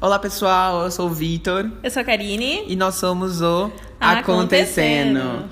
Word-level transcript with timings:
Olá 0.00 0.18
pessoal, 0.18 0.84
eu 0.84 0.90
sou 0.90 1.08
o 1.08 1.12
Vitor 1.12 1.70
Eu 1.82 1.90
sou 1.90 2.00
a 2.00 2.04
Karine. 2.04 2.64
e 2.66 2.74
nós 2.74 2.94
somos 2.94 3.42
o 3.42 3.70
Acontecendo. 4.00 5.18
Acontecendo. 5.18 5.44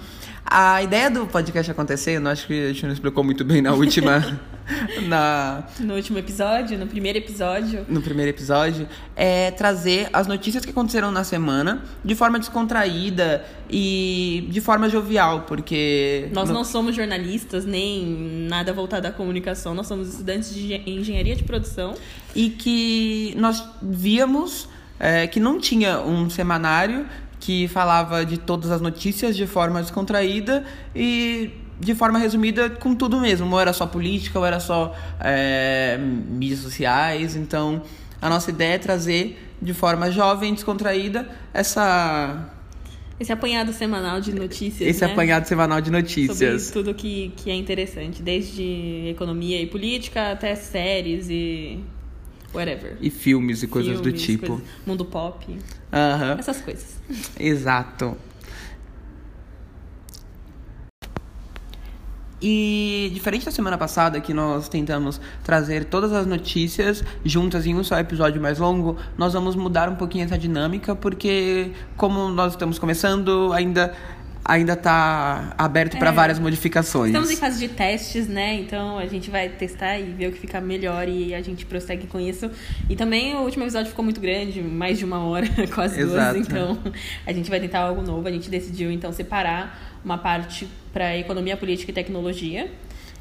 A 0.42 0.82
ideia 0.82 1.10
do 1.10 1.26
podcast 1.26 1.70
Acontecendo, 1.70 2.30
acho 2.30 2.46
que 2.46 2.64
a 2.64 2.68
gente 2.68 2.86
não 2.86 2.92
explicou 2.94 3.22
muito 3.22 3.44
bem 3.44 3.60
na 3.60 3.74
última, 3.74 4.40
na, 5.08 5.64
No 5.80 5.94
último 5.94 6.18
episódio, 6.18 6.78
no 6.78 6.86
primeiro 6.86 7.18
episódio. 7.18 7.84
no 7.88 8.00
primeiro 8.02 8.30
episódio, 8.30 8.86
é 9.16 9.50
trazer 9.50 10.08
as 10.12 10.26
notícias 10.26 10.64
que 10.64 10.70
aconteceram 10.70 11.10
na 11.10 11.24
semana 11.24 11.82
de 12.04 12.14
forma 12.14 12.38
descontraída 12.38 13.44
e 13.70 14.46
de 14.50 14.60
forma 14.60 14.88
jovial, 14.88 15.42
porque 15.46 16.28
Nós 16.32 16.48
no- 16.48 16.54
não 16.56 16.64
somos 16.64 16.94
jornalistas, 16.94 17.64
nem 17.64 18.46
nada 18.48 18.72
voltado 18.72 19.06
à 19.06 19.10
comunicação. 19.10 19.74
Nós 19.74 19.86
somos 19.86 20.08
estudantes 20.08 20.54
de 20.54 20.64
engen- 20.64 20.82
engenharia 20.86 21.36
de 21.36 21.44
produção. 21.44 21.94
e 22.34 22.50
que 22.50 23.34
nós 23.36 23.64
víamos 23.82 24.68
é, 25.00 25.26
que 25.26 25.40
não 25.40 25.58
tinha 25.58 26.00
um 26.00 26.28
semanário 26.28 27.06
que 27.40 27.66
falava 27.68 28.24
de 28.26 28.36
todas 28.36 28.70
as 28.70 28.80
notícias 28.80 29.36
de 29.36 29.46
forma 29.46 29.80
descontraída 29.80 30.64
e 30.94 31.50
de 31.80 31.94
forma 31.94 32.18
resumida 32.18 32.68
com 32.70 32.94
tudo 32.94 33.20
mesmo. 33.20 33.50
Ou 33.52 33.60
era 33.60 33.72
só 33.72 33.86
política, 33.86 34.38
ou 34.38 34.44
era 34.46 34.60
só 34.60 34.94
é, 35.20 35.98
mídias 35.98 36.60
sociais. 36.60 37.36
Então, 37.36 37.82
a 38.20 38.28
nossa 38.28 38.50
ideia 38.50 38.74
é 38.74 38.78
trazer 38.78 39.44
de 39.60 39.74
forma 39.74 40.10
jovem, 40.10 40.54
descontraída, 40.54 41.28
essa, 41.52 42.48
Esse 43.18 43.32
apanhado 43.32 43.72
semanal 43.72 44.20
de 44.20 44.32
notícias. 44.32 44.88
esse 44.88 45.04
né? 45.04 45.10
apanhado 45.12 45.46
semanal 45.48 45.80
de 45.80 45.86
Sobre 45.88 46.00
notícias. 46.02 46.70
tudo 46.70 46.94
que, 46.94 47.32
que 47.36 47.50
é 47.50 47.54
interessante, 47.56 48.22
desde 48.22 49.08
economia 49.10 49.60
e 49.60 49.66
política 49.66 50.30
até 50.30 50.54
séries 50.54 51.28
e 51.28 51.80
whatever. 52.54 52.96
E 53.00 53.10
filmes 53.10 53.62
e 53.64 53.66
coisas 53.66 53.96
do 53.98 54.04
Filmes, 54.04 54.22
tipo. 54.22 54.46
coisas- 54.46 54.64
mundo 54.86 55.04
pop, 55.04 55.44
Aham. 55.92 56.36
essas 56.38 56.60
coisas. 56.60 57.00
Exato. 57.38 58.16
E 62.40 63.10
diferente 63.12 63.44
da 63.44 63.50
semana 63.50 63.76
passada, 63.76 64.20
que 64.20 64.32
nós 64.32 64.68
tentamos 64.68 65.20
trazer 65.42 65.84
todas 65.84 66.12
as 66.12 66.24
notícias 66.26 67.02
juntas 67.24 67.66
em 67.66 67.74
um 67.74 67.82
só 67.82 67.98
episódio 67.98 68.40
mais 68.40 68.58
longo, 68.58 68.96
nós 69.16 69.32
vamos 69.32 69.56
mudar 69.56 69.88
um 69.88 69.96
pouquinho 69.96 70.24
essa 70.24 70.38
dinâmica, 70.38 70.94
porque 70.94 71.72
como 71.96 72.28
nós 72.28 72.52
estamos 72.52 72.78
começando, 72.78 73.52
ainda 73.52 73.92
ainda 74.44 74.74
tá 74.74 75.52
aberto 75.58 75.98
para 75.98 76.08
É. 76.08 76.12
várias 76.12 76.38
modificações. 76.38 77.08
Estamos 77.08 77.30
em 77.30 77.36
fase 77.36 77.58
de 77.58 77.68
testes, 77.68 78.26
né? 78.28 78.54
Então 78.54 78.96
a 78.98 79.04
gente 79.04 79.28
vai 79.30 79.46
testar 79.50 79.98
e 79.98 80.04
ver 80.04 80.28
o 80.28 80.32
que 80.32 80.38
fica 80.40 80.58
melhor 80.58 81.06
e 81.06 81.34
a 81.34 81.42
gente 81.42 81.66
prossegue 81.66 82.06
com 82.06 82.18
isso. 82.18 82.50
E 82.88 82.96
também 82.96 83.34
o 83.34 83.40
último 83.40 83.64
episódio 83.64 83.90
ficou 83.90 84.02
muito 84.02 84.22
grande, 84.22 84.62
mais 84.62 84.96
de 84.96 85.04
uma 85.04 85.18
hora, 85.18 85.46
quase 85.74 86.00
Exato. 86.00 86.32
duas. 86.36 86.46
Então 86.48 86.78
a 87.26 87.32
gente 87.34 87.50
vai 87.50 87.60
tentar 87.60 87.80
algo 87.80 88.00
novo. 88.00 88.26
A 88.26 88.30
gente 88.32 88.48
decidiu 88.48 88.90
então 88.90 89.12
separar 89.12 89.98
uma 90.02 90.16
parte 90.16 90.66
para 90.92 91.16
economia, 91.16 91.56
política 91.56 91.90
e 91.90 91.94
tecnologia. 91.94 92.70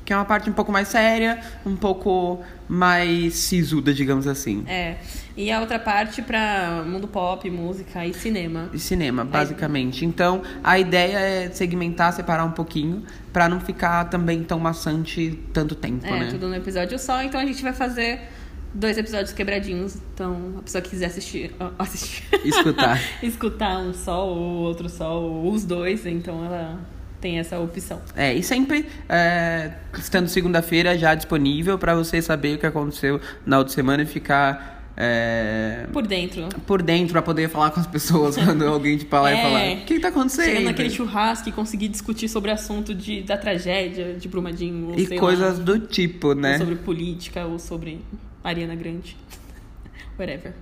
Que 0.06 0.14
é 0.14 0.16
uma 0.16 0.24
parte 0.24 0.50
um 0.50 0.54
pouco 0.54 0.72
mais 0.72 0.88
séria, 0.88 1.38
um 1.66 1.76
pouco 1.76 2.42
mais 2.70 3.34
sisuda, 3.36 3.94
digamos 3.94 4.26
assim. 4.26 4.64
É. 4.66 4.96
E 5.36 5.52
a 5.52 5.60
outra 5.60 5.78
parte 5.78 6.22
para 6.22 6.82
mundo 6.88 7.10
pop, 7.10 7.50
música 7.50 8.06
e 8.06 8.14
cinema. 8.14 8.70
E 8.74 8.80
cinema, 8.80 9.26
basicamente. 9.26 10.06
Então, 10.06 10.42
a 10.64 10.80
ideia 10.80 11.18
é 11.18 11.50
segmentar, 11.52 12.14
separar 12.14 12.46
um 12.46 12.52
pouquinho, 12.52 13.04
pra 13.34 13.50
não 13.50 13.60
ficar 13.60 14.06
também 14.06 14.44
tão 14.46 14.58
maçante 14.60 15.38
tanto 15.52 15.76
tempo, 15.76 16.06
É, 16.06 16.20
né? 16.22 16.28
tudo 16.32 16.48
no 16.48 16.56
episódio 16.56 16.98
só. 16.98 17.22
Então 17.22 17.42
a 17.42 17.46
gente 17.46 17.62
vai 17.62 17.74
fazer 17.74 18.22
dois 18.74 18.98
episódios 18.98 19.34
quebradinhos. 19.34 19.98
Então 20.14 20.54
a 20.58 20.62
pessoa 20.62 20.82
que 20.82 20.90
quiser 20.90 21.08
assistir. 21.08 21.54
assistir. 21.78 22.24
Escutar. 22.46 22.98
escutar 23.22 23.78
um 23.80 23.94
só 23.94 24.26
ou 24.26 24.38
outro 24.38 24.88
só, 24.88 25.20
ou 25.20 25.52
os 25.52 25.66
dois, 25.66 26.06
então 26.06 26.46
ela 26.46 26.80
tem 27.28 27.40
essa 27.40 27.60
opção. 27.60 28.02
É, 28.16 28.34
e 28.34 28.42
sempre 28.42 28.86
é, 29.10 29.72
estando 29.98 30.30
segunda-feira 30.30 30.98
já 30.98 31.14
disponível 31.14 31.78
pra 31.78 31.94
você 31.94 32.22
saber 32.22 32.56
o 32.56 32.58
que 32.58 32.66
aconteceu 32.66 33.20
na 33.46 33.58
outra 33.58 33.74
semana 33.74 34.04
e 34.04 34.06
ficar 34.06 34.94
é, 34.96 35.86
Por 35.92 36.08
dentro. 36.08 36.48
por 36.66 36.82
dentro 36.82 37.12
pra 37.12 37.22
poder 37.22 37.50
falar 37.50 37.72
com 37.72 37.82
as 37.82 37.86
pessoas 37.86 38.36
quando 38.42 38.66
alguém 38.66 38.98
te 38.98 39.06
falar 39.06 39.34
e 39.34 39.36
É. 39.38 39.42
falar: 39.42 39.60
o 39.74 39.86
que, 39.86 39.96
que 39.96 40.00
tá 40.00 40.08
acontecendo? 40.08 40.46
Chegando 40.46 40.64
naquele 40.66 40.90
churrasco 40.90 41.50
e 41.50 41.52
conseguir 41.52 41.90
discutir 41.90 42.30
sobre 42.30 42.50
assunto 42.50 42.96
de, 42.96 43.22
da 43.24 43.38
tragédia 43.38 44.14
de 44.14 44.28
Brumadinho. 44.30 44.88
Ou 44.92 44.98
E 44.98 45.20
coisas 45.20 45.60
lá, 45.60 45.64
do 45.66 45.80
tipo, 45.80 46.30
ou 46.30 46.36
né? 46.36 46.58
sobre 46.58 46.76
política, 46.76 47.46
ou 47.46 47.60
sobre 47.60 48.00
Ariana 48.42 48.74
Grande. 48.76 49.18
Whatever. 50.18 50.54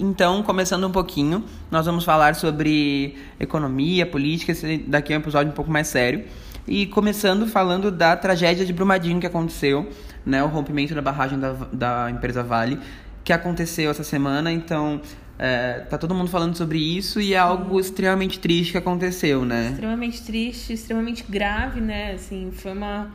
Então, 0.00 0.42
começando 0.42 0.86
um 0.86 0.90
pouquinho, 0.90 1.44
nós 1.70 1.84
vamos 1.84 2.04
falar 2.04 2.34
sobre 2.34 3.16
economia, 3.38 4.06
política, 4.06 4.52
esse 4.52 4.78
daqui 4.78 5.12
é 5.12 5.16
um 5.16 5.20
episódio 5.20 5.52
um 5.52 5.54
pouco 5.54 5.70
mais 5.70 5.88
sério. 5.88 6.24
E 6.66 6.86
começando 6.86 7.46
falando 7.46 7.90
da 7.90 8.16
tragédia 8.16 8.64
de 8.64 8.72
Brumadinho 8.72 9.20
que 9.20 9.26
aconteceu, 9.26 9.90
né, 10.24 10.42
o 10.42 10.46
rompimento 10.46 10.94
da 10.94 11.02
barragem 11.02 11.38
da, 11.38 11.52
da 11.72 12.10
empresa 12.10 12.42
Vale, 12.42 12.78
que 13.22 13.32
aconteceu 13.32 13.90
essa 13.90 14.02
semana. 14.02 14.50
Então, 14.50 15.02
é, 15.38 15.80
tá 15.80 15.98
todo 15.98 16.14
mundo 16.14 16.30
falando 16.30 16.56
sobre 16.56 16.78
isso 16.78 17.20
e 17.20 17.34
é 17.34 17.38
algo 17.38 17.78
extremamente 17.78 18.38
triste 18.38 18.72
que 18.72 18.78
aconteceu, 18.78 19.44
né? 19.44 19.70
Extremamente 19.72 20.22
triste, 20.22 20.72
extremamente 20.72 21.24
grave, 21.28 21.80
né? 21.80 22.12
Assim, 22.12 22.50
foi 22.52 22.72
uma 22.72 23.10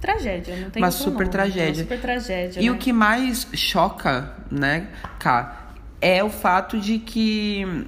tragédia, 0.00 0.56
não 0.56 0.70
tem 0.70 0.82
Uma 0.82 0.90
super 0.90 1.18
nome, 1.20 1.30
tragédia. 1.30 1.82
Uma 1.82 1.82
super 1.82 2.00
tragédia. 2.00 2.60
E 2.60 2.66
né? 2.66 2.70
o 2.70 2.76
que 2.76 2.92
mais 2.92 3.46
choca, 3.54 4.32
né, 4.50 4.88
Ká, 5.18 5.67
é 6.00 6.22
o 6.22 6.30
fato 6.30 6.78
de 6.78 6.98
que 6.98 7.86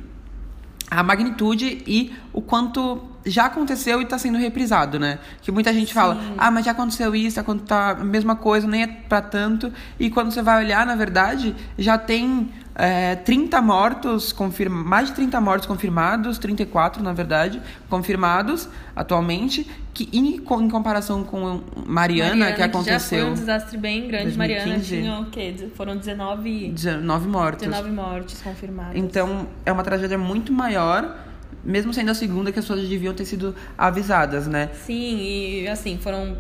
a 0.91 1.03
magnitude 1.03 1.83
e 1.87 2.13
o 2.33 2.43
quanto 2.43 3.10
já 3.25 3.47
aconteceu 3.47 4.01
e 4.01 4.05
está 4.05 4.19
sendo 4.19 4.39
reprisado, 4.39 4.99
né? 4.99 5.19
Que 5.43 5.53
muita 5.53 5.73
gente 5.73 5.93
fala, 5.93 6.19
ah, 6.39 6.51
mas 6.51 6.65
já 6.65 6.73
aconteceu 6.73 7.15
isso, 7.15 7.43
tá 7.67 7.91
a 7.91 7.95
mesma 7.97 8.37
coisa, 8.37 8.67
nem 8.67 8.83
é 8.83 8.87
pra 8.87 9.21
tanto. 9.21 9.73
E 9.99 10.11
quando 10.11 10.31
você 10.31 10.43
vai 10.43 10.65
olhar, 10.65 10.87
na 10.87 10.95
verdade, 10.95 11.55
já 11.79 11.99
tem 11.99 12.51
é, 12.75 13.17
30 13.17 13.61
mortos, 13.61 14.33
confirma, 14.33 14.83
mais 14.83 15.09
de 15.09 15.15
30 15.15 15.41
mortos 15.41 15.67
confirmados, 15.67 16.39
34 16.39 17.03
na 17.03 17.13
verdade, 17.13 17.61
confirmados 17.89 18.69
atualmente, 18.97 19.69
que 19.93 20.09
em, 20.13 20.37
em 20.37 20.69
comparação 20.71 21.23
com 21.23 21.61
Mariana, 21.87 22.53
que 22.53 22.59
Já 22.59 22.65
aconteceu. 22.65 23.21
foi 23.21 23.31
um 23.31 23.35
desastre 23.35 23.77
bem 23.77 24.09
grande. 24.09 24.37
Mariana 24.37 24.77
2015. 24.77 25.03
tinha 25.03 25.21
o 25.21 25.27
quê? 25.27 25.71
Foram 25.75 25.97
19, 25.97 26.71
19 26.71 27.29
mortos. 27.29 27.67
19 27.69 27.91
mortes 27.91 28.41
confirmadas. 28.41 28.97
Então, 28.97 29.47
é 29.67 29.73
uma 29.73 29.83
tragédia 29.83 30.17
muito 30.17 30.53
maior, 30.53 31.17
mesmo 31.65 31.93
sendo 31.93 32.11
a 32.11 32.15
segunda 32.15 32.53
que 32.53 32.59
as 32.59 32.65
pessoas 32.65 32.89
deviam 32.89 33.15
ter 33.15 33.25
sido 33.25 33.55
avisadas, 33.77 34.47
né? 34.47 34.71
Sim, 34.85 35.19
e 35.21 35.69
assim, 35.69 35.99
foram. 35.99 36.37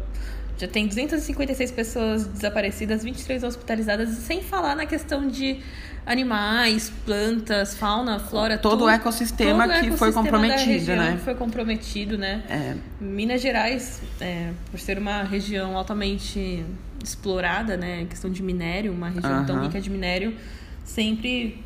Já 0.59 0.69
tem 0.69 0.87
256 0.87 1.71
pessoas 1.71 2.27
desaparecidas, 2.27 3.03
23 3.03 3.45
hospitalizadas, 3.45 4.11
sem 4.11 4.43
falar 4.43 4.77
na 4.77 4.85
questão 4.85 5.27
de 5.27 5.59
animais, 6.05 6.93
plantas, 7.05 7.75
fauna, 7.75 8.19
flora. 8.19 8.59
Todo 8.59 8.85
o 8.85 8.89
ecossistema 8.89 9.67
todo 9.67 9.81
que 9.81 9.91
foi 9.93 10.09
ecossistema 10.09 10.39
da 10.39 10.55
comprometido, 10.55 10.71
região 10.71 10.97
né? 10.97 11.21
Foi 11.25 11.35
comprometido, 11.35 12.19
né? 12.19 12.43
É, 12.49 12.77
Minas 13.01 13.41
Gerais, 13.41 14.03
é, 14.21 14.51
por 14.71 14.79
ser 14.79 14.99
uma 14.99 15.23
região 15.23 15.77
altamente 15.77 16.65
explorada, 17.03 17.77
né, 17.77 18.07
questão 18.09 18.31
de 18.31 18.43
minério, 18.43 18.93
uma 18.93 19.09
região 19.09 19.45
tão 19.47 19.57
Aham. 19.57 19.65
rica 19.65 19.81
de 19.81 19.89
minério, 19.89 20.37
sempre 20.85 21.65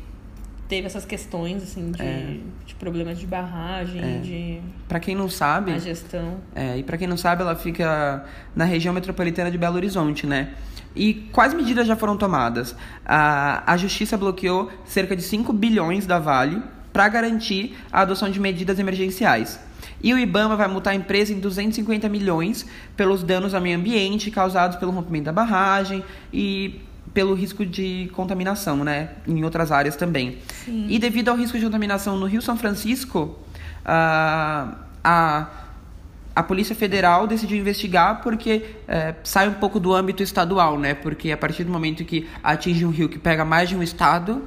teve 0.67 0.87
essas 0.87 1.05
questões 1.05 1.61
assim 1.63 1.91
de, 1.91 2.01
É. 2.01 2.37
de 2.65 2.75
problemas 2.75 3.17
de 3.19 3.27
barragem, 3.27 4.21
de 4.21 4.61
para 4.87 4.99
quem 4.99 5.15
não 5.15 5.29
sabe, 5.29 5.71
má 5.71 5.77
gestão. 5.77 6.37
é, 6.55 6.77
e 6.77 6.83
para 6.83 6.97
quem 6.97 7.07
não 7.07 7.17
sabe, 7.17 7.41
ela 7.41 7.55
fica 7.55 8.25
na 8.55 8.65
região 8.65 8.93
metropolitana 8.93 9.51
de 9.51 9.57
Belo 9.57 9.75
Horizonte, 9.75 10.25
né? 10.25 10.49
E 10.95 11.13
quais 11.31 11.53
medidas 11.53 11.85
já 11.85 11.95
foram 11.95 12.15
tomadas? 12.15 12.73
A, 13.05 13.69
a 13.71 13.75
justiça 13.77 14.17
bloqueou 14.17 14.71
cerca 14.85 15.15
de 15.15 15.21
5 15.21 15.51
bilhões 15.51 16.05
da 16.07 16.19
Vale 16.19 16.61
para 16.93 17.09
garantir 17.09 17.75
a 17.91 18.01
adoção 18.01 18.29
de 18.29 18.39
medidas 18.39 18.79
emergenciais. 18.79 19.59
E 20.01 20.13
o 20.13 20.17
IBAMA 20.17 20.55
vai 20.55 20.67
multar 20.69 20.93
a 20.93 20.95
empresa 20.95 21.33
em 21.33 21.39
250 21.39 22.07
milhões 22.07 22.65
pelos 22.95 23.23
danos 23.23 23.53
ao 23.53 23.59
meio 23.61 23.77
ambiente 23.77 24.31
causados 24.31 24.77
pelo 24.77 24.91
rompimento 24.91 25.25
da 25.25 25.33
barragem 25.33 26.01
e 26.31 26.79
pelo 27.15 27.33
risco 27.33 27.65
de 27.65 28.11
contaminação, 28.13 28.83
né? 28.83 29.11
Em 29.25 29.41
outras 29.45 29.71
áreas 29.71 29.95
também. 29.95 30.37
Sim. 30.65 30.85
E 30.89 30.99
devido 30.99 31.29
ao 31.29 31.37
risco 31.37 31.57
de 31.57 31.63
contaminação 31.63 32.17
no 32.17 32.25
Rio 32.25 32.41
São 32.41 32.57
Francisco, 32.57 33.39
ah, 33.85 34.75
a, 35.01 35.47
a 36.35 36.43
Polícia 36.43 36.75
Federal 36.75 37.25
decidiu 37.25 37.57
investigar 37.57 38.21
porque 38.21 38.75
é, 38.85 39.15
sai 39.23 39.47
um 39.47 39.53
pouco 39.53 39.79
do 39.79 39.93
âmbito 39.93 40.21
estadual, 40.21 40.77
né? 40.77 40.93
Porque 40.93 41.31
a 41.31 41.37
partir 41.37 41.63
do 41.63 41.71
momento 41.71 42.03
que 42.03 42.27
atinge 42.43 42.85
um 42.85 42.89
rio 42.89 43.07
que 43.07 43.17
pega 43.17 43.45
mais 43.45 43.69
de 43.69 43.77
um 43.77 43.81
estado, 43.81 44.43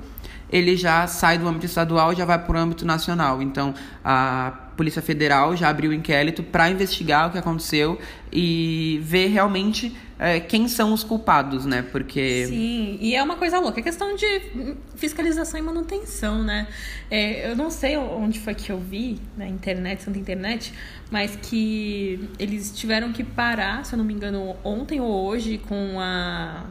ele 0.50 0.76
já 0.76 1.06
sai 1.06 1.38
do 1.38 1.48
âmbito 1.48 1.64
estadual 1.64 2.12
e 2.12 2.16
já 2.16 2.26
vai 2.26 2.38
para 2.38 2.54
o 2.54 2.60
âmbito 2.60 2.84
nacional. 2.84 3.40
Então, 3.40 3.74
a 4.04 4.52
Polícia 4.76 5.00
Federal 5.00 5.56
já 5.56 5.70
abriu 5.70 5.90
o 5.90 5.94
inquérito 5.94 6.42
para 6.42 6.68
investigar 6.68 7.28
o 7.28 7.32
que 7.32 7.38
aconteceu 7.38 7.98
e 8.30 9.00
ver 9.02 9.28
realmente 9.28 9.96
é, 10.18 10.40
quem 10.40 10.66
são 10.66 10.92
os 10.92 11.04
culpados, 11.04 11.64
né? 11.64 11.82
Porque. 11.82 12.46
Sim, 12.46 12.98
e 13.00 13.14
é 13.14 13.22
uma 13.22 13.36
coisa 13.36 13.60
louca. 13.60 13.78
É 13.78 13.82
questão 13.82 14.16
de 14.16 14.76
fiscalização 14.96 15.60
e 15.60 15.62
manutenção, 15.62 16.42
né? 16.42 16.66
É, 17.08 17.50
eu 17.50 17.56
não 17.56 17.70
sei 17.70 17.96
onde 17.96 18.40
foi 18.40 18.54
que 18.54 18.70
eu 18.72 18.78
vi, 18.78 19.20
na 19.36 19.46
internet, 19.46 20.02
santa 20.02 20.18
internet, 20.18 20.74
mas 21.08 21.36
que 21.36 22.28
eles 22.36 22.76
tiveram 22.76 23.12
que 23.12 23.22
parar, 23.22 23.84
se 23.84 23.94
eu 23.94 23.98
não 23.98 24.04
me 24.04 24.12
engano, 24.12 24.56
ontem 24.64 25.00
ou 25.00 25.26
hoje, 25.26 25.58
com 25.58 26.00
a. 26.00 26.64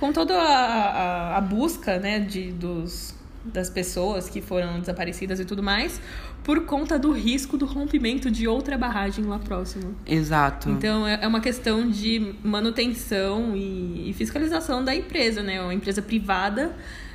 Com 0.00 0.12
toda 0.12 0.34
a, 0.34 1.34
a, 1.34 1.36
a 1.38 1.40
busca, 1.40 1.98
né, 1.98 2.20
de, 2.20 2.52
dos, 2.52 3.14
das 3.44 3.70
pessoas 3.70 4.28
que 4.28 4.40
foram 4.40 4.80
desaparecidas 4.80 5.38
e 5.40 5.44
tudo 5.44 5.62
mais, 5.62 6.00
por 6.42 6.64
conta 6.64 6.98
do 6.98 7.12
risco 7.12 7.56
do 7.56 7.66
rompimento 7.66 8.30
de 8.30 8.48
outra 8.48 8.76
barragem 8.78 9.24
lá 9.24 9.38
próximo. 9.38 9.94
Exato. 10.06 10.70
Então 10.70 11.06
é 11.06 11.18
é 11.20 11.26
uma 11.26 11.40
questão 11.40 11.88
de 11.88 12.34
manutenção 12.42 13.54
e, 13.56 14.10
e 14.10 14.12
fiscalização 14.14 14.84
da 14.84 14.94
empresa, 14.94 15.42
né? 15.42 15.60
Uma 15.60 15.74
empresa 15.74 16.00
privada 16.00 16.74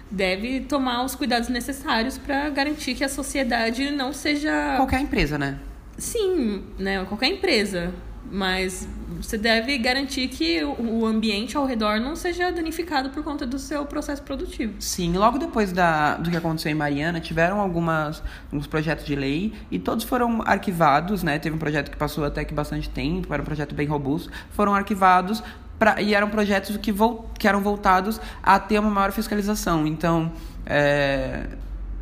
deve 0.09 0.61
tomar 0.61 1.03
os 1.03 1.15
cuidados 1.15 1.49
necessários 1.49 2.17
para 2.17 2.49
garantir 2.49 2.93
que 2.93 3.03
a 3.03 3.09
sociedade 3.09 3.89
não 3.91 4.13
seja 4.13 4.75
Qualquer 4.77 5.01
empresa, 5.01 5.37
né? 5.37 5.57
Sim, 5.97 6.63
né? 6.77 7.03
Qualquer 7.05 7.27
empresa. 7.27 7.93
Mas 8.31 8.87
você 9.21 9.37
deve 9.37 9.77
garantir 9.77 10.27
que 10.27 10.63
o 10.63 11.05
ambiente 11.05 11.55
ao 11.55 11.65
redor 11.65 11.99
não 11.99 12.15
seja 12.15 12.51
danificado 12.51 13.09
por 13.09 13.23
conta 13.23 13.45
do 13.45 13.59
seu 13.59 13.85
processo 13.85 14.21
produtivo. 14.23 14.73
Sim, 14.79 15.13
logo 15.13 15.37
depois 15.37 15.71
da, 15.71 16.15
do 16.15 16.29
que 16.29 16.37
aconteceu 16.37 16.71
em 16.71 16.75
Mariana, 16.75 17.19
tiveram 17.19 17.59
algumas, 17.59 18.23
alguns 18.51 18.67
projetos 18.67 19.05
de 19.05 19.15
lei 19.15 19.53
e 19.69 19.77
todos 19.77 20.03
foram 20.03 20.41
arquivados, 20.45 21.21
né? 21.23 21.37
Teve 21.37 21.55
um 21.55 21.59
projeto 21.59 21.91
que 21.91 21.97
passou 21.97 22.25
até 22.25 22.43
que 22.43 22.53
bastante 22.53 22.89
tempo, 22.89 23.33
era 23.33 23.41
um 23.41 23.45
projeto 23.45 23.75
bem 23.75 23.87
robusto, 23.87 24.31
foram 24.51 24.73
arquivados 24.73 25.43
pra, 25.77 26.01
e 26.01 26.13
eram 26.13 26.29
projetos 26.29 26.75
que, 26.77 26.91
vol, 26.91 27.29
que 27.37 27.47
eram 27.47 27.61
voltados 27.61 28.19
a 28.41 28.59
ter 28.59 28.79
uma 28.79 28.89
maior 28.89 29.11
fiscalização. 29.11 29.85
Então, 29.85 30.31
é, 30.65 31.45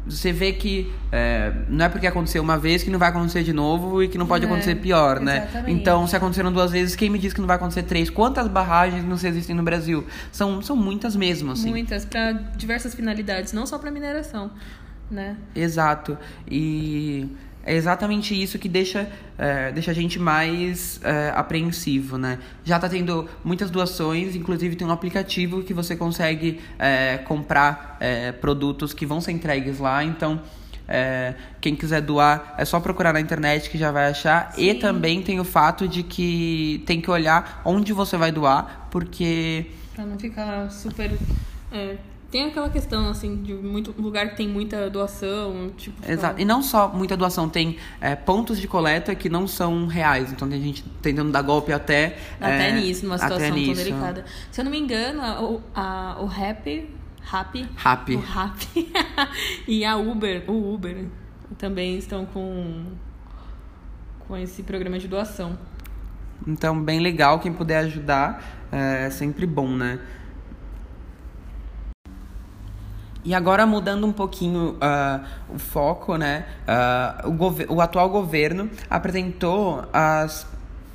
você 0.08 0.32
vê 0.32 0.52
que 0.54 0.92
é, 1.12 1.54
não 1.70 1.86
é 1.86 1.90
porque 1.90 2.08
aconteceu 2.08 2.42
uma 2.42 2.58
vez 2.58 2.82
que 2.84 2.90
não 2.90 2.98
vai 2.98 3.10
acontecer 3.10 3.44
de 3.44 3.54
novo 3.54 4.02
e 4.02 4.08
que 4.08 4.18
não 4.18 4.26
pode 4.26 4.46
É, 4.46 4.48
acontecer 4.48 4.76
pior, 4.76 5.20
né? 5.20 5.44
exatamente. 5.44 5.72
Então, 5.80 6.08
se 6.08 6.16
aconteceram 6.16 6.52
duas 6.52 6.72
vezes, 6.72 6.96
quem 6.96 7.10
me 7.10 7.20
diz 7.20 7.34
que 7.34 7.40
não 7.40 7.48
vai 7.48 7.56
acontecer 7.56 7.84
três? 7.84 8.10
Quantas 8.10 8.48
barragens 8.48 9.04
não 9.06 9.14
existem 9.14 9.56
no 9.56 9.64
Brasil? 9.64 10.04
São, 10.32 10.62
são 10.62 10.76
muitas 10.76 11.16
mesmo, 11.16 11.52
assim. 11.52 11.70
Muitas, 11.70 12.04
para 12.06 12.32
diversas 12.56 12.96
finalidades, 12.96 13.54
não 13.54 13.66
só 13.66 13.78
para 13.78 13.92
mineração, 13.92 14.52
né? 15.10 15.36
Exato. 15.56 16.18
E 16.50 17.28
é 17.64 17.76
exatamente 17.76 18.40
isso 18.40 18.58
que 18.58 18.68
deixa, 18.68 19.08
é, 19.38 19.72
deixa 19.72 19.92
a 19.92 19.94
gente 19.94 20.18
mais 20.20 21.00
é, 21.04 21.32
apreensivo, 21.36 22.18
né? 22.18 22.40
Já 22.64 22.80
tá 22.80 22.90
tendo 22.90 23.30
muitas 23.44 23.70
doações, 23.70 24.36
inclusive 24.36 24.76
tem 24.76 24.88
um 24.88 24.92
aplicativo 24.92 25.64
que 25.64 25.74
você 25.74 25.96
consegue 25.96 26.60
é, 26.80 27.18
comprar 27.20 27.98
é, 28.00 28.32
produtos 28.32 28.94
que 28.94 29.06
vão 29.06 29.22
ser 29.22 29.32
entregues 29.32 29.80
lá, 29.80 30.04
então. 30.04 30.42
é, 30.88 31.36
quem 31.62 31.74
quiser 31.76 32.02
doar, 32.02 32.54
é 32.58 32.66
só 32.66 32.80
procurar 32.80 33.14
na 33.14 33.22
internet 33.22 33.70
que 33.70 33.78
já 33.78 33.92
vai 33.92 34.10
achar. 34.10 34.54
E 34.58 34.74
também 34.74 35.22
tem 35.22 35.40
o 35.40 35.46
fato 35.46 35.88
de 35.88 36.04
que 36.04 36.84
tem 36.86 37.00
que 37.00 37.10
olhar 37.10 37.62
onde 37.64 37.94
você 37.94 38.18
vai 38.18 38.32
doar, 38.32 38.88
porque 38.92 39.68
Pra 39.96 40.06
não 40.06 40.18
ficar 40.20 40.70
super. 40.70 41.12
É, 42.32 42.42
tem 42.42 42.46
aquela 42.46 42.70
questão, 42.70 43.10
assim, 43.10 43.44
de 43.44 43.54
muito 43.54 43.94
lugar 44.02 44.30
que 44.30 44.38
tem 44.38 44.48
muita 44.48 44.90
doação, 44.90 45.72
tipo. 45.78 46.10
Exato. 46.10 46.40
E 46.40 46.46
não 46.46 46.62
só 46.64 46.88
muita 46.88 47.18
doação, 47.18 47.50
tem 47.50 47.78
é, 48.00 48.16
pontos 48.16 48.60
de 48.60 48.68
coleta 48.68 49.14
que 49.14 49.30
não 49.30 49.48
são 49.48 49.86
reais. 49.86 50.32
Então 50.32 50.50
tem 50.50 50.62
gente 50.62 50.84
tentando 51.02 51.32
dar 51.32 51.42
golpe 51.42 51.74
até. 51.74 52.18
Até 52.40 52.70
é, 52.70 52.72
nisso, 52.74 53.06
numa 53.06 53.18
situação 53.18 53.50
tão 53.50 53.58
nisso. 53.58 53.84
delicada. 53.84 54.26
Se 54.52 54.62
eu 54.62 54.66
não 54.66 54.72
me 54.72 54.80
engano, 54.80 55.22
a- 55.22 55.42
o, 55.42 55.62
a, 55.76 56.18
o 56.22 56.26
Rap. 56.26 56.90
Rap. 57.22 57.70
Rap. 57.76 58.16
O 58.16 58.20
Rap. 58.20 58.94
e 59.68 59.86
a 59.86 59.96
Uber, 59.98 60.44
o 60.48 60.74
Uber, 60.74 61.06
também 61.58 61.98
estão 61.98 62.26
com. 62.26 62.86
com 64.28 64.38
esse 64.38 64.64
programa 64.64 64.98
de 64.98 65.08
doação. 65.08 65.58
Então, 66.48 66.82
bem 66.82 67.00
legal. 67.00 67.40
Quem 67.40 67.54
puder 67.54 67.80
ajudar 67.80 68.44
é 68.72 69.10
sempre 69.10 69.46
bom, 69.46 69.68
né? 69.68 70.00
E 73.24 73.36
agora 73.36 73.66
mudando 73.66 74.06
um 74.08 74.12
pouquinho 74.12 74.78
ah, 74.82 75.22
o 75.50 75.60
foco, 75.60 76.16
né? 76.18 76.46
Ah, 76.68 77.24
o, 77.26 77.76
o 77.76 77.82
atual 77.82 78.10
governo 78.10 78.70
apresentou 78.90 79.84
as 79.94 80.48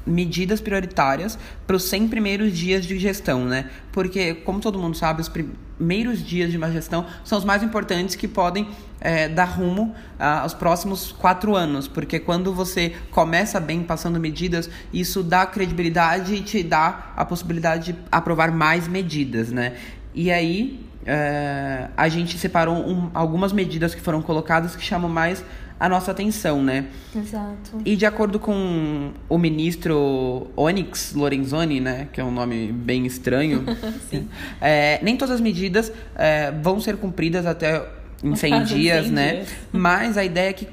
medidas 0.06 0.60
prioritárias 0.60 1.38
para 1.66 1.76
os 1.76 1.84
100 1.84 2.08
primeiros 2.08 2.56
dias 2.56 2.84
de 2.86 2.98
gestão, 2.98 3.44
né? 3.44 3.70
Porque, 3.90 4.34
como 4.34 4.60
todo 4.60 4.78
mundo 4.78 4.96
sabe, 4.96 5.20
os 5.20 5.28
primeiros 5.28 6.24
dias 6.24 6.50
de 6.50 6.56
uma 6.56 6.70
gestão 6.70 7.04
são 7.24 7.38
os 7.38 7.44
mais 7.44 7.62
importantes 7.62 8.14
que 8.14 8.28
podem 8.28 8.68
eh, 9.00 9.28
dar 9.28 9.44
rumo 9.44 9.94
ah, 10.18 10.40
aos 10.40 10.54
próximos 10.54 11.12
quatro 11.12 11.56
anos. 11.56 11.88
Porque 11.88 12.20
quando 12.20 12.54
você 12.54 12.94
começa 13.10 13.58
bem 13.58 13.82
passando 13.82 14.20
medidas, 14.20 14.70
isso 14.92 15.22
dá 15.22 15.44
credibilidade 15.44 16.34
e 16.34 16.40
te 16.40 16.62
dá 16.62 17.12
a 17.16 17.24
possibilidade 17.24 17.92
de 17.92 17.98
aprovar 18.10 18.52
mais 18.52 18.86
medidas, 18.86 19.50
né? 19.50 19.74
E 20.14 20.30
aí, 20.30 20.80
é, 21.04 21.88
a 21.96 22.08
gente 22.08 22.38
separou 22.38 22.74
um- 22.76 23.10
algumas 23.14 23.52
medidas 23.52 23.94
que 23.94 24.00
foram 24.00 24.22
colocadas 24.22 24.74
que 24.74 24.82
chamam 24.82 25.10
mais 25.10 25.44
a 25.78 25.88
nossa 25.88 26.10
atenção, 26.10 26.62
né? 26.62 26.86
Exato. 27.14 27.80
E 27.84 27.96
de 27.96 28.06
acordo 28.06 28.38
com 28.38 29.12
o 29.28 29.38
ministro 29.38 30.46
Onyx 30.56 31.12
Lorenzoni, 31.14 31.80
né, 31.80 32.08
que 32.12 32.20
é 32.20 32.24
um 32.24 32.30
nome 32.30 32.72
bem 32.72 33.06
estranho, 33.06 33.64
é, 34.60 34.98
nem 35.02 35.16
todas 35.16 35.34
as 35.34 35.40
medidas 35.40 35.92
é, 36.14 36.50
vão 36.50 36.80
ser 36.80 36.96
cumpridas 36.96 37.44
até 37.44 37.86
em 38.24 38.30
No 38.30 38.36
100 38.36 38.50
caso, 38.50 38.74
dias, 38.74 39.04
100 39.04 39.12
né? 39.14 39.34
dias. 39.34 39.48
Mas 39.70 40.16
a 40.16 40.24
ideia 40.24 40.50
é 40.50 40.52
que 40.52 40.68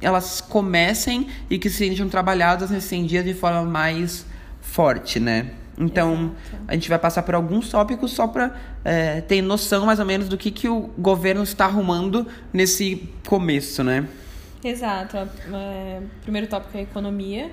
elas 0.00 0.40
comecem 0.40 1.28
e 1.48 1.58
que 1.58 1.70
sejam 1.70 2.08
trabalhadas 2.08 2.70
nesses 2.70 2.88
100 2.88 3.06
dias 3.06 3.24
de 3.24 3.34
forma 3.34 3.62
mais 3.62 4.26
forte, 4.60 5.20
né? 5.20 5.52
Então, 5.78 6.32
a 6.68 6.74
gente 6.74 6.90
vai 6.90 6.98
passar 6.98 7.22
por 7.22 7.34
alguns 7.34 7.70
tópicos 7.70 8.12
só 8.12 8.26
para 8.26 8.54
ter 9.26 9.40
noção 9.40 9.86
mais 9.86 9.98
ou 9.98 10.04
menos 10.04 10.28
do 10.28 10.36
que, 10.36 10.50
que 10.50 10.68
o 10.68 10.90
governo 10.98 11.42
está 11.42 11.64
arrumando 11.64 12.26
nesse 12.52 13.08
começo, 13.26 13.82
né? 13.82 14.06
Exato. 14.62 15.16
É, 15.16 16.00
primeiro 16.22 16.46
tópico 16.46 16.76
é 16.76 16.82
economia. 16.82 17.50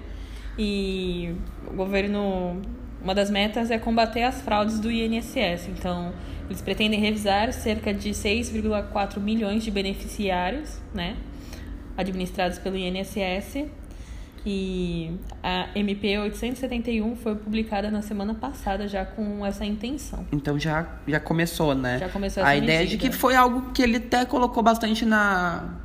E 0.57 1.35
o 1.67 1.73
governo. 1.73 2.61
Uma 3.01 3.13
das 3.13 3.29
metas 3.29 3.69
é 3.69 3.77
combater 3.77 4.23
as 4.23 4.41
fraudes 4.41 4.79
do 4.79 4.91
INSS. 4.91 5.69
Então, 5.69 6.11
eles 6.49 6.61
pretendem 6.61 6.99
revisar 6.99 7.53
cerca 7.53 7.93
de 7.93 8.09
6,4 8.09 9.19
milhões 9.19 9.63
de 9.63 9.69
beneficiários, 9.69 10.79
né? 10.93 11.15
Administrados 11.95 12.57
pelo 12.57 12.75
INSS. 12.75 13.65
E 14.45 15.11
a 15.43 15.67
MP 15.75 16.17
871 16.17 17.17
foi 17.17 17.35
publicada 17.35 17.91
na 17.91 18.01
semana 18.01 18.33
passada 18.33 18.87
já 18.87 19.05
com 19.05 19.45
essa 19.45 19.65
intenção. 19.65 20.25
Então 20.31 20.57
já, 20.57 20.87
já 21.07 21.19
começou, 21.19 21.75
né? 21.75 21.99
Já 21.99 22.09
começou 22.09 22.43
A 22.43 22.55
essa 22.55 22.63
ideia 22.63 22.79
de 22.85 22.93
medida. 22.93 23.09
que 23.09 23.15
foi 23.15 23.35
algo 23.35 23.73
que 23.73 23.81
ele 23.81 23.97
até 23.97 24.25
colocou 24.25 24.63
bastante 24.63 25.05
na, 25.05 25.75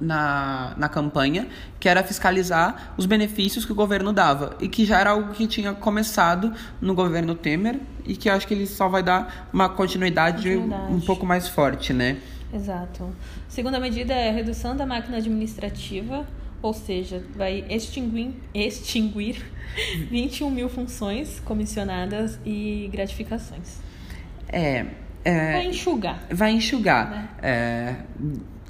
na, 0.00 0.74
na 0.76 0.88
campanha, 0.88 1.46
que 1.78 1.88
era 1.88 2.02
fiscalizar 2.02 2.94
os 2.96 3.06
benefícios 3.06 3.64
que 3.64 3.72
o 3.72 3.74
governo 3.74 4.12
dava. 4.12 4.56
E 4.60 4.68
que 4.68 4.84
já 4.84 4.98
era 4.98 5.10
algo 5.10 5.32
que 5.32 5.46
tinha 5.46 5.72
começado 5.74 6.52
no 6.80 6.94
governo 6.94 7.34
Temer 7.34 7.78
e 8.06 8.16
que 8.16 8.28
acho 8.28 8.46
que 8.46 8.54
ele 8.54 8.66
só 8.66 8.88
vai 8.88 9.02
dar 9.02 9.48
uma 9.52 9.68
continuidade, 9.68 10.48
Continuidade. 10.54 10.92
um 10.92 11.00
pouco 11.00 11.26
mais 11.26 11.48
forte, 11.48 11.92
né? 11.92 12.16
Exato. 12.52 13.14
Segunda 13.48 13.78
medida 13.78 14.12
é 14.12 14.30
a 14.30 14.32
redução 14.32 14.76
da 14.76 14.84
máquina 14.84 15.18
administrativa, 15.18 16.26
ou 16.60 16.74
seja, 16.74 17.22
vai 17.36 17.64
extinguir, 17.68 18.34
extinguir 18.52 19.44
21 20.10 20.50
mil 20.50 20.68
funções 20.68 21.40
comissionadas 21.40 22.38
e 22.44 22.88
gratificações. 22.92 23.78
É. 24.48 24.86
é 25.24 25.52
Vai 25.52 25.66
enxugar. 25.66 26.24
vai 26.30 26.50
enxugar. 26.52 27.10
Né? 27.10 27.28
É, 27.42 27.94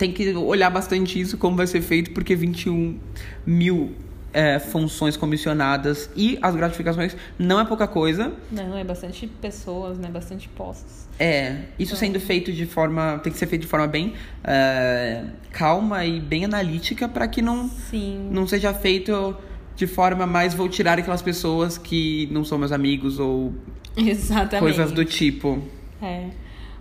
tem 0.01 0.11
que 0.11 0.33
olhar 0.35 0.71
bastante 0.71 1.21
isso, 1.21 1.37
como 1.37 1.55
vai 1.55 1.67
ser 1.67 1.83
feito, 1.83 2.13
porque 2.13 2.35
21 2.35 2.99
mil 3.45 3.93
é, 4.33 4.59
funções 4.59 5.15
comissionadas 5.15 6.09
e 6.17 6.39
as 6.41 6.57
gratificações 6.57 7.15
não 7.39 7.61
é 7.61 7.67
pouca 7.67 7.87
coisa. 7.87 8.33
Não, 8.51 8.79
é 8.79 8.83
bastante 8.83 9.27
pessoas, 9.27 9.99
né? 9.99 10.09
Bastante 10.09 10.49
postos. 10.49 11.07
É, 11.19 11.65
isso 11.79 11.95
sendo 11.97 12.19
feito 12.19 12.51
de 12.51 12.65
forma. 12.65 13.21
tem 13.23 13.31
que 13.31 13.39
ser 13.39 13.47
feito 13.47 13.61
de 13.61 13.69
forma 13.69 13.87
bem 13.87 14.15
é, 14.43 15.23
calma 15.53 16.03
e 16.07 16.19
bem 16.19 16.47
analítica 16.47 17.07
para 17.07 17.29
que 17.29 17.43
não, 17.43 17.69
Sim. 17.69 18.31
não 18.33 18.47
seja 18.47 18.73
feito 18.73 19.37
de 19.77 19.87
forma 19.87 20.27
mais 20.27 20.55
vou 20.55 20.67
tirar 20.67 20.99
aquelas 20.99 21.21
pessoas 21.21 21.77
que 21.77 22.27
não 22.33 22.43
são 22.43 22.57
meus 22.57 22.73
amigos 22.73 23.19
ou 23.19 23.53
Exatamente. 23.95 24.61
coisas 24.61 24.93
do 24.93 25.05
tipo. 25.05 25.63
É. 26.01 26.31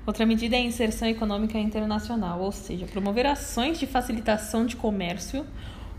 Outra 0.10 0.26
medida 0.26 0.56
é 0.56 0.60
a 0.60 0.64
inserção 0.64 1.08
econômica 1.08 1.60
internacional, 1.60 2.42
ou 2.42 2.52
seja, 2.52 2.88
promover 2.88 3.28
ações 3.28 3.78
de 3.78 3.86
facilitação 3.86 4.66
de 4.66 4.76
comércio 4.76 5.46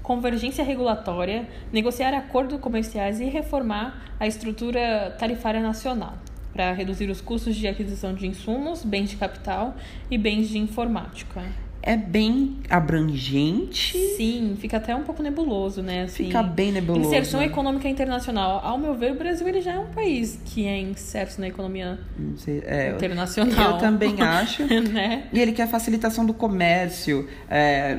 convergência 0.02 0.64
regulatória, 0.64 1.48
negociar 1.72 2.12
acordos 2.12 2.58
comerciais 2.58 3.20
e 3.20 3.26
reformar 3.26 4.02
a 4.18 4.26
estrutura 4.26 5.14
tarifária 5.16 5.60
nacional 5.60 6.14
para 6.52 6.72
reduzir 6.72 7.08
os 7.08 7.20
custos 7.20 7.54
de 7.54 7.68
aquisição 7.68 8.12
de 8.12 8.26
insumos, 8.26 8.84
bens 8.84 9.10
de 9.10 9.16
capital 9.16 9.76
e 10.10 10.18
bens 10.18 10.48
de 10.48 10.58
informática. 10.58 11.44
É 11.82 11.96
bem 11.96 12.58
abrangente. 12.68 13.96
Sim, 14.16 14.56
fica 14.60 14.76
até 14.76 14.94
um 14.94 15.02
pouco 15.02 15.22
nebuloso, 15.22 15.82
né? 15.82 16.02
Assim, 16.02 16.26
Fica 16.26 16.42
bem 16.42 16.72
nebuloso. 16.72 17.08
Inserção 17.08 17.42
econômica 17.42 17.88
internacional. 17.88 18.60
Ao 18.62 18.76
meu 18.76 18.94
ver, 18.94 19.12
o 19.12 19.14
Brasil 19.14 19.49
ele 19.49 19.62
já 19.62 19.72
é 19.72 19.78
um 19.78 19.87
país 19.87 20.38
que 20.44 20.66
é 20.66 20.78
inserto 20.78 21.40
na 21.40 21.49
economia 21.49 21.99
sei, 22.37 22.62
é, 22.66 22.90
internacional. 22.90 23.72
Eu 23.72 23.78
também 23.78 24.14
acho. 24.20 24.62
né? 24.66 25.28
E 25.32 25.40
ele 25.40 25.52
quer 25.52 25.68
facilitação 25.68 26.26
do 26.26 26.34
comércio. 26.34 27.26
é, 27.49 27.99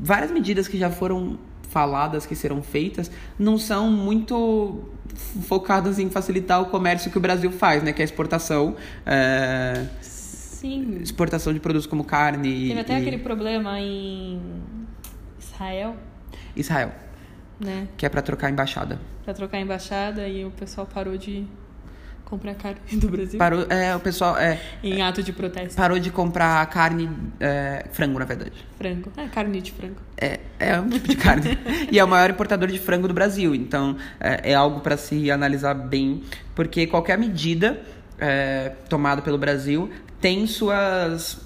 várias 0.00 0.30
medidas 0.30 0.68
que 0.68 0.78
já 0.78 0.90
foram 0.90 1.38
faladas, 1.68 2.24
que 2.24 2.36
serão 2.36 2.62
feitas, 2.62 3.10
não 3.36 3.58
são 3.58 3.90
muito 3.90 4.84
focadas 5.48 5.98
em 5.98 6.08
facilitar 6.08 6.62
o 6.62 6.66
comércio 6.66 7.10
que 7.10 7.18
o 7.18 7.20
Brasil 7.20 7.50
faz, 7.50 7.82
né? 7.82 7.92
Que 7.92 8.02
é 8.02 8.04
a 8.04 8.06
exportação. 8.06 8.76
é, 9.04 9.84
Sim. 10.64 10.98
exportação 11.02 11.52
de 11.52 11.60
produtos 11.60 11.86
como 11.86 12.02
carne 12.02 12.68
Teve 12.68 12.80
até 12.80 12.94
e 12.94 12.96
aquele 13.02 13.18
problema 13.18 13.78
em 13.78 14.40
Israel, 15.38 15.94
Israel, 16.56 16.90
né? 17.60 17.86
que 17.98 18.06
é 18.06 18.08
para 18.08 18.22
trocar 18.22 18.46
a 18.46 18.50
embaixada. 18.50 18.98
Pra 19.26 19.34
trocar 19.34 19.58
a 19.58 19.60
embaixada 19.60 20.26
e 20.26 20.42
o 20.42 20.50
pessoal 20.50 20.86
parou 20.86 21.18
de 21.18 21.46
comprar 22.24 22.54
carne 22.54 22.80
do 22.92 23.10
Brasil 23.10 23.38
Parou, 23.38 23.66
é, 23.68 23.94
o 23.94 24.00
pessoal 24.00 24.38
é, 24.38 24.58
em 24.82 25.02
ato 25.02 25.22
de 25.22 25.34
protesto. 25.34 25.76
parou 25.76 25.98
de 25.98 26.10
comprar 26.10 26.64
carne, 26.70 27.10
é, 27.38 27.84
frango, 27.92 28.18
na 28.18 28.24
verdade. 28.24 28.66
Frango. 28.78 29.12
É, 29.18 29.28
carne 29.28 29.60
de 29.60 29.70
frango. 29.70 30.00
É, 30.16 30.40
é 30.58 30.80
um 30.80 30.88
tipo 30.88 31.08
de 31.08 31.16
carne. 31.16 31.58
e 31.92 31.98
é 31.98 32.02
o 32.02 32.08
maior 32.08 32.30
importador 32.30 32.68
de 32.70 32.78
frango 32.78 33.06
do 33.06 33.12
Brasil. 33.12 33.54
Então, 33.54 33.98
é, 34.18 34.52
é 34.52 34.54
algo 34.54 34.80
para 34.80 34.96
se 34.96 35.30
analisar 35.30 35.74
bem, 35.74 36.22
porque 36.54 36.86
qualquer 36.86 37.18
medida 37.18 37.82
é, 38.18 38.72
tomada 38.88 39.22
pelo 39.22 39.38
Brasil 39.38 39.90
tem 40.24 40.46
suas 40.46 41.38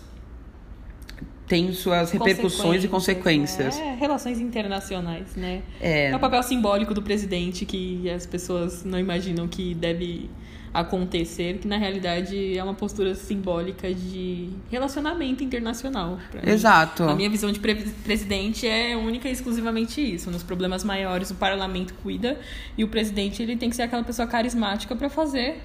tem 1.49 1.73
suas 1.73 2.13
repercussões 2.13 2.85
e 2.85 2.89
consequências. 2.89 3.77
É, 3.77 3.95
relações 3.95 4.39
internacionais, 4.39 5.35
né? 5.35 5.63
É. 5.81 6.11
É 6.11 6.17
o 6.17 6.21
papel 6.21 6.41
simbólico 6.45 6.95
do 6.95 7.03
presidente 7.03 7.65
que 7.67 8.09
as 8.09 8.25
pessoas 8.25 8.85
não 8.85 9.01
imaginam 9.01 9.49
que 9.49 9.75
deve 9.75 10.31
acontecer, 10.73 11.59
que 11.59 11.67
na 11.67 11.77
realidade 11.77 12.57
é 12.57 12.63
uma 12.63 12.75
postura 12.75 13.17
simbólica 13.17 13.93
de 13.93 14.51
relacionamento 14.71 15.43
internacional. 15.43 16.17
pra 16.31 16.41
mim. 16.43 16.49
Exato. 16.49 17.03
A 17.03 17.17
minha 17.17 17.31
visão 17.31 17.51
de 17.51 17.59
pre- 17.59 17.75
presidente 18.05 18.65
é 18.69 18.97
única 18.97 19.29
e 19.29 19.33
exclusivamente 19.33 20.01
isso. 20.01 20.31
Nos 20.31 20.45
problemas 20.45 20.85
maiores, 20.85 21.33
o 21.33 21.35
parlamento 21.35 21.95
cuida 22.01 22.39
e 22.77 22.85
o 22.85 22.89
presidente 22.89 23.43
ele 23.43 23.57
tem 23.57 23.71
que 23.71 23.75
ser 23.75 23.83
aquela 23.83 24.05
pessoa 24.05 24.29
carismática 24.29 24.95
para 24.95 25.09
fazer 25.11 25.61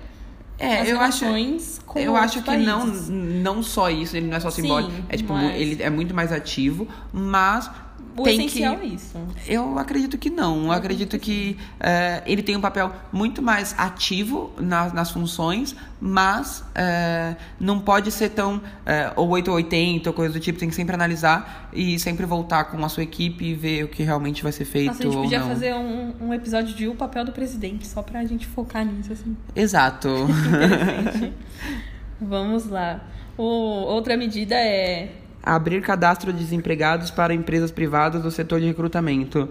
É, 0.63 0.79
as 0.81 0.89
eu 0.89 0.99
acho, 0.99 1.25
com 1.85 1.99
eu 1.99 2.15
acho 2.15 2.41
que 2.41 2.57
não, 2.57 2.81
países. 2.81 3.09
não 3.09 3.61
só 3.61 3.89
isso, 3.89 4.15
ele 4.15 4.27
não 4.27 4.37
é 4.37 4.39
só 4.39 4.49
Sim, 4.49 4.61
simbólico, 4.63 4.93
é 5.09 5.17
tipo, 5.17 5.33
mas- 5.33 5.55
ele 5.59 5.81
é 5.83 5.89
muito 5.89 6.13
mais 6.13 6.31
ativo, 6.31 6.87
mas 7.11 7.69
O 8.15 8.21
tem 8.21 8.45
essencial 8.45 8.75
que 8.77 8.83
é 8.83 8.85
isso. 8.89 9.17
Eu 9.47 9.79
acredito 9.79 10.19
que 10.19 10.29
não. 10.29 10.65
Eu 10.65 10.71
acredito 10.71 11.17
que 11.17 11.57
é, 11.79 12.21
ele 12.27 12.43
tem 12.43 12.55
um 12.55 12.61
papel 12.61 12.91
muito 13.11 13.41
mais 13.41 13.73
ativo 13.75 14.51
na- 14.59 14.93
nas 14.93 15.09
funções, 15.09 15.75
mas 15.99 16.63
é, 16.75 17.35
não 17.59 17.79
pode 17.79 18.11
ser 18.11 18.29
tão 18.29 18.61
é, 18.85 19.11
ou 19.15 19.27
8 19.29 19.47
ou 19.47 19.55
80 19.55 20.11
ou 20.11 20.13
coisa 20.13 20.31
do 20.31 20.39
tipo. 20.39 20.59
Tem 20.59 20.69
que 20.69 20.75
sempre 20.75 20.93
analisar 20.93 21.69
e 21.73 21.97
sempre 21.97 22.23
voltar 22.27 22.65
com 22.65 22.85
a 22.85 22.89
sua 22.89 23.01
equipe 23.01 23.45
e 23.45 23.55
ver 23.55 23.85
o 23.85 23.87
que 23.87 24.03
realmente 24.03 24.43
vai 24.43 24.51
ser 24.51 24.65
feito 24.65 24.89
Nossa, 24.89 25.01
a 25.01 25.05
gente 25.07 25.15
podia 25.15 25.39
não. 25.39 25.47
fazer 25.47 25.73
um, 25.73 26.13
um 26.21 26.33
episódio 26.35 26.75
de 26.75 26.87
o 26.87 26.93
papel 26.93 27.25
do 27.25 27.31
presidente, 27.31 27.87
só 27.87 28.03
pra 28.03 28.23
gente 28.25 28.45
focar 28.45 28.85
nisso, 28.85 29.11
assim. 29.11 29.35
Exato. 29.55 30.07
Vamos 32.21 32.65
lá. 32.69 33.01
O, 33.37 33.43
outra 33.43 34.15
medida 34.15 34.55
é. 34.55 35.11
Abrir 35.43 35.81
cadastro 35.81 36.31
de 36.31 36.39
desempregados 36.39 37.11
para 37.11 37.33
empresas 37.33 37.69
privadas 37.69 38.23
do 38.23 38.31
setor 38.31 38.61
de 38.61 38.65
recrutamento. 38.67 39.49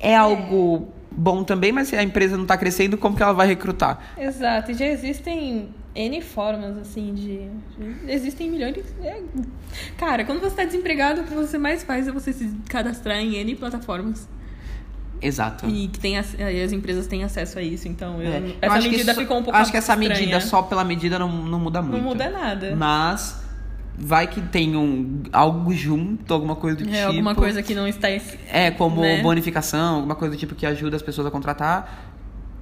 É 0.00 0.14
algo 0.14 0.92
bom 1.10 1.42
também, 1.42 1.72
mas 1.72 1.88
se 1.88 1.96
a 1.96 2.02
empresa 2.02 2.36
não 2.36 2.42
está 2.42 2.58
crescendo, 2.58 2.98
como 2.98 3.16
que 3.16 3.22
ela 3.22 3.32
vai 3.32 3.46
recrutar? 3.46 3.98
Exato, 4.18 4.70
e 4.70 4.74
já 4.74 4.86
existem 4.86 5.70
N 5.94 6.20
formas, 6.20 6.76
assim, 6.76 7.14
de. 7.14 7.48
Existem 8.06 8.50
milhões 8.50 8.74
de. 8.74 8.82
é. 9.02 9.22
Cara, 9.96 10.24
quando 10.26 10.40
você 10.40 10.54
tá 10.54 10.64
desempregado, 10.64 11.22
o 11.22 11.24
que 11.24 11.32
você 11.32 11.56
mais 11.56 11.82
faz 11.82 12.06
é 12.06 12.12
você 12.12 12.34
se 12.34 12.54
cadastrar 12.68 13.16
em 13.16 13.34
N 13.36 13.54
plataformas. 13.56 14.28
Exato. 15.22 15.66
E 15.66 15.88
que 15.88 15.98
tem, 15.98 16.16
e 16.16 16.62
as 16.62 16.72
empresas 16.72 17.06
têm 17.06 17.24
acesso 17.24 17.58
a 17.58 17.62
isso, 17.62 17.88
então. 17.88 18.20
eu- 18.20 18.30
É, 18.30 18.38
eu 18.40 18.56
essa 18.60 18.74
acho 18.74 18.82
que 18.90 18.92
medida 18.92 19.14
ficou 19.14 19.38
um 19.38 19.42
pouco 19.42 19.58
Acho 19.58 19.70
que 19.70 19.78
essa 19.78 19.94
estranha. 19.94 20.20
medida 20.20 20.40
só 20.42 20.60
pela 20.60 20.84
medida 20.84 21.18
não, 21.18 21.32
não 21.32 21.58
muda 21.58 21.80
muito. 21.80 21.96
Não 21.96 22.02
muda 22.10 22.28
nada. 22.28 22.76
Mas 22.76 23.42
vai 23.98 24.26
que 24.26 24.40
tem 24.40 24.76
um, 24.76 25.22
algo 25.32 25.72
junto, 25.72 26.32
alguma 26.34 26.54
coisa 26.56 26.76
do 26.76 26.88
É 26.88 26.92
tipo. 26.92 27.06
alguma 27.08 27.34
coisa 27.34 27.62
que 27.62 27.74
não 27.74 27.86
está. 27.88 28.10
es- 28.10 28.36
É, 28.50 28.70
como 28.70 29.00
né? 29.00 29.22
bonificação, 29.22 29.96
alguma 29.96 30.14
coisa 30.14 30.34
do 30.34 30.38
tipo 30.38 30.54
que 30.54 30.66
ajuda 30.66 30.96
as 30.96 31.02
pessoas 31.02 31.26
a 31.26 31.30
contratar. 31.30 32.12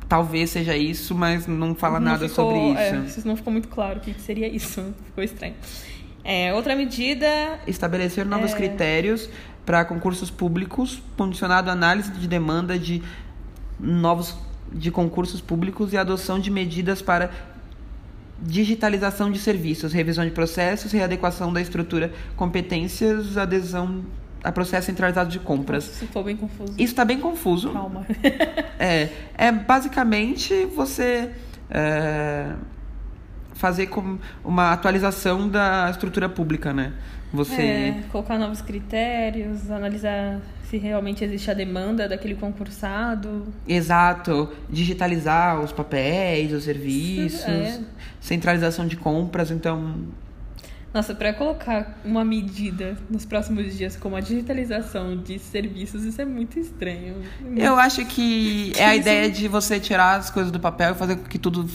Talvez 0.09 0.51
seja 0.51 0.77
isso, 0.77 1.15
mas 1.15 1.47
não 1.47 1.75
fala 1.75 1.99
Não 1.99 2.13
nada 2.13 2.29
ficou- 2.29 2.45
sobre 2.53 2.69
isso. 2.71 2.95
É, 2.95 2.99
isso 3.07 3.27
não 3.29 3.37
ficou 3.37 3.53
muito 3.53 3.69
claro 3.69 3.99
o 3.99 4.01
que 4.01 4.13
que 4.15 4.21
seria 4.21 4.47
isso. 4.49 4.95
Ficou 5.07 5.25
estranho. 5.25 5.55
É, 6.23 6.55
outra 6.55 6.77
medida. 6.77 7.27
Estabelecer 7.67 8.25
novos 8.25 8.53
É. 8.53 8.57
critérios 8.57 9.29
para 9.67 9.85
concursos 9.85 10.31
públicos, 10.31 11.03
condicionado 11.17 11.71
à 11.71 11.73
análise 11.73 12.13
de 12.13 12.29
demanda 12.29 12.79
de 12.79 13.03
novos 13.81 14.37
de 14.73 14.91
concursos 14.91 15.41
públicos 15.41 15.93
e 15.93 15.97
adoção 15.97 16.39
de 16.39 16.51
medidas 16.51 17.01
para 17.01 17.31
digitalização 18.41 19.31
de 19.31 19.39
serviços, 19.39 19.93
revisão 19.93 20.25
de 20.25 20.31
processos, 20.31 20.93
readequação 20.93 21.53
da 21.53 21.61
estrutura, 21.61 22.13
competências, 22.37 23.37
adesão 23.37 24.05
a 24.43 24.53
processo 24.53 24.87
centralizado 24.87 25.31
de 25.31 25.39
compras. 25.39 25.85
Isso 25.85 26.07
ficou 26.07 26.23
bem 26.23 26.37
confuso. 26.37 26.73
Isso 26.73 26.93
está 26.93 27.05
bem 27.05 27.19
confuso. 27.19 27.71
Calma. 27.71 28.07
É, 28.77 29.09
é 29.39 29.53
basicamente 29.53 30.67
você 30.67 31.31
é, 31.71 32.53
fazer 33.55 33.87
com 33.87 34.19
uma 34.45 34.73
atualização 34.73 35.49
da 35.49 35.89
estrutura 35.91 36.29
pública, 36.29 36.75
né? 36.75 36.93
Você 37.35 37.63
É, 37.63 38.03
colocar 38.13 38.39
novos 38.39 38.63
critérios, 38.63 39.71
analisar 39.71 40.41
se 40.71 40.77
realmente 40.79 41.23
existe 41.25 41.51
a 41.51 41.55
demanda 41.55 42.09
daquele 42.09 42.35
concursado. 42.37 43.47
Exato, 43.67 44.51
digitalizar 44.71 45.61
os 45.61 45.73
papéis, 45.73 46.53
os 46.53 46.65
serviços, 46.65 47.45
É. 47.45 47.81
centralização 48.21 48.87
de 48.87 48.97
compras, 48.97 49.51
então 49.51 49.97
Nossa, 50.93 51.13
para 51.13 51.33
colocar 51.33 51.99
uma 52.05 52.25
medida 52.25 52.97
nos 53.11 53.25
próximos 53.27 53.77
dias 53.77 53.97
como 53.97 54.15
a 54.15 54.21
digitalização 54.21 55.17
de 55.17 55.41
serviços, 55.41 56.05
isso 56.05 56.23
é 56.23 56.25
muito 56.25 56.57
estranho. 56.61 57.17
eu 57.57 57.75
acho 57.77 58.05
que 58.07 58.73
é 58.77 58.85
a 58.87 58.95
ideia 58.95 59.29
de 59.29 59.49
você 59.49 59.81
tirar 59.81 60.21
as 60.21 60.31
coisas 60.31 60.53
do 60.53 60.61
papel 60.61 60.93
e 60.93 60.95
fazer 60.95 61.17
com 61.17 61.25
que 61.25 61.37
tudo 61.37 61.69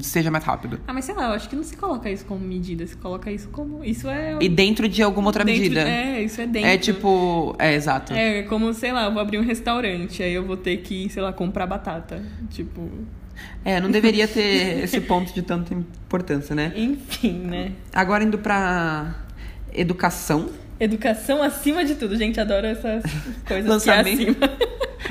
seja 0.00 0.30
mais 0.30 0.44
rápido. 0.44 0.80
Ah, 0.86 0.92
mas 0.92 1.04
sei 1.04 1.14
lá, 1.14 1.24
eu 1.28 1.32
acho 1.32 1.48
que 1.48 1.56
não 1.56 1.62
se 1.62 1.76
coloca 1.76 2.10
isso 2.10 2.24
como 2.24 2.44
medida, 2.44 2.86
se 2.86 2.96
coloca 2.96 3.30
isso 3.30 3.48
como. 3.48 3.84
Isso 3.84 4.08
é. 4.08 4.36
E 4.40 4.48
dentro 4.48 4.88
de 4.88 5.02
alguma 5.02 5.28
outra 5.28 5.44
dentro- 5.44 5.62
medida. 5.62 5.80
É, 5.88 6.22
isso 6.22 6.40
é 6.40 6.46
dentro. 6.46 6.68
É 6.68 6.78
tipo, 6.78 7.54
é 7.58 7.74
exato. 7.74 8.12
É 8.14 8.42
como, 8.44 8.72
sei 8.74 8.92
lá, 8.92 9.04
eu 9.04 9.12
vou 9.12 9.20
abrir 9.20 9.38
um 9.38 9.44
restaurante, 9.44 10.22
aí 10.22 10.32
eu 10.32 10.44
vou 10.44 10.56
ter 10.56 10.78
que, 10.78 11.08
sei 11.10 11.22
lá, 11.22 11.32
comprar 11.32 11.66
batata. 11.66 12.22
Tipo. 12.50 12.88
É, 13.64 13.80
não 13.80 13.90
deveria 13.90 14.28
ter 14.28 14.84
esse 14.84 15.00
ponto 15.00 15.34
de 15.34 15.42
tanta 15.42 15.74
importância, 15.74 16.54
né? 16.54 16.72
Enfim, 16.76 17.32
né? 17.32 17.72
Agora 17.92 18.22
indo 18.24 18.38
pra 18.38 19.14
educação. 19.72 20.48
Educação 20.78 21.42
acima 21.42 21.84
de 21.84 21.94
tudo. 21.94 22.16
Gente, 22.16 22.40
adora 22.40 22.68
essas 22.68 23.02
coisas 23.46 23.68
Lançamento. 23.68 24.18
que 24.18 24.24
é 24.26 24.30
acima. 24.30 24.50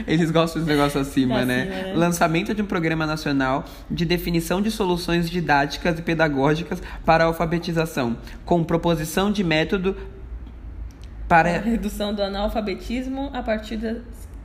Eles 0.08 0.32
gostam 0.32 0.62
dos 0.62 0.68
negócios 0.70 1.08
acima, 1.08 1.36
Acima, 1.38 1.46
né? 1.46 1.66
né? 1.66 1.94
Lançamento 1.96 2.54
de 2.54 2.62
um 2.62 2.66
programa 2.66 3.06
nacional 3.06 3.66
de 3.90 4.06
definição 4.06 4.62
de 4.62 4.72
soluções 4.72 5.30
didáticas 5.30 6.00
e 6.00 6.02
pedagógicas 6.02 6.82
para 7.06 7.24
a 7.24 7.28
alfabetização, 7.28 8.18
com 8.46 8.64
proposição 8.64 9.32
de 9.32 9.44
método 9.44 9.96
A 10.00 11.28
para. 11.28 11.60
redução 11.60 12.14
do 12.14 12.22
analfabetismo 12.22 13.30
a 13.34 13.42
partir 13.44 13.78
das- 13.78 13.98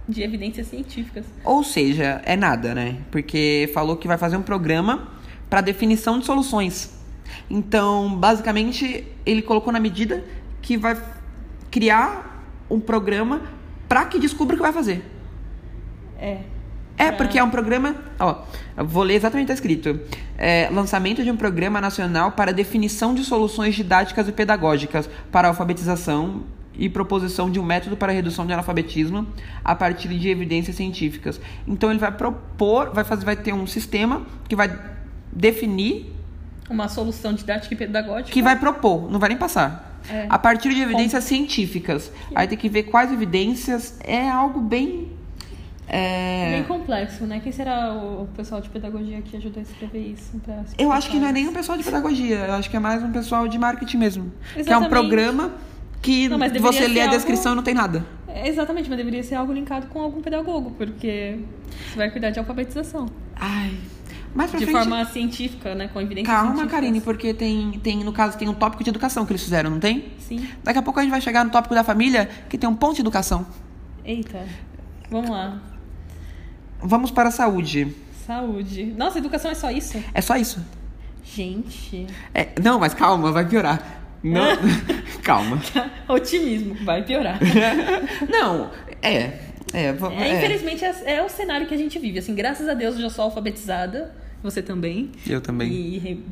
de 0.08 0.22
evidências 0.22 0.66
científicas. 0.68 1.24
Ou 1.44 1.62
seja, 1.62 2.22
é 2.24 2.34
nada, 2.36 2.74
né? 2.74 2.96
Porque 3.10 3.70
falou 3.74 3.96
que 3.96 4.08
vai 4.08 4.16
fazer 4.16 4.36
um 4.36 4.42
programa 4.42 5.08
para 5.50 5.60
definição 5.60 6.18
de 6.18 6.24
soluções. 6.24 6.94
Então, 7.50 8.16
basicamente, 8.16 9.06
ele 9.26 9.42
colocou 9.42 9.70
na 9.72 9.78
medida 9.80 10.24
que 10.62 10.76
vai 10.78 10.96
criar 11.70 12.42
um 12.70 12.80
programa 12.80 13.42
para 13.86 14.04
que 14.06 14.18
descubra 14.18 14.54
o 14.54 14.56
que 14.56 14.62
vai 14.62 14.72
fazer. 14.72 15.02
É. 16.18 16.38
É, 16.98 17.12
porque 17.12 17.38
é 17.38 17.44
um 17.44 17.50
programa. 17.50 17.94
Ó, 18.18 18.42
vou 18.76 19.04
ler 19.04 19.14
exatamente 19.14 19.44
o 19.44 19.46
que 19.46 19.52
tá 19.52 19.54
escrito. 19.54 20.00
É, 20.36 20.68
lançamento 20.72 21.22
de 21.22 21.30
um 21.30 21.36
programa 21.36 21.80
nacional 21.80 22.32
para 22.32 22.52
definição 22.52 23.14
de 23.14 23.24
soluções 23.24 23.76
didáticas 23.76 24.26
e 24.26 24.32
pedagógicas 24.32 25.08
para 25.30 25.46
alfabetização 25.46 26.42
e 26.74 26.88
proposição 26.88 27.50
de 27.50 27.58
um 27.58 27.64
método 27.64 27.96
para 27.96 28.12
redução 28.12 28.46
de 28.46 28.52
analfabetismo 28.52 29.26
a 29.64 29.74
partir 29.74 30.08
de 30.08 30.28
evidências 30.28 30.76
científicas. 30.76 31.40
Então 31.66 31.90
ele 31.90 31.98
vai 31.98 32.10
propor, 32.12 32.92
vai 32.92 33.04
fazer, 33.04 33.24
vai 33.24 33.36
ter 33.36 33.52
um 33.52 33.66
sistema 33.66 34.26
que 34.48 34.56
vai 34.56 34.76
definir, 35.32 36.12
Uma 36.70 36.88
solução 36.88 37.32
didática 37.32 37.74
e 37.74 37.76
pedagógica. 37.76 38.30
que 38.30 38.42
vai 38.42 38.56
propor, 38.58 39.10
não 39.10 39.18
vai 39.18 39.30
nem 39.30 39.38
passar. 39.38 40.00
É. 40.08 40.26
A 40.28 40.38
partir 40.38 40.72
de 40.72 40.80
evidências 40.80 41.24
científicas. 41.24 42.10
Aí 42.34 42.46
tem 42.46 42.56
que 42.56 42.68
ver 42.68 42.84
quais 42.84 43.12
evidências. 43.12 43.98
É 44.04 44.28
algo 44.28 44.60
bem. 44.60 45.07
É, 45.88 46.50
Bem 46.52 46.64
complexo, 46.64 47.24
né? 47.24 47.40
Quem 47.40 47.50
será 47.52 47.92
o 47.94 48.28
pessoal 48.36 48.60
de 48.60 48.68
pedagogia 48.68 49.20
que 49.22 49.36
ajudou 49.36 49.58
a 49.60 49.62
escrever 49.62 50.00
isso? 50.12 50.40
Eu 50.78 50.92
acho 50.92 51.10
que 51.10 51.18
não 51.18 51.28
é 51.28 51.32
nem 51.32 51.48
um 51.48 51.52
pessoal 51.52 51.78
de 51.78 51.84
pedagogia, 51.84 52.36
eu 52.46 52.52
acho 52.54 52.68
que 52.70 52.76
é 52.76 52.80
mais 52.80 53.02
um 53.02 53.10
pessoal 53.10 53.48
de 53.48 53.58
marketing 53.58 53.96
mesmo. 53.96 54.32
Que 54.52 54.58
é 54.58 54.58
um 54.58 54.60
Exatamente. 54.60 54.90
programa 54.90 55.52
que 56.02 56.28
Não, 56.28 56.38
você 56.60 56.86
lê 56.86 57.00
a 57.00 57.04
algo- 57.04 57.16
descrição 57.16 57.52
e 57.52 57.56
não 57.56 57.62
tem 57.62 57.74
nada. 57.74 58.04
É, 58.28 58.46
Exatamente, 58.48 58.88
mas 58.88 58.98
deveria 58.98 59.22
ser 59.22 59.34
algo 59.34 59.52
linkado 59.52 59.86
com 59.88 60.00
algum 60.00 60.20
pedagogo, 60.20 60.70
porque 60.76 61.40
você 61.90 61.96
vai 61.96 62.10
cuidar 62.10 62.30
de 62.30 62.38
alfabetização. 62.38 63.06
Ai. 63.34 63.72
Mais 64.34 64.50
pra 64.50 64.60
De 64.60 64.66
frente. 64.66 64.78
forma 64.78 65.04
científica, 65.06 65.74
né? 65.74 65.88
Com 65.88 66.00
evidências 66.00 66.36
Calma. 66.36 66.66
Karine, 66.66 67.00
porque 67.00 67.32
tem, 67.32 67.72
tem, 67.82 68.04
no 68.04 68.12
caso, 68.12 68.36
tem 68.36 68.46
um 68.48 68.52
tópico 68.54 68.84
de 68.84 68.90
educação 68.90 69.24
que 69.24 69.32
eles 69.32 69.42
fizeram, 69.42 69.70
não 69.70 69.80
tem? 69.80 70.12
Sim. 70.18 70.46
Daqui 70.62 70.78
a 70.78 70.82
pouco 70.82 71.00
a 71.00 71.02
gente 71.02 71.10
vai 71.10 71.20
chegar 71.22 71.44
no 71.44 71.50
tópico 71.50 71.74
da 71.74 71.82
família, 71.82 72.28
que 72.48 72.58
tem 72.58 72.68
um 72.68 72.74
ponto 72.76 72.94
de 72.94 73.00
educação. 73.00 73.46
Eita. 74.04 74.44
Vamos 75.10 75.30
lá. 75.30 75.58
Vamos 76.80 77.10
para 77.10 77.28
a 77.28 77.32
saúde. 77.32 77.94
Saúde. 78.26 78.94
Nossa, 78.96 79.18
educação 79.18 79.50
é 79.50 79.54
só 79.54 79.70
isso? 79.70 80.02
É 80.14 80.20
só 80.20 80.36
isso. 80.36 80.64
Gente. 81.24 82.06
É, 82.34 82.48
não, 82.62 82.78
mas 82.78 82.94
calma, 82.94 83.32
vai 83.32 83.46
piorar. 83.46 84.00
Não, 84.22 84.56
calma. 85.22 85.60
Otimismo. 86.08 86.74
Vai 86.84 87.02
piorar. 87.04 87.38
Não, 88.28 88.70
é. 89.00 89.38
É, 89.72 89.84
É, 89.84 89.86
é. 89.88 90.36
infelizmente, 90.36 90.84
é, 90.84 91.14
é 91.16 91.22
o 91.22 91.28
cenário 91.28 91.66
que 91.66 91.74
a 91.74 91.78
gente 91.78 91.98
vive. 91.98 92.18
Assim, 92.18 92.34
graças 92.34 92.68
a 92.68 92.74
Deus, 92.74 92.94
eu 92.96 93.02
já 93.02 93.10
sou 93.10 93.24
alfabetizada. 93.26 94.14
Você 94.42 94.62
também. 94.62 95.12
Eu 95.26 95.40
também. 95.40 95.70
E 95.70 96.24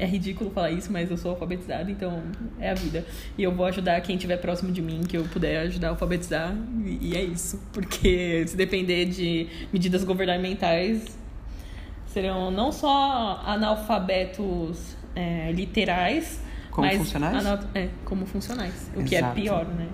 é 0.00 0.06
ridículo 0.06 0.50
falar 0.50 0.70
isso, 0.70 0.90
mas 0.90 1.10
eu 1.10 1.16
sou 1.18 1.32
alfabetizada, 1.32 1.90
então 1.90 2.22
é 2.58 2.70
a 2.70 2.74
vida. 2.74 3.04
E 3.36 3.42
eu 3.42 3.54
vou 3.54 3.66
ajudar 3.66 4.00
quem 4.00 4.16
estiver 4.16 4.38
próximo 4.38 4.72
de 4.72 4.80
mim, 4.80 5.02
que 5.06 5.14
eu 5.14 5.24
puder 5.24 5.58
ajudar 5.66 5.88
a 5.88 5.90
alfabetizar. 5.90 6.56
E, 6.86 7.10
e 7.10 7.16
é 7.16 7.22
isso. 7.22 7.62
Porque 7.70 8.44
se 8.48 8.56
depender 8.56 9.04
de 9.04 9.46
medidas 9.70 10.02
governamentais, 10.02 11.04
serão 12.06 12.50
não 12.50 12.72
só 12.72 13.42
analfabetos 13.44 14.96
é, 15.14 15.52
literais, 15.52 16.40
Como 16.70 16.86
mas 16.86 16.96
funcionais? 16.96 17.44
é, 17.74 17.88
como 18.06 18.24
funcionais. 18.24 18.90
O 18.96 19.04
que 19.04 19.14
é 19.14 19.18
Exato. 19.18 19.34
pior, 19.34 19.66
né? 19.66 19.88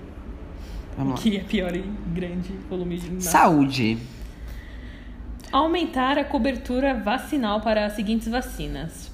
Vamos 0.96 1.18
O 1.18 1.22
que 1.22 1.36
é 1.36 1.40
pior 1.40 1.75
em 1.75 1.92
grande 2.14 2.52
volume 2.70 2.96
de 2.96 3.10
massa. 3.10 3.30
Saúde. 3.30 3.98
Aumentar 5.50 6.16
a 6.16 6.25
cobertura 6.25 6.94
vacinal 6.94 7.60
para 7.60 7.86
as 7.86 7.94
seguintes 7.94 8.28
vacinas: 8.28 9.10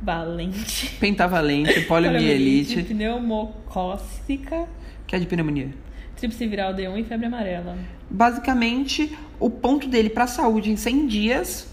pentavalente, 0.00 0.96
Pentavalente, 1.00 1.80
poliomielite, 1.82 2.82
pneumocócica, 2.82 4.66
que 5.06 5.16
é 5.16 5.18
de 5.18 5.26
pneumonia. 5.26 5.70
tríplice 6.16 6.46
viral 6.46 6.74
D1 6.74 6.98
e 7.00 7.04
febre 7.04 7.26
amarela. 7.26 7.76
Basicamente, 8.10 9.16
o 9.38 9.48
ponto 9.50 9.88
dele 9.88 10.10
para 10.10 10.24
a 10.24 10.28
saúde 10.28 10.70
em 10.70 10.76
100 10.76 11.06
dias, 11.06 11.68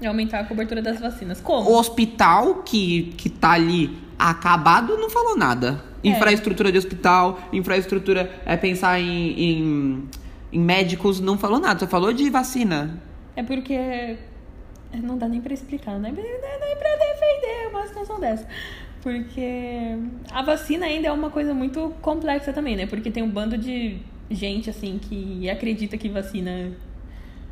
E 0.00 0.06
aumentar 0.06 0.40
a 0.40 0.44
cobertura 0.44 0.82
das 0.82 1.00
vacinas. 1.00 1.40
o 1.40 1.42
Como? 1.42 1.70
hospital 1.78 2.62
que, 2.64 3.14
que 3.16 3.28
tá 3.28 3.52
ali 3.52 3.96
acabado 4.18 4.96
não 4.96 5.08
falou 5.10 5.36
nada. 5.36 5.82
É. 6.02 6.08
Infraestrutura 6.08 6.70
de 6.70 6.78
hospital, 6.78 7.38
infraestrutura 7.52 8.30
é 8.44 8.56
pensar 8.56 9.00
em, 9.00 9.30
em, 9.40 10.04
em 10.52 10.58
médicos, 10.60 11.20
não 11.20 11.38
falou 11.38 11.58
nada, 11.58 11.80
só 11.80 11.86
falou 11.86 12.12
de 12.12 12.28
vacina. 12.28 13.00
É 13.36 13.42
porque 13.42 13.72
é, 13.72 14.18
não 15.02 15.18
dá 15.18 15.28
nem 15.28 15.40
pra 15.40 15.54
explicar, 15.54 15.92
não 15.92 16.02
dá 16.02 16.10
nem 16.10 16.76
pra 16.76 16.96
defender 16.96 17.68
uma 17.70 17.86
situação 17.86 18.20
dessa. 18.20 18.46
Porque 19.02 19.98
a 20.30 20.42
vacina 20.42 20.86
ainda 20.86 21.08
é 21.08 21.12
uma 21.12 21.30
coisa 21.30 21.52
muito 21.52 21.94
complexa 22.00 22.52
também, 22.52 22.74
né? 22.76 22.86
Porque 22.86 23.10
tem 23.10 23.22
um 23.22 23.30
bando 23.30 23.58
de 23.58 23.98
gente, 24.30 24.70
assim, 24.70 24.98
que 24.98 25.48
acredita 25.50 25.98
que 25.98 26.08
vacina 26.08 26.72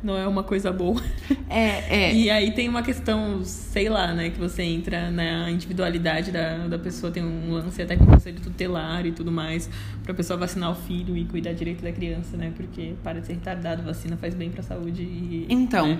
não 0.03 0.17
é 0.17 0.27
uma 0.27 0.43
coisa 0.43 0.71
boa. 0.71 1.01
É, 1.49 2.09
é. 2.09 2.13
E 2.23 2.29
aí 2.29 2.51
tem 2.51 2.67
uma 2.69 2.83
questão, 2.83 3.43
sei 3.43 3.89
lá, 3.89 4.13
né? 4.13 4.29
Que 4.29 4.39
você 4.39 4.61
entra 4.63 5.09
na 5.09 5.49
individualidade 5.49 6.31
da, 6.31 6.67
da 6.67 6.77
pessoa, 6.77 7.11
tem 7.11 7.23
um 7.23 7.51
lance 7.53 7.81
até 7.81 7.95
com 7.95 8.03
o 8.03 8.07
conselho 8.07 8.39
tutelar 8.41 9.05
e 9.05 9.11
tudo 9.11 9.31
mais, 9.31 9.69
pra 10.03 10.13
pessoa 10.13 10.37
vacinar 10.37 10.71
o 10.71 10.75
filho 10.75 11.15
e 11.17 11.25
cuidar 11.25 11.53
direito 11.53 11.81
da 11.83 11.91
criança, 11.91 12.35
né? 12.37 12.51
Porque 12.55 12.93
para 13.03 13.19
de 13.21 13.27
ser 13.27 13.33
retardado, 13.33 13.83
vacina 13.83 14.17
faz 14.17 14.33
bem 14.33 14.49
pra 14.51 14.61
saúde 14.61 15.01
e. 15.03 15.45
Então, 15.49 15.87
né? 15.87 15.99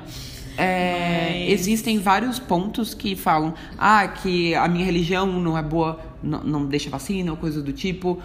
é, 0.57 1.45
Mas- 1.49 1.51
existem 1.59 1.99
vários 1.99 2.39
pontos 2.39 2.93
que 2.93 3.15
falam 3.15 3.53
ah, 3.77 4.07
que 4.07 4.53
a 4.55 4.67
minha 4.67 4.85
religião 4.85 5.25
não 5.27 5.57
é 5.57 5.61
boa, 5.63 5.99
não, 6.21 6.43
não 6.43 6.65
deixa 6.65 6.89
vacina 6.89 7.31
ou 7.31 7.37
coisa 7.37 7.61
do 7.61 7.71
tipo. 7.71 8.21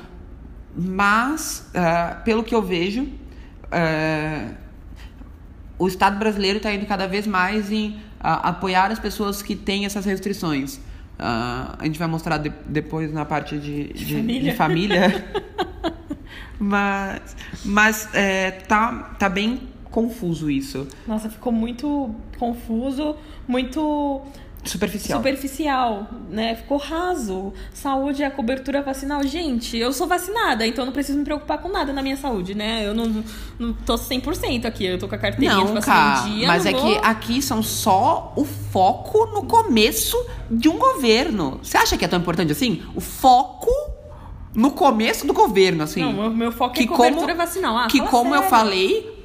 Mas, 0.76 1.68
ah, 1.74 2.20
pelo 2.24 2.42
que 2.44 2.54
eu 2.54 2.62
vejo, 2.62 3.08
ah, 3.72 4.50
o 5.78 5.86
Estado 5.86 6.18
brasileiro 6.18 6.56
está 6.58 6.72
indo 6.74 6.86
cada 6.86 7.06
vez 7.06 7.26
mais 7.26 7.70
em 7.70 7.96
ah, 8.20 8.48
apoiar 8.50 8.90
as 8.90 8.98
pessoas 8.98 9.40
que 9.42 9.54
têm 9.54 9.84
essas 9.84 10.04
restrições. 10.04 10.80
Ah, 11.18 11.76
a 11.78 11.84
gente 11.84 11.98
vai 11.98 12.08
mostrar 12.08 12.38
de- 12.38 12.52
depois 12.66 13.12
na 13.12 13.24
parte 13.24 13.58
de, 13.58 13.92
de- 13.92 14.14
família. 14.14 14.50
de 14.50 14.56
família. 14.56 15.24
mas 16.58 17.36
mas 17.64 18.08
é, 18.14 18.50
tá, 18.50 19.14
tá 19.18 19.28
bem 19.28 19.60
confuso 19.90 20.50
isso. 20.50 20.86
Nossa, 21.06 21.28
ficou 21.30 21.52
muito 21.52 22.14
confuso, 22.38 23.16
muito 23.46 24.22
Superficial. 24.64 25.18
superficial, 25.18 26.06
né? 26.28 26.54
Ficou 26.56 26.76
raso. 26.78 27.52
Saúde 27.72 28.22
é 28.22 28.26
a 28.26 28.30
cobertura 28.30 28.82
vacinal. 28.82 29.22
Gente, 29.22 29.76
eu 29.78 29.92
sou 29.92 30.06
vacinada, 30.06 30.66
então 30.66 30.82
eu 30.82 30.86
não 30.86 30.92
preciso 30.92 31.18
me 31.18 31.24
preocupar 31.24 31.58
com 31.58 31.68
nada 31.68 31.92
na 31.92 32.02
minha 32.02 32.16
saúde, 32.16 32.54
né? 32.54 32.86
Eu 32.86 32.92
não, 32.94 33.24
não 33.58 33.72
tô 33.72 33.94
100% 33.94 34.66
aqui, 34.66 34.84
eu 34.84 34.98
tô 34.98 35.08
com 35.08 35.14
a 35.14 35.18
carteirinha 35.18 35.52
de 35.52 35.64
Não, 35.64 35.74
vacina 35.74 35.80
cara, 35.94 36.28
em 36.28 36.34
dia. 36.38 36.46
mas 36.46 36.66
é 36.66 36.72
vou... 36.72 36.80
que 36.82 36.98
aqui 37.02 37.40
são 37.40 37.62
só 37.62 38.32
o 38.36 38.44
foco 38.44 39.26
no 39.26 39.44
começo 39.44 40.16
de 40.50 40.68
um 40.68 40.76
governo. 40.78 41.60
Você 41.62 41.76
acha 41.76 41.96
que 41.96 42.04
é 42.04 42.08
tão 42.08 42.18
importante 42.18 42.52
assim? 42.52 42.82
O 42.94 43.00
foco 43.00 43.70
no 44.54 44.72
começo 44.72 45.26
do 45.26 45.32
governo, 45.32 45.84
assim. 45.84 46.00
Não, 46.02 46.12
meu, 46.12 46.30
meu 46.30 46.52
foco 46.52 46.74
que 46.74 46.82
é 46.82 46.86
cobertura 46.86 47.26
como- 47.34 47.36
vacinal. 47.36 47.76
Ah, 47.78 47.86
que 47.86 48.00
como 48.02 48.30
eu 48.34 48.42
sério. 48.42 48.50
falei, 48.50 49.24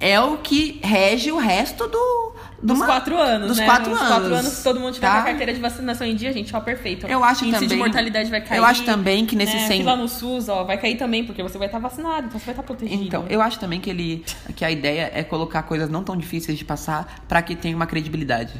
é 0.00 0.18
o 0.20 0.38
que 0.38 0.80
rege 0.82 1.30
o 1.30 1.36
resto 1.36 1.86
do... 1.86 2.33
Dos 2.64 2.76
uma- 2.78 2.86
quatro 2.86 3.18
anos, 3.18 3.48
dos 3.48 3.58
né? 3.58 3.64
quatro 3.66 3.92
Os 3.92 3.98
anos. 3.98 4.08
quatro 4.08 4.34
anos, 4.34 4.46
se 4.52 4.64
todo 4.64 4.80
mundo 4.80 4.94
tiver 4.94 5.06
tá? 5.06 5.18
a 5.18 5.22
carteira 5.22 5.52
de 5.52 5.60
vacinação 5.60 6.06
em 6.06 6.16
dia, 6.16 6.32
gente, 6.32 6.56
ó, 6.56 6.60
perfeito. 6.60 7.06
Eu 7.06 7.22
acho 7.22 7.44
Índice 7.44 7.52
também- 7.60 7.68
de 7.68 7.76
mortalidade 7.76 8.30
vai 8.30 8.40
cair. 8.40 8.56
eu 8.58 8.64
acho 8.64 8.84
também 8.84 9.26
que 9.26 9.36
nesse 9.36 9.54
né? 9.54 9.66
cem- 9.66 9.80
Fila 9.82 9.94
no 9.96 10.08
SUS, 10.08 10.48
ó, 10.48 10.64
vai 10.64 10.78
cair 10.78 10.96
também, 10.96 11.24
porque 11.24 11.42
você 11.42 11.58
vai 11.58 11.66
estar 11.68 11.78
vacinado, 11.78 12.26
então 12.28 12.38
você 12.40 12.46
vai 12.46 12.52
estar 12.54 12.62
protegido. 12.62 13.02
Então, 13.04 13.26
eu 13.28 13.42
acho 13.42 13.58
também 13.60 13.80
que 13.80 13.90
ele 13.90 14.24
que 14.56 14.64
a 14.64 14.70
ideia 14.70 15.10
é 15.14 15.22
colocar 15.22 15.62
coisas 15.64 15.90
não 15.90 16.02
tão 16.02 16.16
difíceis 16.16 16.56
de 16.56 16.64
passar 16.64 17.22
pra 17.28 17.42
que 17.42 17.54
tenha 17.54 17.76
uma 17.76 17.86
credibilidade. 17.86 18.54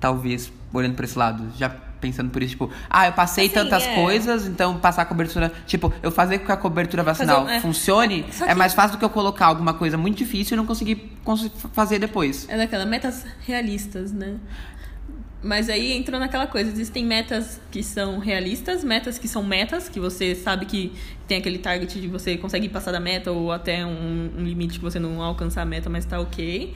Talvez, 0.00 0.52
olhando 0.72 0.94
por 0.94 1.04
esse 1.04 1.18
lado, 1.18 1.44
já 1.56 1.70
pensando 2.00 2.30
por 2.30 2.42
isso, 2.42 2.50
tipo, 2.52 2.70
ah, 2.88 3.06
eu 3.06 3.12
passei 3.12 3.46
Assim, 3.46 3.54
tantas 3.54 3.82
é. 3.84 3.94
coisas, 3.94 4.46
então 4.46 4.78
passar 4.78 5.02
a 5.02 5.04
cobertura, 5.04 5.52
tipo, 5.66 5.92
eu 6.02 6.10
fazer 6.10 6.38
com 6.38 6.46
que 6.46 6.52
a 6.52 6.56
cobertura 6.56 7.02
vacinal 7.02 7.42
Fazer- 7.44 7.56
é. 7.56 7.60
funcione 7.60 8.24
é 8.42 8.46
que- 8.48 8.54
mais 8.54 8.74
fácil 8.74 8.96
do 8.96 8.98
que 8.98 9.04
eu 9.04 9.10
colocar 9.10 9.46
alguma 9.46 9.74
coisa 9.74 9.96
muito 9.98 10.16
difícil 10.18 10.54
e 10.54 10.56
não 10.56 10.66
conseguir 10.66 11.12
cons- 11.24 11.50
fazer 11.72 11.98
depois. 11.98 12.46
É 12.48 12.56
daquela, 12.56 12.86
metas 12.86 13.24
realistas, 13.46 14.12
né? 14.12 14.36
Mas 15.40 15.70
aí 15.70 15.92
entrou 15.92 16.18
naquela 16.18 16.48
coisa, 16.48 16.68
existem 16.68 17.04
metas 17.04 17.60
que 17.70 17.80
são 17.80 18.18
realistas, 18.18 18.82
metas 18.82 19.18
que 19.18 19.28
são 19.28 19.42
metas, 19.44 19.88
que 19.88 20.00
você 20.00 20.34
sabe 20.34 20.66
que 20.66 20.92
tem 21.28 21.38
aquele 21.38 21.58
target 21.58 22.00
de 22.00 22.08
você 22.08 22.36
conseguir 22.36 22.70
passar 22.70 22.90
da 22.90 22.98
meta 22.98 23.30
ou 23.30 23.52
até 23.52 23.86
um, 23.86 24.30
um 24.36 24.42
limite 24.44 24.78
que 24.80 24.84
você 24.84 24.98
não 24.98 25.22
alcançar 25.22 25.62
a 25.62 25.64
meta, 25.64 25.88
mas 25.88 26.04
tá 26.04 26.18
ok. 26.18 26.74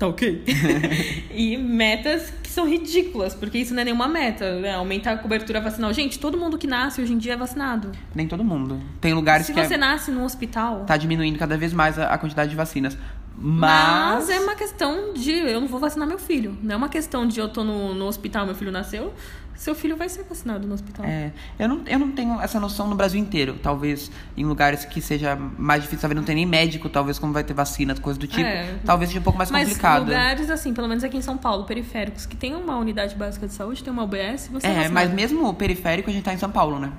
Tá 0.00 0.06
ok. 0.06 0.42
e 1.30 1.58
metas 1.58 2.32
que 2.42 2.48
são 2.48 2.66
ridículas, 2.66 3.34
porque 3.34 3.58
isso 3.58 3.74
não 3.74 3.82
é 3.82 3.84
nenhuma 3.84 4.08
meta. 4.08 4.46
É 4.46 4.72
aumentar 4.72 5.12
a 5.12 5.18
cobertura 5.18 5.60
vacinal. 5.60 5.92
Gente, 5.92 6.18
todo 6.18 6.38
mundo 6.38 6.56
que 6.56 6.66
nasce 6.66 7.02
hoje 7.02 7.12
em 7.12 7.18
dia 7.18 7.34
é 7.34 7.36
vacinado. 7.36 7.92
Nem 8.14 8.26
todo 8.26 8.42
mundo. 8.42 8.80
Tem 8.98 9.12
lugares 9.12 9.44
Se 9.44 9.52
que 9.52 9.62
você 9.62 9.74
é, 9.74 9.76
nasce 9.76 10.10
num 10.10 10.24
hospital. 10.24 10.86
tá 10.86 10.96
diminuindo 10.96 11.38
cada 11.38 11.54
vez 11.58 11.74
mais 11.74 11.98
a, 11.98 12.06
a 12.06 12.16
quantidade 12.16 12.48
de 12.48 12.56
vacinas. 12.56 12.96
Mas, 13.36 14.26
Mas 14.26 14.30
é 14.30 14.40
uma 14.40 14.54
questão 14.54 15.12
de 15.12 15.32
eu 15.32 15.60
não 15.60 15.68
vou 15.68 15.78
vacinar 15.78 16.08
meu 16.08 16.18
filho. 16.18 16.56
Não 16.62 16.74
é 16.74 16.76
uma 16.78 16.88
questão 16.88 17.26
de 17.28 17.38
eu 17.38 17.50
tô 17.50 17.62
no, 17.62 17.92
no 17.92 18.06
hospital, 18.06 18.46
meu 18.46 18.54
filho 18.54 18.72
nasceu. 18.72 19.12
Seu 19.60 19.74
filho 19.74 19.94
vai 19.94 20.08
ser 20.08 20.22
vacinado 20.22 20.66
no 20.66 20.72
hospital. 20.72 21.04
É, 21.04 21.30
eu, 21.58 21.68
não, 21.68 21.82
eu 21.86 21.98
não 21.98 22.12
tenho 22.12 22.40
essa 22.40 22.58
noção 22.58 22.88
no 22.88 22.94
Brasil 22.96 23.20
inteiro. 23.20 23.58
Talvez 23.62 24.10
em 24.34 24.42
lugares 24.42 24.86
que 24.86 25.02
seja 25.02 25.36
mais 25.36 25.82
difícil, 25.82 26.00
talvez 26.00 26.16
não 26.16 26.24
tenha 26.24 26.36
nem 26.36 26.46
médico, 26.46 26.88
talvez 26.88 27.18
como 27.18 27.34
vai 27.34 27.44
ter 27.44 27.52
vacina, 27.52 27.94
coisa 27.94 28.18
do 28.18 28.26
tipo. 28.26 28.40
É. 28.40 28.76
Talvez 28.86 29.10
seja 29.10 29.20
um 29.20 29.22
pouco 29.22 29.36
mais 29.36 29.50
Mas 29.50 29.68
complicado. 29.68 30.04
lugares 30.06 30.48
assim, 30.48 30.72
pelo 30.72 30.88
menos 30.88 31.04
aqui 31.04 31.18
em 31.18 31.20
São 31.20 31.36
Paulo, 31.36 31.64
periféricos, 31.64 32.24
que 32.24 32.38
tem 32.38 32.54
uma 32.54 32.78
unidade 32.78 33.14
básica 33.14 33.46
de 33.46 33.52
saúde, 33.52 33.84
tem 33.84 33.92
uma 33.92 34.02
UBS, 34.02 34.48
você 34.50 34.66
é 34.66 34.84
É, 34.84 34.88
mas 34.88 35.12
mesmo 35.12 35.46
o 35.46 35.52
periférico 35.52 36.08
a 36.08 36.12
gente 36.14 36.22
tá 36.24 36.32
em 36.32 36.38
São 36.38 36.50
Paulo, 36.50 36.78
né? 36.78 36.90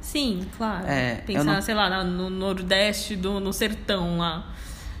Sim, 0.00 0.40
claro. 0.58 0.88
É, 0.88 1.14
Pensar, 1.24 1.44
não- 1.44 1.62
sei 1.62 1.76
lá, 1.76 2.02
no 2.02 2.28
Nordeste, 2.28 3.14
do, 3.14 3.38
no 3.38 3.52
sertão 3.52 4.18
lá. 4.18 4.46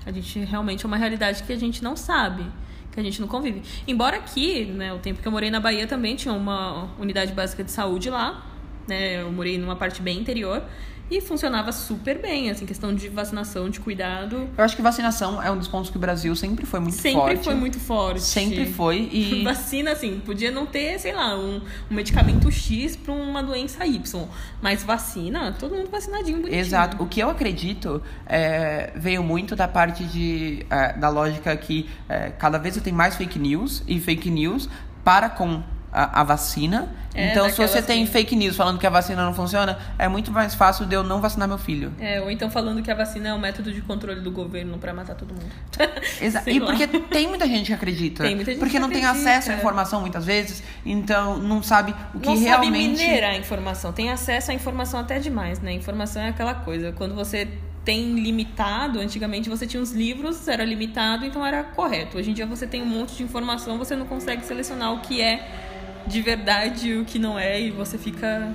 A 0.06 0.12
gente 0.12 0.38
realmente 0.44 0.84
é 0.84 0.86
uma 0.86 0.96
realidade 0.96 1.42
que 1.42 1.52
a 1.52 1.58
gente 1.58 1.82
não 1.82 1.96
sabe, 1.96 2.46
que 2.92 2.98
a 2.98 3.02
gente 3.02 3.20
não 3.20 3.28
convive. 3.28 3.62
Embora 3.86 4.16
aqui, 4.16 4.64
né, 4.64 4.92
o 4.92 4.98
tempo 4.98 5.20
que 5.20 5.28
eu 5.28 5.32
morei 5.32 5.50
na 5.50 5.60
Bahia 5.60 5.86
também 5.86 6.16
tinha 6.16 6.34
uma 6.34 6.88
unidade 6.98 7.32
básica 7.32 7.62
de 7.62 7.70
saúde 7.70 8.10
lá, 8.10 8.46
né? 8.88 9.22
Eu 9.22 9.30
morei 9.30 9.58
numa 9.58 9.76
parte 9.76 10.02
bem 10.02 10.18
interior 10.18 10.62
e 11.10 11.20
funcionava 11.20 11.72
super 11.72 12.20
bem, 12.20 12.50
assim, 12.50 12.64
questão 12.64 12.94
de 12.94 13.08
vacinação, 13.08 13.68
de 13.68 13.80
cuidado. 13.80 14.48
Eu 14.56 14.64
acho 14.64 14.76
que 14.76 14.82
vacinação 14.82 15.42
é 15.42 15.50
um 15.50 15.58
dos 15.58 15.68
pontos 15.68 15.90
que 15.90 15.96
o 15.96 16.00
Brasil 16.00 16.34
sempre 16.36 16.64
foi 16.64 16.80
muito 16.80 16.96
sempre 16.96 17.20
forte. 17.20 17.44
foi 17.44 17.54
muito 17.54 17.80
forte. 17.80 18.20
Sempre 18.20 18.66
foi 18.66 19.08
e 19.12 19.42
Vacina, 19.50 19.92
assim, 19.92 20.20
podia 20.20 20.50
não 20.50 20.66
ter, 20.66 20.98
sei 20.98 21.12
lá, 21.12 21.36
um, 21.36 21.60
um 21.90 21.94
medicamento 21.94 22.50
X 22.50 22.96
pra 22.96 23.12
uma 23.12 23.42
doença 23.42 23.84
Y. 23.84 24.28
Mas 24.62 24.82
vacina, 24.82 25.52
todo 25.58 25.74
mundo 25.74 25.90
vacinadinho, 25.90 26.38
bonitinho. 26.38 26.60
Exato. 26.60 27.02
O 27.02 27.06
que 27.06 27.20
eu 27.20 27.28
acredito 27.28 28.02
é, 28.26 28.92
veio 28.94 29.22
muito 29.22 29.56
da 29.56 29.66
parte 29.66 30.04
de, 30.04 30.64
é, 30.70 30.92
da 30.92 31.08
lógica 31.08 31.56
que 31.56 31.88
é, 32.08 32.30
cada 32.30 32.58
vez 32.58 32.76
tem 32.80 32.92
mais 32.92 33.16
fake 33.16 33.38
news 33.38 33.82
e 33.86 33.98
fake 33.98 34.30
news 34.30 34.68
para 35.04 35.28
com 35.28 35.62
a, 35.92 36.20
a 36.20 36.24
vacina. 36.24 36.88
É, 37.12 37.30
então, 37.32 37.50
se 37.50 37.56
você 37.56 37.82
tem 37.82 38.06
que- 38.06 38.12
fake 38.12 38.36
news 38.36 38.56
falando 38.56 38.78
que 38.78 38.86
a 38.86 38.90
vacina 38.90 39.24
não 39.24 39.34
funciona, 39.34 39.76
é 39.98 40.06
muito 40.06 40.30
mais 40.30 40.54
fácil 40.54 40.86
de 40.86 40.94
eu 40.94 41.02
não 41.02 41.20
vacinar 41.20 41.48
meu 41.48 41.58
filho. 41.58 41.92
É, 41.98 42.20
ou 42.20 42.30
então 42.30 42.48
falando 42.48 42.80
que 42.82 42.90
a 42.90 42.94
vacina 42.94 43.30
é 43.30 43.34
um 43.34 43.38
método 43.38 43.72
de 43.72 43.82
controle 43.82 44.20
do 44.20 44.30
governo 44.30 44.78
pra 44.78 44.94
matar 44.94 45.16
todo 45.16 45.34
mundo. 45.34 45.50
Exa 46.22 46.40
Sei 46.44 46.54
e 46.54 46.58
lá. 46.60 46.66
porque 46.66 46.86
tem 46.86 47.26
muita 47.26 47.46
gente 47.48 47.66
que 47.66 47.72
acredita. 47.72 48.22
Tem 48.22 48.36
muita 48.36 48.52
gente 48.52 48.60
porque 48.60 48.74
que 48.74 48.78
não 48.78 48.88
tem 48.88 49.04
acredita. 49.04 49.28
acesso 49.30 49.50
à 49.50 49.54
informação 49.54 50.00
muitas 50.00 50.24
vezes, 50.24 50.62
então 50.86 51.36
não 51.38 51.62
sabe 51.62 51.94
o 52.14 52.20
que 52.20 52.26
não 52.28 52.38
realmente. 52.38 52.96
sabe 52.98 53.08
minerar 53.08 53.30
a 53.32 53.36
informação. 53.36 53.92
Tem 53.92 54.10
acesso 54.10 54.52
à 54.52 54.54
informação 54.54 55.00
até 55.00 55.18
demais, 55.18 55.58
né? 55.60 55.72
Informação 55.72 56.22
é 56.22 56.28
aquela 56.28 56.54
coisa. 56.54 56.92
Quando 56.92 57.14
você 57.16 57.48
tem 57.84 58.14
limitado, 58.14 59.00
antigamente 59.00 59.48
você 59.48 59.66
tinha 59.66 59.82
os 59.82 59.90
livros, 59.90 60.46
era 60.46 60.64
limitado, 60.64 61.24
então 61.24 61.44
era 61.44 61.64
correto. 61.64 62.18
Hoje 62.18 62.30
em 62.30 62.34
dia 62.34 62.46
você 62.46 62.66
tem 62.66 62.82
um 62.82 62.86
monte 62.86 63.16
de 63.16 63.22
informação, 63.24 63.78
você 63.78 63.96
não 63.96 64.06
consegue 64.06 64.44
selecionar 64.44 64.92
o 64.92 65.00
que 65.00 65.20
é 65.20 65.68
de 66.10 66.20
verdade 66.20 66.94
o 66.96 67.04
que 67.04 67.18
não 67.18 67.38
é, 67.38 67.60
e 67.60 67.70
você 67.70 67.96
fica. 67.96 68.52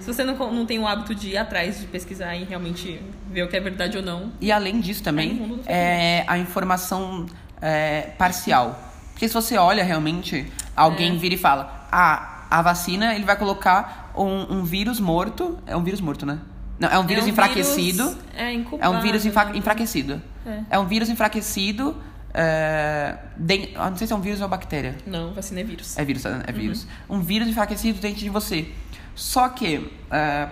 Se 0.00 0.12
você 0.12 0.22
não, 0.24 0.36
não 0.52 0.66
tem 0.66 0.78
o 0.78 0.86
hábito 0.86 1.14
de 1.14 1.30
ir 1.30 1.36
atrás 1.38 1.80
de 1.80 1.86
pesquisar 1.86 2.36
e 2.36 2.44
realmente 2.44 3.00
ver 3.30 3.42
o 3.42 3.48
que 3.48 3.56
é 3.56 3.60
verdade 3.60 3.96
ou 3.96 4.02
não, 4.02 4.30
E 4.40 4.52
além 4.52 4.80
disso 4.80 5.02
também, 5.02 5.34
do 5.36 5.60
é 5.66 6.24
a 6.28 6.38
informação 6.38 7.26
é, 7.60 8.10
parcial. 8.18 8.78
Porque 9.12 9.26
se 9.26 9.34
você 9.34 9.56
olha 9.56 9.82
realmente, 9.82 10.46
alguém 10.76 11.14
É. 11.14 11.16
vira 11.16 11.34
e 11.34 11.38
fala, 11.38 11.88
ah, 11.90 12.46
a 12.50 12.62
vacina, 12.62 13.14
ele 13.14 13.24
vai 13.24 13.36
colocar 13.36 14.12
um, 14.16 14.58
um 14.58 14.64
vírus 14.64 15.00
morto. 15.00 15.58
É 15.66 15.74
um 15.76 15.82
vírus 15.82 16.00
morto, 16.00 16.24
né? 16.26 16.38
Não, 16.78 16.88
é 16.88 16.98
um 16.98 17.06
vírus 17.06 17.24
é 17.24 17.26
um 17.26 17.30
enfraquecido. 17.30 18.04
vírus, 18.04 18.18
é, 18.36 18.44
É 18.44 18.52
incubado, 18.52 18.92
um 18.96 19.00
vírus 19.00 19.24
enfra- 19.24 19.46
né? 19.46 19.56
enfraquecido. 19.56 20.22
É. 20.46 20.60
É. 20.70 20.78
um 20.78 20.86
vírus 20.86 21.08
enfraquecido. 21.08 21.96
É, 22.38 23.16
den- 23.38 23.70
ah, 23.76 23.88
não 23.88 23.96
sei 23.96 24.06
se 24.06 24.12
é 24.12 24.16
um 24.16 24.20
vírus 24.20 24.42
ou 24.42 24.48
bactéria. 24.48 24.94
Não, 25.06 25.32
vacina 25.32 25.60
é 25.60 25.64
vírus. 25.64 25.96
É 25.96 26.04
vírus, 26.04 26.24
é 26.26 26.42
é 26.46 26.52
vírus. 26.52 26.86
Uhum. 27.08 27.16
Um 27.16 27.20
vírus 27.22 27.48
enfraquecido 27.48 27.98
dentro 27.98 28.20
de 28.20 28.28
você. 28.28 28.68
Só 29.14 29.48
que, 29.48 29.90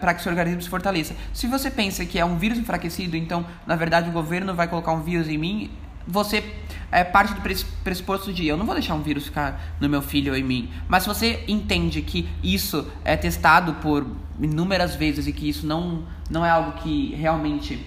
para 0.00 0.14
que 0.14 0.22
seu 0.22 0.32
organismo 0.32 0.62
se 0.62 0.68
fortaleça. 0.70 1.14
Se 1.34 1.46
você 1.46 1.70
pensa 1.70 2.06
que 2.06 2.18
é 2.18 2.24
um 2.24 2.38
vírus 2.38 2.56
enfraquecido, 2.58 3.14
então, 3.18 3.44
na 3.66 3.76
verdade, 3.76 4.08
o 4.08 4.12
governo 4.12 4.54
vai 4.54 4.66
colocar 4.66 4.92
um 4.92 5.02
vírus 5.02 5.28
em 5.28 5.36
mim, 5.36 5.70
você 6.08 6.42
é 6.90 7.04
parte 7.04 7.34
do 7.34 7.42
pres- 7.42 7.62
pressuposto 7.84 8.32
de 8.32 8.46
eu 8.46 8.56
não 8.56 8.64
vou 8.64 8.74
deixar 8.74 8.94
um 8.94 9.02
vírus 9.02 9.24
ficar 9.26 9.76
no 9.78 9.86
meu 9.86 10.00
filho 10.00 10.32
ou 10.32 10.38
em 10.38 10.42
mim. 10.42 10.70
Mas 10.88 11.02
se 11.02 11.08
você 11.10 11.44
entende 11.46 12.00
que 12.00 12.26
isso 12.42 12.90
é 13.04 13.14
testado 13.16 13.74
por 13.74 14.06
inúmeras 14.40 14.94
vezes 14.94 15.26
e 15.26 15.32
que 15.34 15.46
isso 15.46 15.66
não, 15.66 16.04
não 16.30 16.44
é 16.44 16.48
algo 16.48 16.72
que 16.80 17.14
realmente 17.14 17.84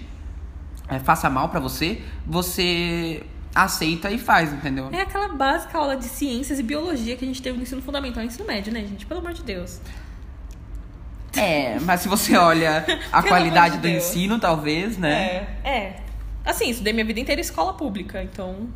é, 0.88 1.00
faça 1.00 1.28
mal 1.28 1.48
pra 1.48 1.58
você, 1.58 2.00
você 2.24 3.24
aceita 3.54 4.10
e 4.10 4.18
faz, 4.18 4.52
entendeu? 4.52 4.88
É 4.92 5.00
aquela 5.00 5.28
básica 5.28 5.78
aula 5.78 5.96
de 5.96 6.04
ciências 6.04 6.58
e 6.58 6.62
biologia 6.62 7.16
que 7.16 7.24
a 7.24 7.28
gente 7.28 7.42
teve 7.42 7.56
no 7.56 7.62
ensino 7.62 7.82
fundamental 7.82 8.22
e 8.22 8.26
ensino 8.26 8.46
médio, 8.46 8.72
né, 8.72 8.80
gente? 8.80 9.06
Pelo 9.06 9.20
amor 9.20 9.32
de 9.32 9.42
Deus. 9.42 9.80
É, 11.36 11.78
mas 11.80 12.00
se 12.00 12.08
você 12.08 12.36
olha 12.36 12.84
a 13.12 13.22
qualidade 13.22 13.76
de 13.76 13.80
do 13.80 13.88
Deus. 13.88 14.04
ensino, 14.04 14.38
talvez, 14.38 14.96
né? 14.96 15.46
É. 15.64 15.70
É. 15.70 15.96
Assim, 16.44 16.70
estudei 16.70 16.92
minha 16.92 17.04
vida 17.04 17.20
inteira 17.20 17.40
em 17.40 17.44
escola 17.44 17.74
pública, 17.74 18.22
então. 18.22 18.68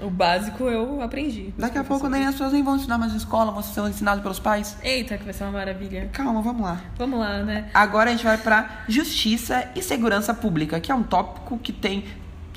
O 0.00 0.10
básico 0.10 0.64
eu 0.64 1.02
aprendi. 1.02 1.52
Daqui 1.58 1.76
a 1.76 1.82
pouco 1.82 2.08
nem 2.08 2.24
as 2.24 2.32
pessoas 2.32 2.52
nem 2.52 2.62
vão 2.62 2.76
ensinar 2.76 2.98
mais 2.98 3.10
na 3.10 3.18
escola, 3.18 3.50
vão 3.50 3.62
ser 3.62 3.80
ensinados 3.80 4.22
pelos 4.22 4.38
pais. 4.38 4.76
Eita, 4.82 5.18
que 5.18 5.24
vai 5.24 5.32
ser 5.32 5.42
uma 5.42 5.52
maravilha. 5.52 6.08
Calma, 6.12 6.40
vamos 6.40 6.62
lá. 6.62 6.80
Vamos 6.96 7.18
lá, 7.18 7.42
né? 7.42 7.68
Agora 7.74 8.10
a 8.10 8.12
gente 8.12 8.24
vai 8.24 8.38
pra 8.38 8.84
justiça 8.88 9.68
e 9.74 9.82
segurança 9.82 10.32
pública, 10.32 10.78
que 10.78 10.92
é 10.92 10.94
um 10.94 11.02
tópico 11.02 11.58
que 11.58 11.72
tem 11.72 12.04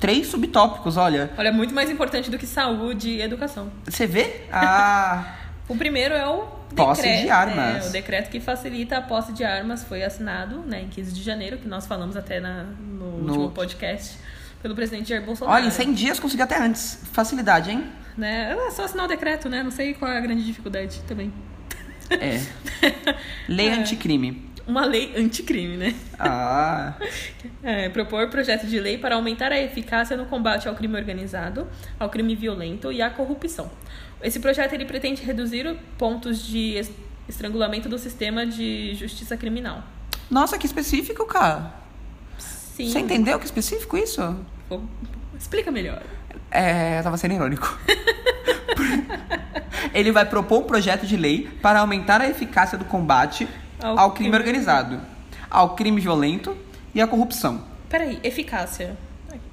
três 0.02 0.26
subtópicos, 0.26 0.96
olha. 0.96 1.30
Olha, 1.38 1.52
muito 1.52 1.72
mais 1.72 1.88
importante 1.88 2.28
do 2.30 2.36
que 2.36 2.46
saúde 2.46 3.08
e 3.08 3.22
educação. 3.22 3.70
Você 3.88 4.06
vê? 4.06 4.42
Ah, 4.52 5.36
O 5.68 5.76
primeiro 5.76 6.12
é 6.14 6.26
o 6.28 6.42
Posse 6.74 7.02
decreto, 7.02 7.22
de 7.22 7.30
armas. 7.30 7.86
é, 7.86 7.88
o 7.88 7.92
decreto 7.92 8.28
que 8.30 8.40
facilita 8.40 8.96
a 8.98 9.00
posse 9.02 9.32
de 9.32 9.44
armas 9.44 9.84
foi 9.84 10.02
assinado 10.02 10.58
né, 10.66 10.82
em 10.82 10.88
15 10.88 11.12
de 11.12 11.22
janeiro, 11.22 11.56
que 11.56 11.68
nós 11.68 11.86
falamos 11.86 12.16
até 12.16 12.40
na, 12.40 12.64
no, 12.64 13.18
No- 13.18 13.26
último 13.28 13.50
podcast, 13.52 14.18
pelo 14.60 14.74
presidente 14.74 15.08
Jair 15.10 15.22
Bolsonaro. 15.24 15.56
olha, 15.56 15.66
em 15.68 15.70
100 15.70 15.92
dias 15.94 16.18
consegui 16.20 16.42
até 16.42 16.58
antes. 16.60 16.98
Facilidade, 17.12 17.70
hein? 17.70 17.84
Né? 18.18 18.56
É 18.66 18.70
só 18.72 18.84
assinar 18.84 19.04
o 19.06 19.08
decreto, 19.08 19.48
né? 19.48 19.62
Não 19.62 19.70
sei 19.70 19.94
qual 19.94 20.10
é 20.10 20.18
a 20.18 20.20
grande 20.20 20.44
dificuldade 20.44 21.00
também. 21.06 21.32
É. 22.10 22.40
Lei 23.48 23.68
É. 23.68 23.74
anticrime. 23.74 24.50
Uma 24.66 24.84
lei 24.86 25.12
anticrime, 25.16 25.76
né? 25.76 25.94
Ah, 26.18 26.94
É, 27.64 27.88
propor 27.88 28.28
projeto 28.28 28.66
de 28.66 28.78
lei 28.80 28.98
para 28.98 29.14
aumentar 29.16 29.52
a 29.52 29.60
eficácia 29.60 30.16
no 30.16 30.26
combate 30.26 30.68
ao 30.68 30.74
crime 30.74 30.96
organizado, 30.96 31.66
ao 31.98 32.08
crime 32.08 32.34
violento 32.34 32.90
e 32.92 33.00
à 33.02 33.10
corrupção. 33.10 33.70
Esse 34.22 34.38
projeto 34.40 34.72
ele 34.72 34.84
pretende 34.84 35.22
reduzir 35.22 35.76
pontos 35.98 36.42
de 36.44 36.76
es- 36.76 36.90
estrangulamento 37.28 37.88
do 37.88 37.98
sistema 37.98 38.44
de 38.46 38.94
justiça 38.94 39.36
criminal. 39.36 39.82
nossa, 40.30 40.56
que 40.58 40.66
específico, 40.66 41.24
cara. 41.26 41.72
Sim. 42.38 42.88
Você 42.90 42.98
entendeu 43.00 43.38
que 43.38 43.44
específico 43.44 43.96
isso? 43.96 44.36
Explica 45.38 45.70
melhor. 45.70 46.02
É, 46.50 46.98
eu 46.98 47.02
tava 47.02 47.16
sendo 47.16 47.34
irônico. 47.34 47.78
Ele 49.94 50.10
vai 50.10 50.24
propor 50.24 50.60
um 50.60 50.64
projeto 50.64 51.06
de 51.06 51.16
lei 51.16 51.48
para 51.60 51.80
aumentar 51.80 52.20
a 52.20 52.28
eficácia 52.28 52.78
do 52.78 52.84
combate 52.84 53.46
Ao 53.82 53.98
ao, 53.98 54.10
crime 54.12 54.30
crime- 54.30 54.36
organizado, 54.38 55.00
ao 55.50 55.74
crime 55.74 56.00
violento 56.00 56.56
e 56.94 57.00
à 57.00 57.06
corrupção. 57.06 57.64
Peraí, 57.88 58.18
eficácia. 58.22 58.96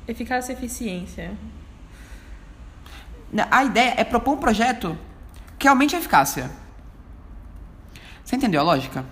Eficácia 0.07 0.53
e 0.53 0.55
eficiência. 0.55 1.31
A 3.51 3.63
ideia 3.63 3.93
é 3.97 4.03
propor 4.03 4.33
um 4.33 4.37
projeto 4.37 4.97
que 5.57 5.67
aumente 5.67 5.95
a 5.95 5.99
eficácia. 5.99 6.49
Você 8.23 8.35
entendeu 8.35 8.61
a 8.61 8.63
lógica? 8.63 9.05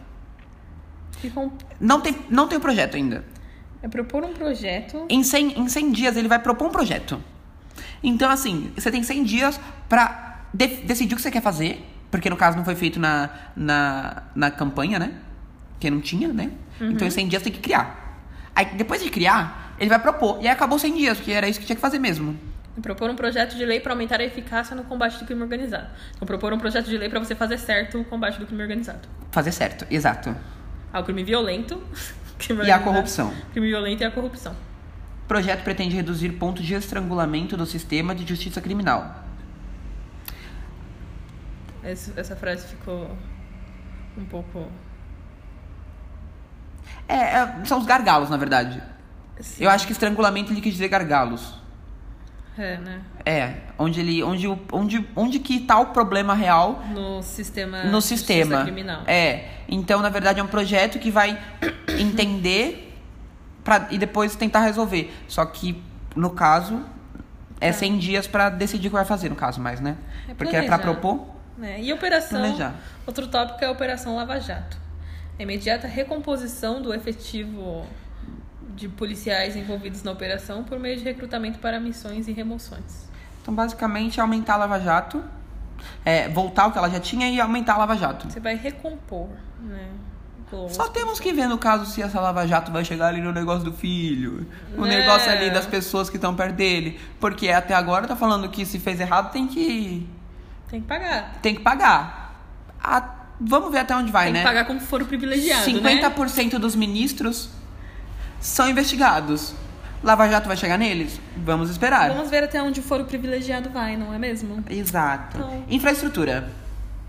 Não 1.80 2.02
tem, 2.02 2.16
não 2.30 2.48
tem 2.48 2.58
o 2.58 2.62
projeto 2.62 2.96
ainda. 2.96 3.26
É 3.82 3.88
propor 3.88 4.24
um 4.24 4.34
projeto. 4.34 5.06
Em 5.10 5.24
100, 5.24 5.60
em 5.60 5.70
100 5.70 5.92
dias 5.92 6.18
ele 6.18 6.28
vai 6.28 6.40
propor 6.40 6.68
um 6.68 6.72
projeto. 6.72 7.22
Então, 8.04 8.30
assim, 8.30 8.72
você 8.76 8.90
tem 8.92 9.04
100 9.04 9.24
dias 9.24 9.60
pra 9.88 10.46
de- 10.54 10.68
decidir 10.84 11.14
o 11.14 11.18
que 11.18 11.22
você 11.22 11.32
quer 11.32 11.42
fazer. 11.42 11.86
Porque 12.10 12.30
no 12.30 12.38
caso 12.38 12.58
não 12.58 12.64
foi 12.64 12.76
feito 12.76 13.00
na, 13.00 13.30
na, 13.56 14.24
na 14.36 14.52
campanha, 14.52 14.98
né? 14.98 15.14
Porque 15.74 15.90
não 15.90 16.00
tinha, 16.00 16.30
né? 16.30 16.52
Então 16.80 17.08
em 17.08 17.12
100 17.12 17.28
dias 17.28 17.44
tem 17.44 17.52
que 17.52 17.60
criar. 17.60 18.22
Aí 18.56 18.66
depois 18.76 19.04
de 19.04 19.10
criar, 19.10 19.76
ele 19.80 19.90
vai 19.90 20.00
propor. 20.00 20.38
E 20.42 20.48
aí 20.48 20.54
acabou 20.54 20.80
100 20.80 20.96
dias, 20.96 21.18
porque 21.18 21.32
era 21.32 21.48
isso 21.48 21.60
que 21.60 21.66
tinha 21.66 21.76
que 21.76 21.82
fazer 21.82 22.00
mesmo. 22.00 22.38
Propor 22.82 23.10
um 23.10 23.16
projeto 23.16 23.56
de 23.56 23.66
lei 23.66 23.80
para 23.80 23.94
aumentar 23.94 24.20
a 24.20 24.24
eficácia 24.24 24.76
no 24.76 24.84
combate 24.84 25.18
do 25.18 25.26
crime 25.26 25.42
organizado. 25.42 25.88
Então, 26.16 26.28
propor 26.28 26.54
um 26.54 26.60
projeto 26.60 26.86
de 26.86 26.98
lei 26.98 27.10
para 27.10 27.20
você 27.20 27.34
fazer 27.34 27.58
certo 27.58 28.00
o 28.00 28.06
combate 28.06 28.40
do 28.40 28.46
crime 28.46 28.62
organizado. 28.62 29.08
Fazer 29.32 29.52
certo, 29.52 29.86
exato. 29.90 30.36
Ao 30.94 31.04
crime 31.04 31.24
violento. 31.24 31.82
crime 32.38 32.66
E 32.66 32.72
a 32.72 32.78
corrupção. 32.80 33.34
Crime 33.52 33.68
violento 33.68 34.04
e 34.04 34.06
a 34.06 34.12
corrupção. 34.12 34.54
O 35.24 35.28
projeto 35.28 35.64
pretende 35.64 35.96
reduzir 35.96 36.30
pontos 36.34 36.64
de 36.64 36.76
estrangulamento 36.76 37.58
do 37.58 37.66
sistema 37.66 38.14
de 38.14 38.26
justiça 38.28 38.62
criminal. 38.62 39.27
Essa, 41.92 42.36
frase 42.36 42.68
ficou 42.68 43.10
um 44.18 44.26
pouco. 44.26 44.68
É, 47.08 47.16
é, 47.16 47.66
são 47.66 47.80
os 47.80 47.86
gargalos, 47.86 48.30
na 48.30 48.38
verdade. 48.38 48.82
Assim, 49.40 49.64
Eu 49.64 49.70
acho 49.70 49.86
que 49.86 49.94
estrangulamento 49.94 50.52
ele 50.52 50.60
quis 50.60 50.74
dizer 50.74 50.90
gargalos. 50.90 51.56
É, 52.58 52.78
né? 52.78 53.02
É, 53.26 53.54
onde 53.78 54.00
ele. 54.00 54.24
Onde, 54.24 54.48
onde, 54.72 55.08
onde 55.16 55.40
que 55.40 55.60
tá 55.60 55.80
o 55.80 55.88
problema 55.88 56.34
real 56.34 56.84
No 56.92 57.22
sistema. 57.22 57.84
no 57.84 58.02
sistema. 58.02 58.64
criminal. 58.64 59.04
É. 59.06 59.50
Então, 59.70 60.02
na 60.02 60.10
verdade, 60.10 60.40
é 60.40 60.44
um 60.44 60.48
projeto 60.48 60.98
que 60.98 61.12
vai 61.12 61.40
entender 62.00 62.98
pra, 63.64 63.88
e 63.92 63.98
depois 63.98 64.36
tentar 64.36 64.62
resolver. 64.62 65.14
Só 65.28 65.46
que, 65.46 65.82
no 66.16 66.32
caso, 66.32 66.82
é 67.62 67.72
100 67.72 67.98
dias 68.00 68.28
pra 68.28 68.50
decidir 68.50 68.88
o 68.88 68.90
que 68.90 68.96
vai 68.96 69.06
fazer, 69.06 69.30
no 69.30 69.36
caso, 69.36 69.62
mais, 69.62 69.80
né? 69.80 69.96
É 70.28 70.34
Porque 70.34 70.56
é 70.56 70.64
planejar. 70.64 70.80
propor. 70.80 71.37
Né? 71.58 71.82
E 71.82 71.92
operação. 71.92 72.40
Planejar. 72.40 72.76
Outro 73.06 73.28
tópico 73.28 73.64
é 73.64 73.68
a 73.68 73.72
Operação 73.72 74.16
Lava 74.16 74.40
Jato. 74.40 74.78
A 75.40 75.44
imediata 75.44 75.88
recomposição 75.88 76.82
do 76.82 76.94
efetivo 76.94 77.86
de 78.76 78.88
policiais 78.88 79.56
envolvidos 79.56 80.04
na 80.04 80.12
operação 80.12 80.64
por 80.64 80.80
meio 80.80 80.98
de 80.98 81.04
recrutamento 81.04 81.60
para 81.60 81.80
missões 81.80 82.28
e 82.28 82.32
remoções. 82.32 83.08
Então, 83.42 83.54
basicamente, 83.54 84.20
é 84.20 84.22
aumentar 84.22 84.54
a 84.56 84.58
Lava 84.58 84.80
Jato, 84.80 85.24
é, 86.06 86.28
voltar 86.30 86.68
o 86.68 86.72
que 86.72 86.78
ela 86.78 86.90
já 86.90 87.00
tinha 87.00 87.30
e 87.30 87.40
aumentar 87.40 87.74
a 87.74 87.78
Lava 87.78 87.96
Jato. 87.96 88.30
Você 88.30 88.40
vai 88.40 88.56
recompor, 88.56 89.30
né? 89.62 89.88
Só 90.70 90.84
os- 90.84 90.90
temos 90.90 91.20
que 91.20 91.34
ver 91.34 91.48
no 91.48 91.58
caso 91.58 91.86
se 91.86 92.02
essa 92.02 92.22
Lava 92.22 92.48
Jato 92.48 92.72
vai 92.72 92.84
chegar 92.86 93.08
ali 93.08 93.22
no 93.22 93.34
negócio 93.34 93.64
do 93.66 93.74
filho. 93.74 94.48
O 94.78 94.82
Né? 94.86 94.98
negócio 95.00 95.30
ali 95.30 95.50
das 95.50 95.66
pessoas 95.66 96.10
que 96.10 96.16
estão 96.16 96.34
perto 96.36 96.56
dele. 96.56 97.00
Porque 97.20 97.50
até 97.50 97.74
agora 97.74 98.08
tá 98.08 98.16
falando 98.16 98.48
que 98.50 98.66
se 98.66 98.80
fez 98.80 99.00
errado 99.00 99.32
tem 99.32 99.46
que. 99.48 100.08
Tem 100.70 100.82
que 100.82 100.88
pagar. 100.88 101.40
tem 101.42 101.56
que 101.56 101.62
pagar. 101.62 102.36
A- 102.84 103.16
vamos 103.40 103.72
ver 103.72 103.80
até 103.80 103.96
onde 103.96 104.12
vai, 104.12 104.26
Tem 104.26 104.34
né? 104.34 104.40
que 104.40 104.46
pagar 104.46 104.66
como 104.66 104.80
foro 104.80 105.06
privilegiado, 105.06 105.64
50% 105.66 106.54
né? 106.54 106.60
dos 106.60 106.76
ministros 106.76 107.50
são 108.40 108.70
investigados. 108.70 109.54
Lava 110.04 110.28
Jato 110.30 110.48
vai 110.48 110.56
chegar 110.56 110.78
neles? 110.78 111.20
Vamos 111.38 111.70
esperar. 111.72 112.10
Vamos 112.10 112.30
ver 112.30 112.44
até 112.44 112.62
onde 112.62 112.80
o 112.80 112.84
foro 112.84 113.06
privilegiado 113.06 113.70
vai, 113.70 113.98
não 113.98 114.14
é 114.14 114.20
mesmo? 114.20 114.64
Exato. 114.70 115.38
Então- 115.38 115.64
Infraestrutura. 115.70 116.50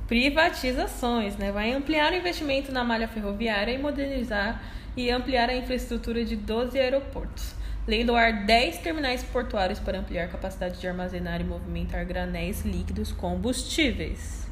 Privatizações, 0.06 1.36
né? 1.36 1.52
Vai 1.52 1.72
ampliar 1.72 2.12
o 2.12 2.16
investimento 2.16 2.72
na 2.72 2.82
malha 2.82 3.06
ferroviária 3.06 3.72
e 3.72 3.78
modernizar 3.78 4.60
e 4.96 5.10
ampliar 5.10 5.50
a 5.50 5.54
infraestrutura 5.54 6.24
de 6.24 6.34
12 6.34 6.78
aeroportos. 6.78 7.54
Leiloar 7.88 8.44
10 8.44 8.78
terminais 8.80 9.22
portuários 9.22 9.78
para 9.78 9.98
ampliar 9.98 10.28
capacidade 10.28 10.78
de 10.78 10.86
armazenar 10.86 11.40
e 11.40 11.44
movimentar 11.44 12.04
granéis 12.04 12.62
líquidos 12.62 13.12
combustíveis. 13.12 14.46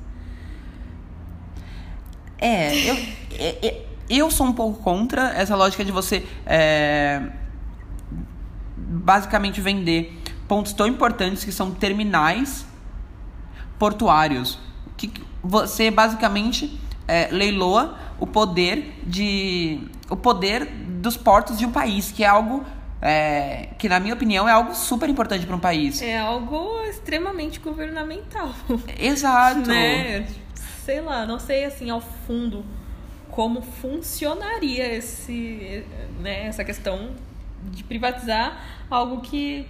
É, 2.38 2.90
eu, 2.90 2.96
é- 3.38 3.66
é- 3.66 3.87
eu 4.09 4.31
sou 4.31 4.46
um 4.46 4.55
pouco 4.55 4.83
contra 4.83 5.35
essa 5.35 5.55
lógica 5.55 5.85
de 5.85 5.92
você 5.92 6.25
é, 6.46 7.22
basicamente 8.75 9.61
vender 9.61 10.18
pontos 10.49 10.72
tão 10.72 10.87
importantes 10.87 11.44
que 11.44 11.53
são 11.53 11.72
terminais 11.72 12.66
portuários. 13.79 14.59
Que 14.96 15.12
você 15.42 15.90
basicamente 15.90 16.81
é, 17.07 17.29
leiloa 17.31 17.99
o 18.18 18.27
poder 18.27 18.94
de. 19.07 19.81
o 20.09 20.16
poder 20.16 20.64
dos 20.64 21.18
portos 21.18 21.59
de 21.59 21.66
um 21.66 21.70
país, 21.72 22.11
que 22.11 22.25
é 22.25 22.27
algo. 22.27 22.64
É, 23.00 23.68
que 23.78 23.88
na 23.88 24.00
minha 24.00 24.14
opinião 24.14 24.48
é 24.48 24.52
algo 24.52 24.74
super 24.74 25.09
importante 25.09 25.46
para 25.46 25.56
um 25.56 25.61
país. 25.61 26.00
É 26.00 26.18
algo 26.18 26.82
extremamente 26.85 27.61
governamental. 27.61 28.54
Exato. 28.98 29.61
né? 29.68 30.26
Sei 30.85 31.00
lá, 31.00 31.26
não 31.26 31.38
sei 31.38 31.64
assim 31.64 31.90
ao 31.90 32.00
fundo 32.00 32.64
como 33.30 33.61
funcionaria 33.61 34.94
esse, 34.94 35.85
né, 36.20 36.46
essa 36.46 36.64
questão 36.64 37.11
de 37.64 37.85
privatizar 37.85 38.59
algo 38.90 39.20
que 39.20 39.66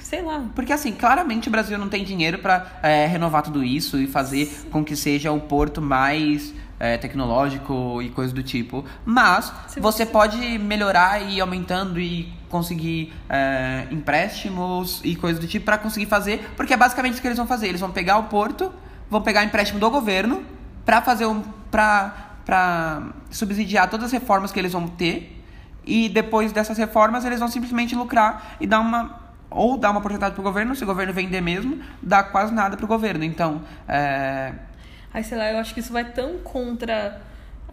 sei 0.00 0.20
lá. 0.20 0.44
Porque 0.54 0.72
assim, 0.72 0.92
claramente 0.92 1.48
o 1.48 1.50
Brasil 1.50 1.78
não 1.78 1.88
tem 1.88 2.04
dinheiro 2.04 2.38
para 2.38 2.66
renovar 3.10 3.42
tudo 3.42 3.64
isso 3.64 3.98
e 3.98 4.06
fazer 4.06 4.66
com 4.70 4.84
que 4.84 4.94
seja 4.94 5.32
um 5.32 5.40
porto 5.40 5.80
mais 5.80 6.52
é, 6.82 6.98
tecnológico 6.98 8.02
e 8.02 8.10
coisa 8.10 8.34
do 8.34 8.42
tipo. 8.42 8.84
Mas 9.04 9.52
Se 9.68 9.78
você 9.78 10.04
pode 10.04 10.58
melhorar 10.58 11.22
e 11.22 11.36
ir 11.36 11.40
aumentando 11.40 12.00
e 12.00 12.32
conseguir 12.48 13.12
é, 13.30 13.86
empréstimos 13.92 15.00
e 15.04 15.14
coisas 15.14 15.40
do 15.40 15.46
tipo 15.46 15.64
para 15.64 15.78
conseguir 15.78 16.06
fazer, 16.06 16.50
porque 16.56 16.74
é 16.74 16.76
basicamente 16.76 17.12
isso 17.12 17.22
que 17.22 17.28
eles 17.28 17.38
vão 17.38 17.46
fazer. 17.46 17.68
Eles 17.68 17.80
vão 17.80 17.92
pegar 17.92 18.18
o 18.18 18.24
porto, 18.24 18.72
vão 19.08 19.22
pegar 19.22 19.44
empréstimo 19.44 19.78
do 19.78 19.88
governo 19.88 20.42
para 20.84 21.00
fazer 21.00 21.24
um 21.26 21.40
para 21.70 22.30
para 22.44 23.10
subsidiar 23.30 23.88
todas 23.88 24.06
as 24.06 24.12
reformas 24.12 24.50
que 24.50 24.58
eles 24.58 24.72
vão 24.72 24.88
ter 24.88 25.40
e 25.86 26.08
depois 26.08 26.50
dessas 26.50 26.76
reformas 26.76 27.24
eles 27.24 27.38
vão 27.38 27.46
simplesmente 27.46 27.94
lucrar 27.94 28.56
e 28.60 28.66
dar 28.66 28.80
uma 28.80 29.22
ou 29.48 29.76
dar 29.76 29.90
uma 29.90 30.00
porcentagem 30.00 30.34
pro 30.34 30.42
governo, 30.42 30.74
se 30.74 30.82
o 30.82 30.86
governo 30.86 31.12
vender 31.12 31.40
mesmo, 31.40 31.78
dá 32.02 32.22
quase 32.22 32.52
nada 32.52 32.76
pro 32.76 32.86
governo. 32.86 33.22
Então, 33.22 33.62
é, 33.86 34.52
Aí, 35.12 35.22
sei 35.22 35.36
lá, 35.36 35.50
eu 35.50 35.58
acho 35.58 35.74
que 35.74 35.80
isso 35.80 35.92
vai 35.92 36.10
tão 36.10 36.38
contra 36.38 37.20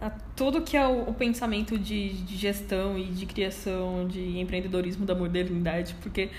a 0.00 0.10
tudo 0.34 0.62
que 0.62 0.76
é 0.76 0.86
o, 0.86 1.10
o 1.10 1.14
pensamento 1.14 1.78
de, 1.78 2.14
de 2.22 2.36
gestão 2.36 2.98
e 2.98 3.04
de 3.04 3.26
criação, 3.26 4.08
de 4.08 4.38
empreendedorismo 4.38 5.04
da 5.04 5.14
modernidade, 5.14 5.94
porque 6.00 6.30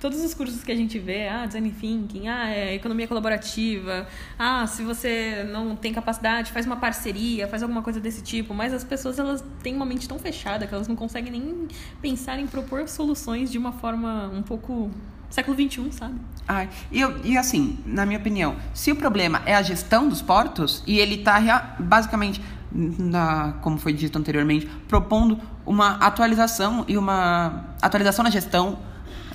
todos 0.00 0.24
os 0.24 0.32
cursos 0.32 0.64
que 0.64 0.72
a 0.72 0.74
gente 0.74 0.98
vê, 0.98 1.28
ah, 1.28 1.44
design 1.44 1.70
thinking, 1.70 2.28
ah, 2.28 2.50
é 2.50 2.74
economia 2.74 3.06
colaborativa, 3.06 4.08
ah, 4.38 4.66
se 4.66 4.82
você 4.82 5.46
não 5.52 5.76
tem 5.76 5.92
capacidade, 5.92 6.50
faz 6.50 6.64
uma 6.64 6.76
parceria, 6.76 7.46
faz 7.46 7.62
alguma 7.62 7.82
coisa 7.82 8.00
desse 8.00 8.22
tipo, 8.22 8.54
mas 8.54 8.72
as 8.72 8.82
pessoas 8.82 9.18
elas 9.18 9.44
têm 9.62 9.76
uma 9.76 9.84
mente 9.84 10.08
tão 10.08 10.18
fechada 10.18 10.66
que 10.66 10.74
elas 10.74 10.88
não 10.88 10.96
conseguem 10.96 11.30
nem 11.30 11.68
pensar 12.00 12.40
em 12.40 12.46
propor 12.46 12.88
soluções 12.88 13.52
de 13.52 13.58
uma 13.58 13.72
forma 13.72 14.30
um 14.34 14.42
pouco 14.42 14.90
século 15.30 15.56
XXI, 15.56 15.90
sabe? 15.92 16.14
ai, 16.48 16.68
e, 16.90 17.00
eu- 17.00 17.20
e 17.24 17.38
assim, 17.38 17.78
na 17.86 18.04
minha 18.04 18.18
opinião, 18.18 18.56
se 18.74 18.90
o 18.90 18.96
problema 18.96 19.40
é 19.46 19.54
a 19.54 19.62
gestão 19.62 20.08
dos 20.08 20.20
portos 20.20 20.82
e 20.86 20.98
ele 20.98 21.18
tá 21.18 21.38
rea- 21.38 21.76
basicamente, 21.78 22.42
na, 22.72 23.54
como 23.62 23.78
foi 23.78 23.92
dito 23.92 24.18
anteriormente, 24.18 24.66
propondo 24.88 25.38
uma 25.64 25.92
atualização 25.96 26.84
e 26.88 26.96
uma 26.98 27.64
atualização 27.80 28.22
na 28.24 28.30
gestão 28.30 28.78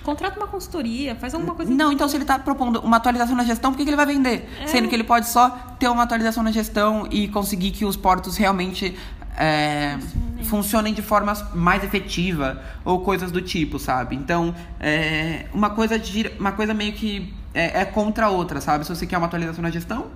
Contrata 0.04 0.38
uma 0.40 0.46
consultoria, 0.46 1.16
faz 1.16 1.34
alguma 1.34 1.56
coisa 1.56 1.74
Não, 1.74 1.92
então 1.92 2.08
se 2.08 2.16
ele 2.16 2.26
está 2.26 2.38
propondo 2.38 2.80
uma 2.82 2.98
atualização 2.98 3.36
na 3.36 3.44
gestão, 3.44 3.72
por 3.72 3.78
que, 3.78 3.84
que 3.86 3.90
ele 3.90 3.96
vai 3.98 4.06
vender? 4.06 4.48
É. 4.62 4.68
Sendo 4.68 4.88
que 4.88 4.94
ele 4.94 5.04
pode 5.04 5.28
só 5.28 5.50
ter 5.80 5.88
uma 5.90 6.04
atualização 6.04 6.44
na 6.44 6.52
gestão 6.52 7.08
e 7.10 7.28
conseguir 7.28 7.72
que 7.72 7.84
os 7.84 7.98
portos 7.98 8.38
realmente 8.38 8.96
é, 9.38 9.98
funcionem 10.46 10.94
de 10.94 11.02
forma 11.02 11.34
mais 11.54 11.84
efetiva 11.84 12.62
ou 12.84 13.02
coisas 13.02 13.32
do 13.32 13.42
tipo, 13.42 13.78
sabe? 13.80 14.16
Então, 14.16 14.54
é, 14.80 15.46
uma, 15.54 15.70
coisa 15.70 15.98
gira, 15.98 16.32
uma 16.40 16.52
coisa 16.52 16.74
meio 16.74 16.94
que 16.94 17.34
é, 17.54 17.82
é 17.82 17.86
contra 17.86 18.28
a 18.28 18.30
outra, 18.30 18.62
sabe? 18.62 18.86
Se 18.86 18.96
você 18.96 19.06
quer 19.06 19.18
uma 19.18 19.28
atualização 19.28 19.62
na 19.62 19.70
gestão 19.70 20.08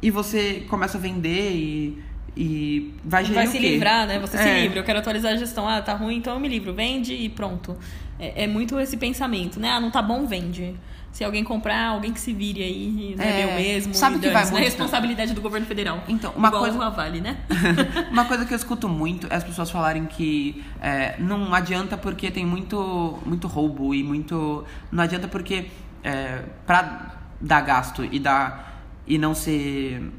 e 0.00 0.10
você 0.10 0.66
começa 0.68 0.98
a 0.98 1.00
vender 1.00 1.52
e, 1.52 2.02
e 2.36 2.94
vai 3.04 3.24
gerir 3.24 3.36
Vai 3.36 3.46
se 3.46 3.58
livrar, 3.58 4.06
né? 4.06 4.18
Você 4.18 4.36
se 4.38 4.48
É. 4.48 4.62
livra. 4.62 4.78
Eu 4.78 4.84
quero 4.84 4.98
atualizar 4.98 5.32
a 5.32 5.36
gestão. 5.36 5.68
Ah, 5.68 5.82
tá 5.82 5.94
ruim, 5.94 6.16
então 6.16 6.34
eu 6.34 6.40
me 6.40 6.48
livro. 6.48 6.72
Vende 6.72 7.12
e 7.14 7.28
pronto. 7.28 7.76
É, 8.18 8.44
é 8.44 8.46
muito 8.46 8.78
esse 8.78 8.96
pensamento, 8.96 9.58
né? 9.58 9.70
Ah, 9.70 9.80
não 9.80 9.90
tá 9.90 10.00
bom, 10.02 10.26
vende. 10.26 10.74
Se 11.12 11.24
alguém 11.24 11.42
comprar, 11.42 11.88
alguém 11.88 12.12
que 12.12 12.20
se 12.20 12.32
vire 12.32 12.62
aí, 12.62 13.14
não 13.18 13.24
é, 13.24 13.40
É, 13.42 13.46
meu 13.46 13.54
mesmo. 13.56 13.92
sabe 13.94 14.16
que 14.18 14.26
vai 14.26 14.34
dane-se, 14.34 14.52
né? 14.52 14.60
muito- 14.60 14.64
responsabilidade 14.70 15.34
do 15.34 15.40
governo 15.40 15.66
federal. 15.66 16.04
Então, 16.06 16.32
uma 16.36 16.48
Igual 16.48 16.62
coisa- 16.62 16.90
Vale, 16.90 17.20
né? 17.20 17.38
Uma 18.12 18.24
coisa 18.26 18.44
que 18.44 18.52
eu 18.52 18.56
escuto 18.56 18.88
muito 18.88 19.26
é 19.28 19.34
as 19.34 19.42
pessoas 19.42 19.70
falarem 19.70 20.06
que 20.06 20.62
é, 20.80 21.16
não 21.18 21.52
adianta 21.52 21.96
porque 21.96 22.30
tem 22.30 22.46
muito, 22.46 23.18
muito 23.26 23.48
roubo 23.48 23.92
e 23.94 24.04
muito. 24.04 24.64
Não 24.92 25.02
adianta 25.02 25.26
porque 25.26 25.66
é, 26.04 26.42
pra 26.66 27.16
dar 27.40 27.62
gasto 27.62 28.04
e, 28.04 28.18
dar, 28.20 28.80
e 29.06 29.18
não 29.18 29.34
ser 29.34 30.12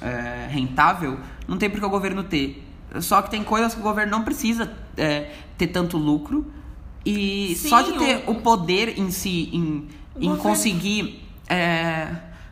é, 0.00 0.46
rentável, 0.50 1.18
não 1.46 1.58
tem 1.58 1.68
porque 1.68 1.84
o 1.84 1.90
governo 1.90 2.22
ter. 2.24 2.62
Só 3.00 3.20
que 3.22 3.30
tem 3.30 3.42
coisas 3.44 3.74
que 3.74 3.80
o 3.80 3.82
governo 3.82 4.10
não 4.12 4.22
precisa 4.22 4.72
é, 4.96 5.30
ter 5.58 5.66
tanto 5.68 5.98
lucro. 5.98 6.50
E 7.04 7.54
Sim, 7.56 7.68
só 7.68 7.82
de 7.82 7.92
ter 7.98 8.24
o- 8.26 8.32
o 8.32 8.34
poder 8.36 8.98
em 8.98 9.10
si, 9.10 9.50
em, 9.52 9.88
em 10.18 10.36
conseguir. 10.36 11.28
é, 11.48 12.08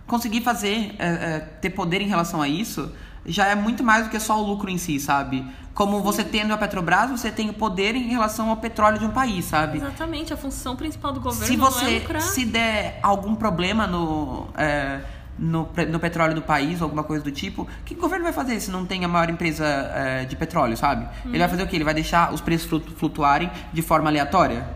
conseguir 0.06 0.40
fazer, 0.40 0.94
é, 0.98 1.06
é, 1.08 1.38
ter 1.60 1.70
poder 1.70 2.00
em 2.02 2.08
relação 2.08 2.42
a 2.42 2.48
isso, 2.48 2.90
já 3.24 3.46
é 3.46 3.54
muito 3.54 3.84
mais 3.84 4.04
do 4.04 4.10
que 4.10 4.18
só 4.18 4.42
o 4.42 4.44
lucro 4.44 4.68
em 4.68 4.76
si, 4.76 4.98
sabe? 4.98 5.46
Como 5.72 6.00
você 6.02 6.24
tendo 6.24 6.52
a 6.52 6.58
Petrobras, 6.58 7.08
você 7.10 7.30
tem 7.30 7.48
o 7.48 7.52
poder 7.54 7.94
em 7.94 8.08
relação 8.08 8.50
ao 8.50 8.56
petróleo 8.56 8.98
de 8.98 9.04
um 9.04 9.10
país, 9.10 9.44
sabe? 9.44 9.78
Exatamente. 9.78 10.32
A 10.32 10.36
função 10.36 10.74
principal 10.74 11.12
do 11.12 11.20
governo 11.20 11.46
Se 11.46 11.54
é 11.54 11.56
você 11.56 11.98
lucrar. 12.00 12.22
se 12.22 12.44
der 12.44 12.98
algum 13.02 13.36
problema 13.36 13.86
no, 13.86 14.48
é, 14.56 15.00
no, 15.38 15.68
no 15.88 16.00
petróleo 16.00 16.34
do 16.34 16.42
país 16.42 16.80
ou 16.80 16.86
alguma 16.86 17.04
coisa 17.04 17.22
do 17.22 17.30
tipo, 17.30 17.62
o 17.62 17.84
que 17.84 17.94
o 17.94 17.98
governo 17.98 18.24
vai 18.24 18.32
fazer 18.32 18.58
se 18.58 18.70
não 18.70 18.84
tem 18.84 19.04
a 19.04 19.08
maior 19.08 19.30
empresa 19.30 19.64
é, 19.64 20.24
de 20.24 20.34
petróleo, 20.34 20.76
sabe? 20.76 21.06
Ele 21.24 21.38
vai 21.38 21.48
fazer 21.48 21.62
o 21.62 21.68
quê? 21.68 21.76
Ele 21.76 21.84
vai 21.84 21.94
deixar 21.94 22.32
os 22.34 22.40
preços 22.40 22.68
flutu- 22.68 22.92
flutuarem 22.96 23.48
de 23.72 23.80
forma 23.80 24.10
aleatória? 24.10 24.66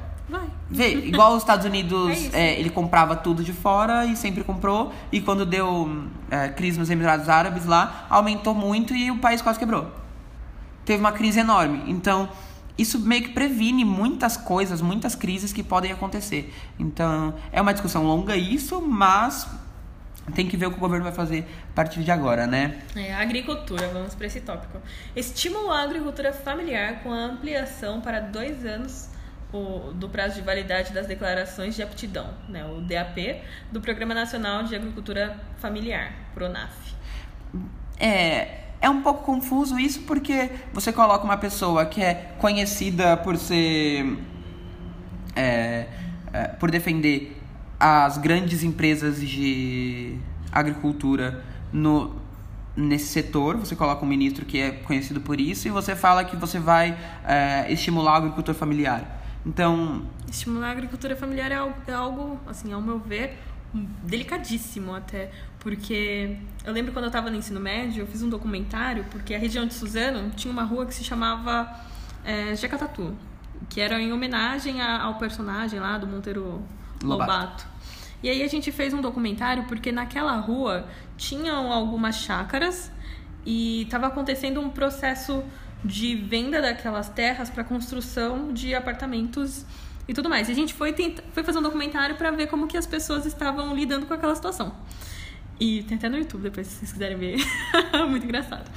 Vê, 0.74 0.94
igual 0.94 1.34
os 1.34 1.42
Estados 1.42 1.64
É 1.64 1.68
Unidos, 1.68 2.18
isso. 2.18 2.36
é, 2.36 2.58
ele 2.58 2.68
comprava 2.70 3.14
tudo 3.14 3.44
de 3.44 3.52
fora 3.52 4.04
e 4.04 4.16
sempre 4.16 4.42
comprou. 4.42 4.92
E 5.12 5.20
quando 5.20 5.46
deu 5.46 6.06
é, 6.30 6.48
crise 6.48 6.78
nos 6.78 6.90
Emirados 6.90 7.28
Árabes 7.28 7.64
lá, 7.64 8.06
aumentou 8.10 8.54
muito 8.54 8.94
e 8.94 9.10
o 9.10 9.18
país 9.18 9.40
quase 9.40 9.58
quebrou. 9.58 9.90
Teve 10.84 11.00
uma 11.00 11.12
crise 11.12 11.40
enorme. 11.40 11.82
Então, 11.86 12.28
isso 12.76 12.98
meio 12.98 13.22
que 13.22 13.28
previne 13.30 13.84
muitas 13.84 14.36
coisas, 14.36 14.82
muitas 14.82 15.14
crises 15.14 15.52
que 15.52 15.62
podem 15.62 15.92
acontecer. 15.92 16.52
Então, 16.78 17.34
é 17.52 17.60
uma 17.62 17.72
discussão 17.72 18.04
longa 18.04 18.36
isso, 18.36 18.82
mas 18.82 19.46
tem 20.34 20.48
que 20.48 20.56
ver 20.56 20.66
o 20.66 20.70
que 20.70 20.76
o 20.76 20.80
governo 20.80 21.04
vai 21.04 21.12
fazer 21.12 21.46
a 21.70 21.74
partir 21.74 22.02
de 22.02 22.10
agora, 22.10 22.46
né? 22.46 22.78
É, 22.96 23.14
agricultura, 23.14 23.88
vamos 23.92 24.14
para 24.14 24.26
esse 24.26 24.40
tópico. 24.40 24.78
Estimula 25.14 25.78
a 25.78 25.82
agricultura 25.84 26.32
familiar 26.32 27.02
com 27.02 27.12
a 27.12 27.16
ampliação 27.26 28.00
para 28.00 28.20
dois 28.20 28.64
anos 28.66 29.08
o- 29.54 29.92
do 29.92 30.08
prazo 30.08 30.34
de 30.34 30.42
validade 30.42 30.92
das 30.92 31.06
declarações 31.06 31.76
de 31.76 31.82
aptidão, 31.82 32.28
né, 32.48 32.64
o 32.64 32.80
DAP, 32.80 33.40
do 33.70 33.80
Programa 33.80 34.12
Nacional 34.14 34.64
de 34.64 34.74
Agricultura 34.74 35.36
Familiar, 35.58 36.12
PRONAF. 36.34 36.74
É, 37.98 38.64
é 38.80 38.90
um 38.90 39.00
pouco 39.02 39.22
confuso 39.22 39.78
isso 39.78 40.00
porque 40.02 40.50
você 40.72 40.92
coloca 40.92 41.24
uma 41.24 41.36
pessoa 41.36 41.86
que 41.86 42.02
é 42.02 42.32
conhecida 42.38 43.16
por 43.16 43.36
ser. 43.36 44.18
É, 45.36 45.86
é, 46.32 46.48
por 46.58 46.70
defender 46.70 47.40
as 47.78 48.18
grandes 48.18 48.62
empresas 48.62 49.20
de 49.20 50.16
agricultura 50.52 51.44
no, 51.72 52.16
nesse 52.76 53.06
setor, 53.06 53.56
você 53.56 53.74
coloca 53.74 54.04
um 54.04 54.08
ministro 54.08 54.44
que 54.44 54.60
é 54.60 54.70
conhecido 54.70 55.20
por 55.20 55.40
isso 55.40 55.66
e 55.66 55.70
você 55.70 55.94
fala 55.96 56.24
que 56.24 56.36
você 56.36 56.58
vai 56.60 56.96
é, 57.26 57.70
estimular 57.72 58.12
o 58.12 58.16
agricultor 58.16 58.54
familiar. 58.54 59.22
Então. 59.44 60.02
Estimular 60.28 60.68
a 60.68 60.72
agricultura 60.72 61.14
familiar 61.14 61.52
é 61.52 61.56
algo, 61.56 61.76
é 61.86 61.92
algo, 61.92 62.40
assim, 62.46 62.72
ao 62.72 62.80
meu 62.80 62.98
ver, 62.98 63.38
delicadíssimo 64.02 64.94
até. 64.94 65.30
Porque 65.60 66.36
eu 66.64 66.72
lembro 66.72 66.92
quando 66.92 67.04
eu 67.04 67.08
estava 67.08 67.30
no 67.30 67.36
ensino 67.36 67.60
médio, 67.60 68.02
eu 68.02 68.06
fiz 68.06 68.22
um 68.22 68.28
documentário, 68.28 69.04
porque 69.10 69.34
a 69.34 69.38
região 69.38 69.66
de 69.66 69.74
Suzano 69.74 70.30
tinha 70.30 70.52
uma 70.52 70.64
rua 70.64 70.86
que 70.86 70.94
se 70.94 71.04
chamava 71.04 71.68
é, 72.24 72.54
Jacatatu, 72.54 73.14
que 73.68 73.80
era 73.80 74.00
em 74.00 74.12
homenagem 74.12 74.80
ao 74.82 75.14
personagem 75.14 75.80
lá 75.80 75.96
do 75.98 76.06
Monteiro 76.06 76.62
Lobato. 77.02 77.30
Lobato. 77.30 77.66
E 78.22 78.28
aí 78.30 78.42
a 78.42 78.48
gente 78.48 78.72
fez 78.72 78.94
um 78.94 79.02
documentário 79.02 79.64
porque 79.64 79.92
naquela 79.92 80.34
rua 80.36 80.88
tinham 81.16 81.70
algumas 81.70 82.16
chácaras 82.16 82.90
e 83.44 83.82
estava 83.82 84.06
acontecendo 84.06 84.60
um 84.60 84.70
processo 84.70 85.44
de 85.84 86.16
venda 86.16 86.62
daquelas 86.62 87.08
terras 87.08 87.50
para 87.50 87.62
construção 87.62 88.52
de 88.52 88.74
apartamentos 88.74 89.66
e 90.08 90.14
tudo 90.14 90.28
mais. 90.28 90.48
E 90.48 90.52
a 90.52 90.54
gente 90.54 90.72
foi, 90.72 90.92
tenta, 90.92 91.22
foi 91.32 91.42
fazer 91.42 91.58
um 91.58 91.62
documentário 91.62 92.16
para 92.16 92.30
ver 92.30 92.46
como 92.46 92.66
que 92.66 92.76
as 92.76 92.86
pessoas 92.86 93.26
estavam 93.26 93.74
lidando 93.74 94.06
com 94.06 94.14
aquela 94.14 94.34
situação. 94.34 94.74
E 95.60 95.82
tem 95.84 95.96
até 95.96 96.08
no 96.08 96.18
YouTube 96.18 96.42
depois, 96.42 96.66
se 96.66 96.76
vocês 96.76 96.92
quiserem 96.92 97.16
ver. 97.16 97.36
Muito 98.08 98.24
engraçado. 98.24 98.70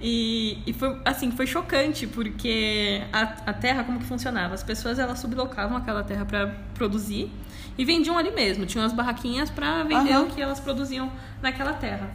E, 0.00 0.58
e 0.66 0.72
foi, 0.72 1.00
assim, 1.04 1.30
foi 1.30 1.46
chocante, 1.46 2.06
porque 2.06 3.02
a, 3.12 3.22
a 3.46 3.52
terra, 3.52 3.84
como 3.84 3.98
que 3.98 4.04
funcionava? 4.04 4.54
As 4.54 4.62
pessoas, 4.62 4.98
elas 4.98 5.18
sublocavam 5.18 5.76
aquela 5.76 6.02
terra 6.02 6.24
para 6.24 6.48
produzir 6.74 7.30
e 7.78 7.84
vendiam 7.84 8.18
ali 8.18 8.30
mesmo. 8.30 8.66
Tinham 8.66 8.84
as 8.84 8.92
barraquinhas 8.92 9.50
para 9.50 9.84
vender 9.84 10.16
uhum. 10.16 10.24
o 10.24 10.30
que 10.30 10.40
elas 10.40 10.60
produziam 10.60 11.10
naquela 11.40 11.72
terra. 11.72 12.10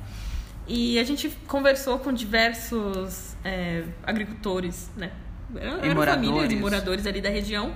E 0.74 0.98
a 0.98 1.04
gente 1.04 1.30
conversou 1.48 2.00
com 2.00 2.14
diversos 2.14 3.36
é, 3.44 3.84
agricultores, 4.04 4.90
né? 4.96 5.12
Eram 5.54 6.02
famílias 6.02 6.50
e 6.50 6.56
moradores 6.56 7.06
ali 7.06 7.20
da 7.20 7.28
região. 7.28 7.74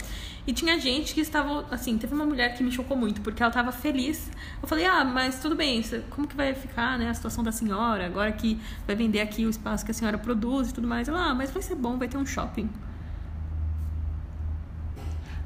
E 0.47 0.53
tinha 0.53 0.79
gente 0.79 1.13
que 1.13 1.19
estava, 1.19 1.65
assim, 1.69 1.97
teve 1.97 2.13
uma 2.13 2.25
mulher 2.25 2.55
que 2.55 2.63
me 2.63 2.71
chocou 2.71 2.95
muito, 2.95 3.19
porque 3.19 3.43
ela 3.43 3.49
estava 3.49 3.73
feliz. 3.73 4.31
Eu 4.61 4.67
falei, 4.69 4.85
ah, 4.85 5.03
mas 5.03 5.41
tudo 5.41 5.57
bem, 5.57 5.83
como 6.09 6.25
que 6.25 6.37
vai 6.37 6.53
ficar, 6.53 6.97
né, 6.97 7.09
a 7.09 7.13
situação 7.13 7.43
da 7.43 7.51
senhora, 7.51 8.05
agora 8.05 8.31
que 8.31 8.57
vai 8.87 8.95
vender 8.95 9.19
aqui 9.19 9.45
o 9.45 9.49
espaço 9.49 9.83
que 9.83 9.91
a 9.91 9.93
senhora 9.93 10.17
produz 10.17 10.69
e 10.69 10.73
tudo 10.73 10.87
mais. 10.87 11.09
Ela, 11.09 11.31
ah, 11.31 11.35
mas 11.35 11.51
vai 11.51 11.61
ser 11.61 11.75
bom, 11.75 11.97
vai 11.97 12.07
ter 12.07 12.15
um 12.15 12.25
shopping. 12.25 12.69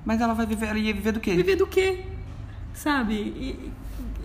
Mas 0.06 0.22
ela 0.22 0.36
vai 0.36 0.46
viver, 0.46 0.68
ela 0.68 0.78
ia 0.78 0.94
viver 0.94 1.14
do 1.14 1.20
quê? 1.20 1.36
Viver 1.36 1.56
do 1.56 1.66
quê? 1.66 2.06
Sabe? 2.76 3.16
E 3.16 3.72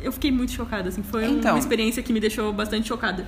eu 0.05 0.13
fiquei 0.13 0.31
muito 0.31 0.53
chocada, 0.53 0.89
assim, 0.89 1.03
foi 1.03 1.25
então, 1.27 1.53
uma 1.53 1.59
experiência 1.59 2.03
que 2.03 2.13
me 2.13 2.21
deixou 2.21 2.53
bastante 2.53 2.89
chocada. 2.89 3.27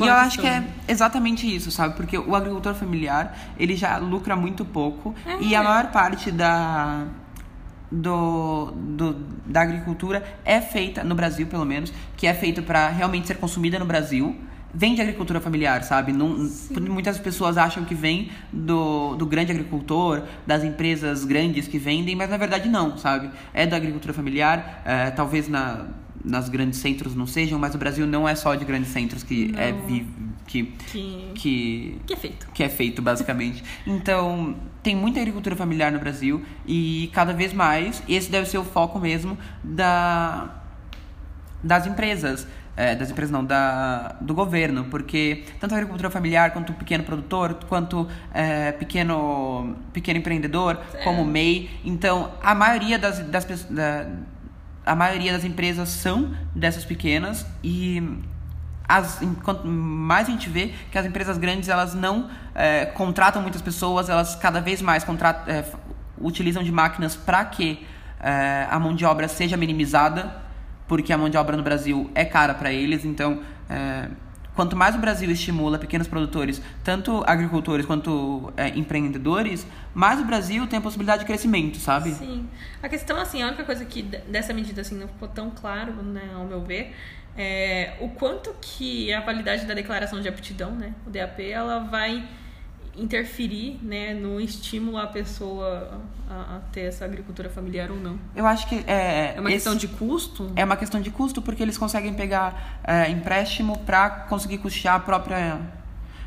E 0.00 0.06
eu 0.06 0.14
acho 0.14 0.40
que 0.40 0.46
é 0.46 0.64
exatamente 0.88 1.54
isso, 1.54 1.70
sabe? 1.70 1.94
Porque 1.94 2.16
o 2.16 2.34
agricultor 2.34 2.74
familiar, 2.74 3.38
ele 3.58 3.76
já 3.76 3.98
lucra 3.98 4.34
muito 4.34 4.64
pouco 4.64 5.14
é. 5.26 5.42
e 5.42 5.54
a 5.54 5.62
maior 5.62 5.90
parte 5.90 6.30
da, 6.30 7.04
do, 7.90 8.70
do, 8.70 9.12
da 9.44 9.60
agricultura 9.60 10.24
é 10.44 10.60
feita, 10.60 11.04
no 11.04 11.14
Brasil 11.14 11.46
pelo 11.46 11.66
menos, 11.66 11.92
que 12.16 12.26
é 12.26 12.32
feita 12.32 12.62
para 12.62 12.88
realmente 12.88 13.26
ser 13.26 13.36
consumida 13.36 13.78
no 13.78 13.84
Brasil, 13.84 14.36
vem 14.72 14.94
de 14.94 15.02
agricultura 15.02 15.40
familiar, 15.40 15.82
sabe? 15.82 16.12
Não, 16.12 16.48
muitas 16.88 17.18
pessoas 17.18 17.58
acham 17.58 17.84
que 17.84 17.94
vem 17.94 18.30
do, 18.52 19.16
do 19.16 19.26
grande 19.26 19.52
agricultor, 19.52 20.22
das 20.46 20.64
empresas 20.64 21.24
grandes 21.24 21.66
que 21.68 21.78
vendem, 21.78 22.14
mas 22.14 22.30
na 22.30 22.36
verdade 22.36 22.68
não, 22.68 22.96
sabe? 22.96 23.30
É 23.52 23.66
da 23.66 23.76
agricultura 23.76 24.14
familiar, 24.14 24.82
é, 24.84 25.10
talvez 25.10 25.48
na 25.48 25.86
nas 26.22 26.48
grandes 26.48 26.78
centros 26.80 27.14
não 27.14 27.26
sejam, 27.26 27.58
mas 27.58 27.74
o 27.74 27.78
Brasil 27.78 28.06
não 28.06 28.28
é 28.28 28.34
só 28.34 28.54
de 28.54 28.64
grandes 28.64 28.90
centros 28.90 29.22
que 29.22 29.54
é 29.56 29.72
não. 29.72 29.78
é 29.78 29.86
vi, 29.86 30.06
que, 30.46 30.64
que, 30.64 31.32
que 31.34 32.00
que 32.06 32.12
é 32.12 32.16
feito. 32.16 32.48
Que 32.52 32.62
é 32.62 32.68
feito 32.68 33.00
basicamente. 33.00 33.64
então, 33.86 34.54
tem 34.82 34.94
muita 34.94 35.20
agricultura 35.20 35.56
familiar 35.56 35.90
no 35.92 35.98
Brasil 35.98 36.42
e 36.66 37.10
cada 37.12 37.32
vez 37.32 37.52
mais 37.52 38.02
esse 38.08 38.30
deve 38.30 38.46
ser 38.48 38.58
o 38.58 38.64
foco 38.64 38.98
mesmo 38.98 39.36
da 39.62 40.56
das 41.62 41.86
empresas. 41.86 42.46
É, 42.80 42.94
das 42.94 43.10
empresas 43.10 43.30
não, 43.30 43.44
da, 43.44 44.16
do 44.22 44.32
governo, 44.32 44.84
porque 44.84 45.44
tanto 45.60 45.74
a 45.74 45.76
agricultura 45.76 46.08
familiar 46.08 46.50
quanto 46.50 46.70
o 46.70 46.74
pequeno 46.74 47.04
produtor, 47.04 47.58
quanto 47.68 48.08
é, 48.32 48.72
pequeno, 48.72 49.76
pequeno 49.92 50.18
empreendedor, 50.18 50.80
é. 50.94 51.04
como 51.04 51.22
MEI. 51.22 51.68
Então, 51.84 52.32
a 52.42 52.54
maioria 52.54 52.98
das, 52.98 53.18
das, 53.18 53.44
da, 53.64 54.06
a 54.86 54.94
maioria 54.94 55.30
das 55.30 55.44
empresas 55.44 55.90
são 55.90 56.34
dessas 56.54 56.82
pequenas 56.86 57.44
e 57.62 58.02
as, 58.88 59.20
quanto 59.44 59.66
mais 59.66 60.26
a 60.26 60.30
gente 60.30 60.48
vê 60.48 60.72
que 60.90 60.96
as 60.96 61.04
empresas 61.04 61.36
grandes 61.36 61.68
elas 61.68 61.92
não 61.94 62.30
é, 62.54 62.86
contratam 62.86 63.42
muitas 63.42 63.60
pessoas, 63.60 64.08
elas 64.08 64.34
cada 64.36 64.58
vez 64.58 64.80
mais 64.80 65.04
contratam, 65.04 65.52
é, 65.52 65.64
utilizam 66.18 66.62
de 66.62 66.72
máquinas 66.72 67.14
para 67.14 67.44
que 67.44 67.86
é, 68.20 68.66
a 68.70 68.80
mão 68.80 68.94
de 68.94 69.04
obra 69.04 69.28
seja 69.28 69.54
minimizada, 69.56 70.34
porque 70.90 71.12
a 71.12 71.16
mão 71.16 71.28
de 71.28 71.36
obra 71.36 71.56
no 71.56 71.62
Brasil 71.62 72.10
é 72.16 72.24
cara 72.24 72.52
para 72.52 72.72
eles, 72.72 73.04
então 73.04 73.40
é, 73.70 74.08
quanto 74.56 74.74
mais 74.74 74.96
o 74.96 74.98
Brasil 74.98 75.30
estimula 75.30 75.78
pequenos 75.78 76.08
produtores, 76.08 76.60
tanto 76.82 77.22
agricultores 77.28 77.86
quanto 77.86 78.52
é, 78.56 78.70
empreendedores, 78.70 79.64
mais 79.94 80.18
o 80.20 80.24
Brasil 80.24 80.66
tem 80.66 80.80
a 80.80 80.82
possibilidade 80.82 81.20
de 81.20 81.26
crescimento, 81.26 81.76
sabe? 81.76 82.10
Sim. 82.10 82.44
A 82.82 82.88
questão, 82.88 83.20
assim, 83.20 83.40
a 83.40 83.46
única 83.46 83.62
coisa 83.62 83.84
que 83.84 84.02
dessa 84.02 84.52
medida 84.52 84.80
assim, 84.80 84.98
não 84.98 85.06
ficou 85.06 85.28
tão 85.28 85.52
claro, 85.52 85.92
né, 86.02 86.28
ao 86.34 86.44
meu 86.44 86.60
ver, 86.60 86.92
é 87.38 87.94
o 88.00 88.08
quanto 88.08 88.52
que 88.60 89.12
a 89.12 89.20
validade 89.20 89.66
da 89.66 89.74
declaração 89.74 90.20
de 90.20 90.28
aptidão, 90.28 90.72
né, 90.72 90.92
o 91.06 91.10
DAP, 91.10 91.48
ela 91.48 91.78
vai 91.78 92.24
interferir 93.00 93.78
né, 93.82 94.14
no 94.14 94.40
estímulo 94.40 94.98
à 94.98 95.06
pessoa 95.06 96.00
a, 96.28 96.56
a, 96.56 96.60
ter 96.72 96.82
essa 96.82 97.04
agricultura 97.04 97.48
familiar 97.48 97.90
ou 97.90 97.96
não? 97.96 98.18
Eu 98.36 98.46
acho 98.46 98.68
que 98.68 98.84
é. 98.86 99.34
É 99.36 99.40
uma 99.40 99.50
questão 99.50 99.74
de 99.74 99.88
custo? 99.88 100.52
É 100.54 100.64
uma 100.64 100.76
questão 100.76 101.00
de 101.00 101.10
custo 101.10 101.40
porque 101.42 101.62
eles 101.62 101.78
conseguem 101.78 102.14
pegar 102.14 102.80
é, 102.84 103.10
empréstimo 103.10 103.78
para 103.78 104.10
conseguir 104.10 104.58
custear 104.58 104.96
a 104.96 105.00
própria, 105.00 105.60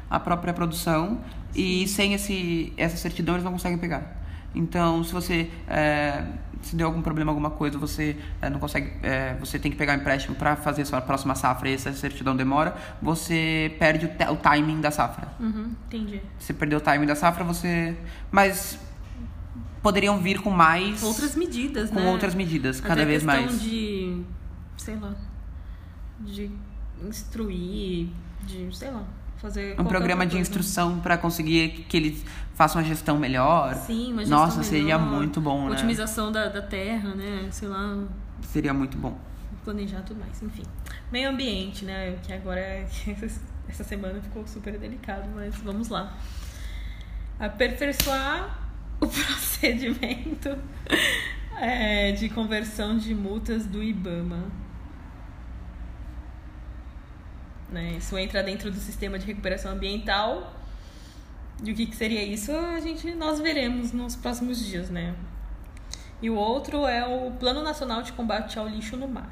a 0.10 0.20
própria 0.20 0.54
produção 0.54 1.22
Sim. 1.52 1.84
e 1.84 1.88
sem 1.88 2.14
esse, 2.14 2.74
essa 2.76 2.98
certidão 2.98 3.36
eles 3.36 3.46
não 3.46 3.54
conseguem 3.54 3.78
pegar. 3.78 4.22
Então, 4.56 5.04
se 5.04 5.12
você 5.12 5.50
é, 5.68 6.24
se 6.64 6.76
deu 6.76 6.88
algum 6.88 7.02
problema, 7.02 7.32
alguma 7.32 7.50
coisa, 7.52 7.78
você 7.78 8.16
é, 8.42 8.50
não 8.50 8.60
consegue, 8.60 8.94
é, 9.04 9.36
você 9.36 9.60
tem 9.60 9.72
que 9.72 9.78
pegar 9.78 9.96
empréstimo 9.96 10.36
para 10.36 10.56
fazer 10.56 10.84
a 10.84 10.86
sua 10.86 11.02
próxima 11.02 11.36
safra 11.36 11.70
e 11.70 11.74
essa 11.74 11.92
certidão 11.94 12.36
demora, 12.36 12.76
você 13.02 13.76
perde 13.80 14.06
o, 14.06 14.32
o 14.34 14.38
timing 14.38 14.82
da 14.82 14.92
safra. 14.92 15.28
Uhum, 15.40 15.74
entendi. 15.88 16.22
Você 16.40 16.54
perdeu 16.54 16.80
o 16.80 16.82
timing 16.82 17.06
da 17.06 17.16
safra, 17.16 17.44
você. 17.44 17.96
Mas 18.32 18.80
poderiam 19.82 20.20
vir 20.20 20.42
com 20.42 20.50
mais. 20.50 21.04
Outras 21.04 21.36
medidas, 21.36 21.90
com 21.90 22.00
né? 22.00 22.12
outras 22.12 22.34
medidas, 22.34 22.80
Até 22.80 22.88
cada 22.88 23.06
vez 23.06 23.24
mais. 23.24 23.62
de. 23.62 24.24
sei 24.78 24.96
lá. 24.96 25.14
De 26.20 26.50
instruir, 27.02 28.10
de. 28.46 28.76
sei 28.76 28.90
lá 28.92 29.04
fazer 29.44 29.76
um 29.78 29.84
programa 29.84 30.26
de 30.26 30.38
instrução 30.38 31.02
para 31.02 31.18
conseguir 31.18 31.86
que 31.90 31.98
eles 31.98 32.24
façam 32.56 32.82
uma 32.82 32.88
gestão 32.88 33.18
melhor. 33.20 33.76
Sim, 33.76 34.14
uma 34.14 34.22
gestão 34.22 34.40
Nossa, 34.40 34.60
melhor, 34.60 34.70
seria 34.70 34.98
muito 34.98 35.42
bom, 35.42 35.66
né? 35.66 35.74
Otimização 35.74 36.32
da, 36.32 36.48
da 36.48 36.62
terra, 36.62 37.14
né? 37.14 37.50
Sei 37.52 37.68
lá. 37.68 38.06
Seria 38.42 38.74
muito 38.74 38.98
bom. 38.98 39.20
Planejar 39.66 40.02
tudo 40.04 40.22
mais, 40.22 40.42
enfim. 40.42 40.64
Meio 41.12 41.30
ambiente, 41.30 41.84
né? 41.84 42.16
Que 42.24 42.32
agora 42.32 42.62
essa 43.68 43.84
semana 43.84 44.22
ficou 44.22 44.48
super 44.48 44.78
delicado, 44.80 45.28
mas 45.36 45.54
vamos 45.58 45.90
lá. 45.90 46.16
Aperfeiçoar 47.38 48.60
o 49.02 49.08
procedimento 49.12 50.58
é, 51.60 52.14
de 52.14 52.30
conversão 52.30 52.98
de 52.98 53.14
multas 53.14 53.66
do 53.66 53.84
IBAMA. 53.84 54.64
Né? 57.74 57.96
Isso 57.98 58.16
entra 58.18 58.44
dentro 58.44 58.70
do 58.70 58.78
sistema 58.78 59.18
de 59.18 59.26
recuperação 59.26 59.72
ambiental. 59.72 60.54
E 61.64 61.72
o 61.72 61.76
que, 61.76 61.88
que 61.88 61.96
seria 61.96 62.24
isso, 62.24 62.52
a 62.52 62.80
gente, 62.80 63.14
nós 63.16 63.40
veremos 63.40 63.92
nos 63.92 64.16
próximos 64.16 64.64
dias, 64.64 64.90
né? 64.90 65.16
E 66.22 66.30
o 66.30 66.36
outro 66.36 66.86
é 66.86 67.06
o 67.06 67.32
Plano 67.32 67.64
Nacional 67.64 68.02
de 68.02 68.14
Combate 68.14 68.60
ao 68.60 68.68
Lixo 68.68 68.96
no 68.96 69.08
Mar, 69.08 69.32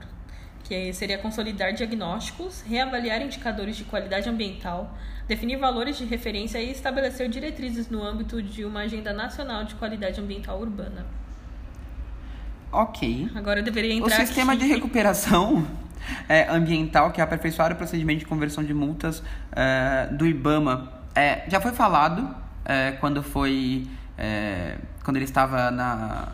que 0.63 0.91
seria 0.93 1.17
consolidar 1.17 1.73
diagnósticos, 1.73 2.61
reavaliar 2.61 3.21
indicadores 3.21 3.77
de 3.77 3.83
qualidade 3.83 4.27
ambiental, 4.27 4.97
definir 5.27 5.57
valores 5.57 5.97
de 5.97 6.05
referência 6.05 6.59
e 6.59 6.71
estabelecer 6.71 7.29
diretrizes 7.29 7.89
no 7.89 8.03
âmbito 8.03 8.41
de 8.41 8.65
uma 8.65 8.81
agenda 8.81 9.13
nacional 9.13 9.63
de 9.63 9.75
qualidade 9.75 10.19
ambiental 10.19 10.59
urbana. 10.59 11.05
Ok. 12.71 13.29
Agora 13.35 13.59
eu 13.59 13.63
deveria 13.63 13.93
entrar 13.93 14.21
O 14.21 14.25
sistema 14.25 14.53
aqui. 14.53 14.63
de 14.63 14.73
recuperação 14.73 15.67
é, 16.27 16.47
ambiental, 16.49 17.11
que 17.11 17.21
é 17.21 17.23
aperfeiçoar 17.23 17.71
o 17.71 17.75
procedimento 17.75 18.19
de 18.19 18.25
conversão 18.25 18.63
de 18.63 18.73
multas 18.73 19.23
é, 19.51 20.07
do 20.11 20.25
IBAMA. 20.25 20.91
É, 21.15 21.43
já 21.47 21.59
foi 21.59 21.71
falado 21.71 22.35
é, 22.65 22.91
quando 22.93 23.21
foi 23.21 23.87
é, 24.17 24.77
quando 25.03 25.17
ele 25.17 25.25
estava 25.25 25.71
na, 25.71 26.29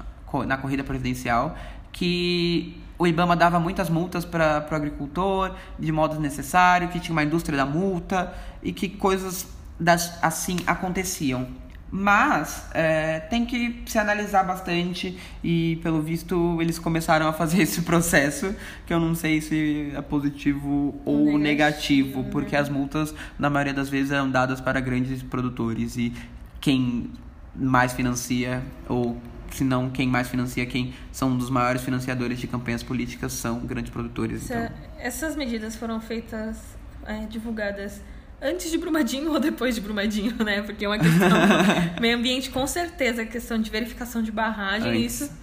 na 0.46 0.58
corrida 0.58 0.84
presidencial 0.84 1.56
que 1.92 2.82
o 3.00 3.08
IBAMA 3.08 3.36
dava 3.36 3.60
muitas 3.60 3.90
multas 3.90 4.26
para 4.26 4.68
o 4.70 4.76
agricultor 4.76 5.56
de 5.80 5.92
modo 5.92 6.12
desnecessário, 6.12 6.90
que 6.90 7.00
tinha 7.00 7.14
uma 7.14 7.24
indústria 7.24 7.58
da 7.58 7.66
multa 7.66 8.34
e 8.62 8.72
que 8.72 8.90
coisas 8.90 9.48
das, 9.80 10.22
assim 10.24 10.58
aconteciam. 10.66 11.48
Mas 11.90 12.66
é, 12.74 13.20
tem 13.20 13.46
que 13.46 13.84
se 13.86 13.98
analisar 13.98 14.44
bastante 14.44 15.18
e, 15.44 15.80
pelo 15.82 16.02
visto, 16.02 16.62
eles 16.62 16.78
começaram 16.78 17.28
a 17.28 17.34
fazer 17.34 17.62
esse 17.64 17.82
processo, 17.84 18.54
que 18.86 18.94
eu 18.94 19.00
não 19.00 19.16
sei 19.16 19.40
se 19.40 19.92
é 19.96 20.02
positivo 20.02 21.00
ou 21.06 21.38
negativo, 21.38 21.40
negativo 21.40 22.22
né? 22.24 22.30
porque 22.32 22.56
as 22.56 22.70
multas, 22.70 23.14
na 23.40 23.50
maioria 23.50 23.74
das 23.74 23.90
vezes, 23.90 24.12
eram 24.12 24.30
dadas 24.30 24.60
para 24.60 24.80
grandes 24.82 25.24
produtores 25.24 25.96
e 25.98 26.14
quem 26.60 27.10
mais 27.56 27.94
financia, 27.94 28.62
ou 28.88 29.20
se 29.52 29.64
não 29.64 29.90
quem 29.90 30.08
mais 30.08 30.28
financia, 30.28 30.66
quem 30.66 30.94
são 31.12 31.30
um 31.30 31.38
dos 31.38 31.50
maiores 31.50 31.82
financiadores 31.82 32.40
de 32.40 32.48
campanhas 32.48 32.84
políticas 32.84 33.32
são 33.32 33.60
grandes 33.62 33.92
produtores. 33.92 34.46
Então. 34.46 34.70
Essas 35.00 35.36
medidas 35.36 35.76
foram 35.76 36.02
feitas, 36.02 36.78
é, 37.06 37.26
divulgadas 37.26 38.02
antes 38.42 38.72
de 38.72 38.78
Brumadinho 38.78 39.32
ou 39.32 39.40
depois 39.40 39.76
de 39.76 39.82
Brumadinho, 39.82 40.36
né? 40.44 40.62
Porque 40.62 40.86
é 40.86 40.88
uma 40.88 41.00
questão. 41.00 41.30
meio 42.02 42.18
ambiente, 42.18 42.50
com 42.50 42.66
certeza, 42.68 43.24
a 43.24 43.26
questão 43.26 43.60
de 43.60 43.70
verificação 43.70 44.22
de 44.22 44.32
barragem, 44.32 44.92
antes. 44.92 45.22
isso 45.22 45.38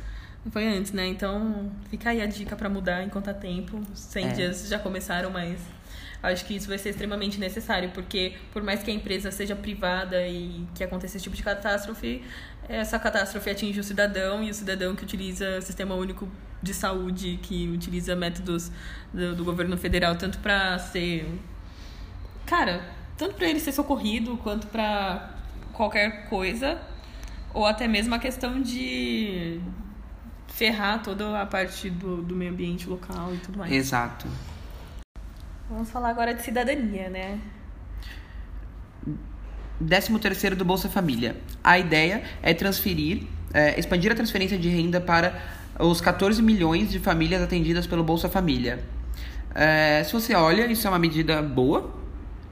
foi 0.51 0.67
antes, 0.67 0.93
né? 0.93 1.07
Então 1.07 1.71
fica 1.91 2.11
aí 2.11 2.21
a 2.21 2.27
dica 2.27 2.55
para 2.55 2.69
mudar 2.69 3.03
enquanto 3.03 3.29
há 3.29 3.35
tempo. 3.35 3.81
100 3.95 4.25
é. 4.25 4.33
dias 4.33 4.69
já 4.69 4.79
começaram, 4.79 5.31
mas 5.31 5.59
acho 6.23 6.45
que 6.45 6.55
isso 6.55 6.69
vai 6.69 6.79
ser 6.79 6.91
extremamente 6.91 7.39
necessário, 7.39 7.91
porque 7.91 8.35
por 8.53 8.63
mais 8.63 8.83
que 8.83 8.91
a 8.91 8.95
empresa 8.95 9.31
seja 9.31 9.55
privada 9.55 10.27
e 10.27 10.67
que 10.75 10.83
aconteça 10.83 11.17
esse 11.17 11.25
tipo 11.25 11.37
de 11.37 11.43
catástrofe, 11.43 12.23
essa 12.69 12.99
catástrofe 12.99 13.51
atinge 13.51 13.79
o 13.79 13.85
cidadão 13.85 14.43
e 14.43 14.51
o 14.51 14.55
cidadão 14.55 14.95
que 14.95 15.05
utiliza 15.05 15.59
o 15.59 15.63
sistema 15.63 15.95
único 15.95 16.29
de 16.63 16.73
saúde, 16.73 17.39
que 17.43 17.69
utiliza 17.69 18.17
métodos 18.17 18.71
do, 19.13 19.35
do 19.35 19.45
governo 19.45 19.77
federal, 19.77 20.17
tanto 20.17 20.39
para 20.39 20.79
ser 20.79 21.29
cara, 22.47 22.85
tanto 23.17 23.35
para 23.35 23.49
ele 23.49 23.61
ser 23.61 23.73
socorrido 23.73 24.37
quanto 24.39 24.67
para 24.67 25.35
qualquer 25.73 26.29
coisa, 26.29 26.81
ou 27.53 27.67
até 27.67 27.87
mesmo 27.87 28.15
a 28.15 28.19
questão 28.19 28.61
de 28.61 29.61
ferrar 30.49 31.03
toda 31.03 31.41
a 31.41 31.47
parte 31.47 31.91
do, 31.91 32.23
do 32.23 32.35
meio 32.35 32.53
ambiente 32.53 32.89
local 32.89 33.35
e 33.35 33.39
tudo 33.39 33.59
mais. 33.59 33.73
Exato. 33.73 34.27
Vamos 35.69 35.91
falar 35.91 36.11
agora 36.11 36.35
de 36.35 36.43
cidadania, 36.43 37.09
né? 37.09 37.41
13 39.87 40.19
terceiro 40.19 40.55
do 40.55 40.65
Bolsa 40.65 40.89
Família. 40.89 41.37
A 41.63 41.79
ideia 41.79 42.23
é 42.43 42.55
transferir, 42.55 43.25
é, 43.53 43.79
expandir 43.79 44.13
a 44.13 44.15
transferência 44.15 44.59
de 44.59 44.69
renda 44.69 45.01
para 45.01 45.43
os 45.79 46.01
14 46.01 46.41
milhões 46.41 46.91
de 46.91 47.01
famílias 47.01 47.43
atendidas 47.43 47.87
pelo 47.87 48.05
Bolsa 48.05 48.29
Família. 48.29 48.85
É, 49.55 50.03
se 50.05 50.13
você 50.13 50.35
olha, 50.35 50.67
isso 50.67 50.87
é 50.87 50.91
uma 50.91 50.99
medida 50.99 51.43
boa, 51.43 51.93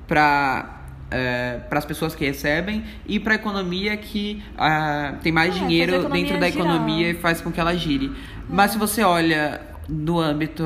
para 0.06 0.82
é, 1.12 1.60
para 1.68 1.78
as 1.78 1.84
pessoas 1.84 2.14
que 2.14 2.24
recebem 2.24 2.84
e 3.06 3.20
para 3.20 3.34
a 3.34 3.36
economia 3.36 3.96
que 3.96 4.42
uh, 4.54 5.18
tem 5.22 5.30
mais 5.30 5.54
é, 5.54 5.58
dinheiro 5.58 6.08
dentro 6.08 6.40
da 6.40 6.48
girar. 6.48 6.66
economia 6.66 7.10
e 7.10 7.14
faz 7.14 7.40
com 7.40 7.52
que 7.52 7.60
ela 7.60 7.74
gire. 7.74 8.06
É. 8.06 8.10
Mas 8.48 8.70
se 8.70 8.78
você 8.78 9.02
olha 9.02 9.60
do 9.88 10.18
âmbito 10.18 10.64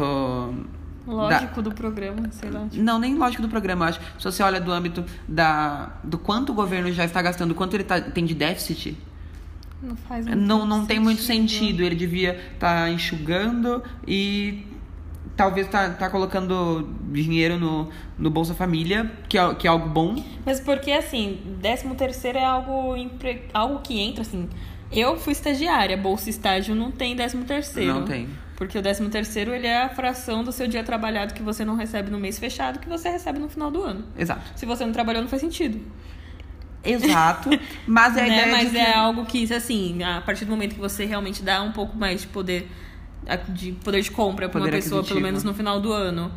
lógico 1.07 1.63
da... 1.63 1.71
do 1.71 1.75
programa, 1.75 2.29
sei 2.31 2.51
lá. 2.51 2.67
Tipo. 2.71 2.83
Não, 2.83 2.99
nem 2.99 3.17
lógico 3.17 3.43
do 3.43 3.49
programa, 3.49 3.87
acho. 3.87 4.01
Se 4.19 4.25
você 4.25 4.43
olha 4.43 4.61
do 4.61 4.71
âmbito 4.71 5.05
da 5.27 5.91
do 6.05 6.17
quanto 6.17 6.53
o 6.53 6.55
governo 6.55 6.93
já 6.93 7.05
está 7.05 7.21
gastando, 7.21 7.55
quanto 7.55 7.75
ele 7.75 7.85
tá, 7.85 8.01
tem 8.01 8.25
de 8.25 8.35
déficit, 8.35 8.97
não 9.83 9.97
faz 9.97 10.27
muito 10.27 10.39
não, 10.39 10.65
não 10.67 10.87
tem 10.87 11.01
muito 11.01 11.23
sentido. 11.23 11.83
Ele 11.83 11.97
devia 11.97 12.39
estar 12.55 12.85
tá 12.85 12.91
enxugando 12.91 13.83
e 14.07 14.65
talvez 15.37 15.69
tá, 15.69 15.91
tá 15.91 16.09
colocando 16.09 16.89
dinheiro 17.13 17.59
no, 17.59 17.89
no 18.19 18.31
Bolsa 18.31 18.55
Família, 18.55 19.11
que 19.29 19.37
é, 19.37 19.55
que 19.55 19.67
é 19.67 19.71
algo 19.71 19.89
bom. 19.89 20.17
Mas 20.45 20.61
porque, 20.61 20.91
assim, 20.91 21.41
13 21.61 21.95
terceiro 21.95 22.39
é 22.39 22.45
algo, 22.45 22.95
algo 23.53 23.81
que 23.81 24.01
entra, 24.01 24.23
assim... 24.23 24.49
Eu 24.91 25.17
fui 25.17 25.33
estagiária, 25.33 25.97
Bolsa 25.97 26.31
Estágio 26.31 26.73
não 26.75 26.93
tem 26.93 27.17
13 27.17 27.39
terceiro. 27.39 27.93
Não 27.93 28.05
tem. 28.05 28.29
Porque 28.57 28.79
o 28.79 28.83
13 28.83 29.09
terceiro, 29.11 29.53
ele 29.53 29.67
é 29.67 29.83
a 29.83 29.89
fração 29.89 30.43
do 30.43 30.53
seu 30.53 30.67
dia 30.67 30.83
trabalhado 30.83 31.35
que 31.35 31.43
você 31.43 31.65
não 31.65 31.75
recebe 31.75 32.11
no 32.11 32.19
mês 32.19 32.39
fechado, 32.39 32.79
que 32.79 32.89
você 32.89 33.11
recebe 33.11 33.39
no 33.39 33.49
final 33.49 33.71
do 33.71 33.83
ano. 33.83 34.05
Exato. 34.17 34.43
Se 34.55 34.65
você 34.65 34.85
não 34.87 34.93
trabalhou, 34.93 35.23
não 35.23 35.29
faz 35.29 35.43
sentido. 35.43 35.81
Exato. 36.83 37.51
Mas 37.87 38.17
é 38.17 38.21
a 38.21 38.27
né? 38.27 38.39
ideia 38.39 38.53
Mas 38.53 38.75
é 38.75 38.95
algo 38.95 39.27
que, 39.27 39.53
assim, 39.53 40.03
a 40.03 40.21
partir 40.21 40.45
do 40.45 40.51
momento 40.51 40.75
que 40.75 40.81
você 40.81 41.05
realmente 41.05 41.43
dá 41.43 41.61
um 41.63 41.73
pouco 41.73 41.97
mais 41.97 42.23
de 42.23 42.29
poder 42.29 42.71
de 43.49 43.73
poder 43.73 44.03
de 44.03 44.11
compra 44.11 44.49
para 44.49 44.61
uma 44.61 44.71
pessoa, 44.71 45.03
pelo 45.03 45.21
menos 45.21 45.43
no 45.43 45.53
final 45.53 45.81
do 45.81 45.93
ano. 45.93 46.31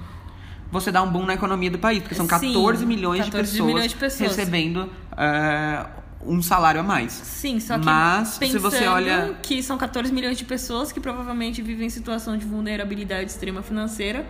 Você 0.71 0.91
dá 0.91 1.01
um 1.01 1.11
boom 1.11 1.25
na 1.25 1.33
economia 1.33 1.71
do 1.71 1.79
país, 1.79 2.01
porque 2.01 2.15
são 2.15 2.27
14 2.27 2.81
Sim, 2.81 2.85
milhões, 2.85 3.25
14 3.25 3.31
de 3.31 3.51
pessoas 3.51 3.67
milhões 3.67 3.91
de 3.91 3.97
pessoas 3.97 4.35
recebendo 4.35 4.83
uh, 4.83 5.99
um 6.25 6.41
salário 6.41 6.79
a 6.79 6.83
mais. 6.83 7.11
Sim, 7.11 7.59
só 7.59 7.79
que 7.79 7.85
Mas, 7.85 8.27
se 8.27 8.57
você 8.59 8.85
olha 8.85 9.35
que 9.41 9.63
são 9.63 9.77
14 9.77 10.13
milhões 10.13 10.37
de 10.37 10.45
pessoas 10.45 10.91
que 10.91 10.99
provavelmente 10.99 11.61
vivem 11.61 11.87
em 11.87 11.89
situação 11.89 12.37
de 12.37 12.45
vulnerabilidade 12.45 13.31
extrema 13.31 13.63
financeira 13.63 14.25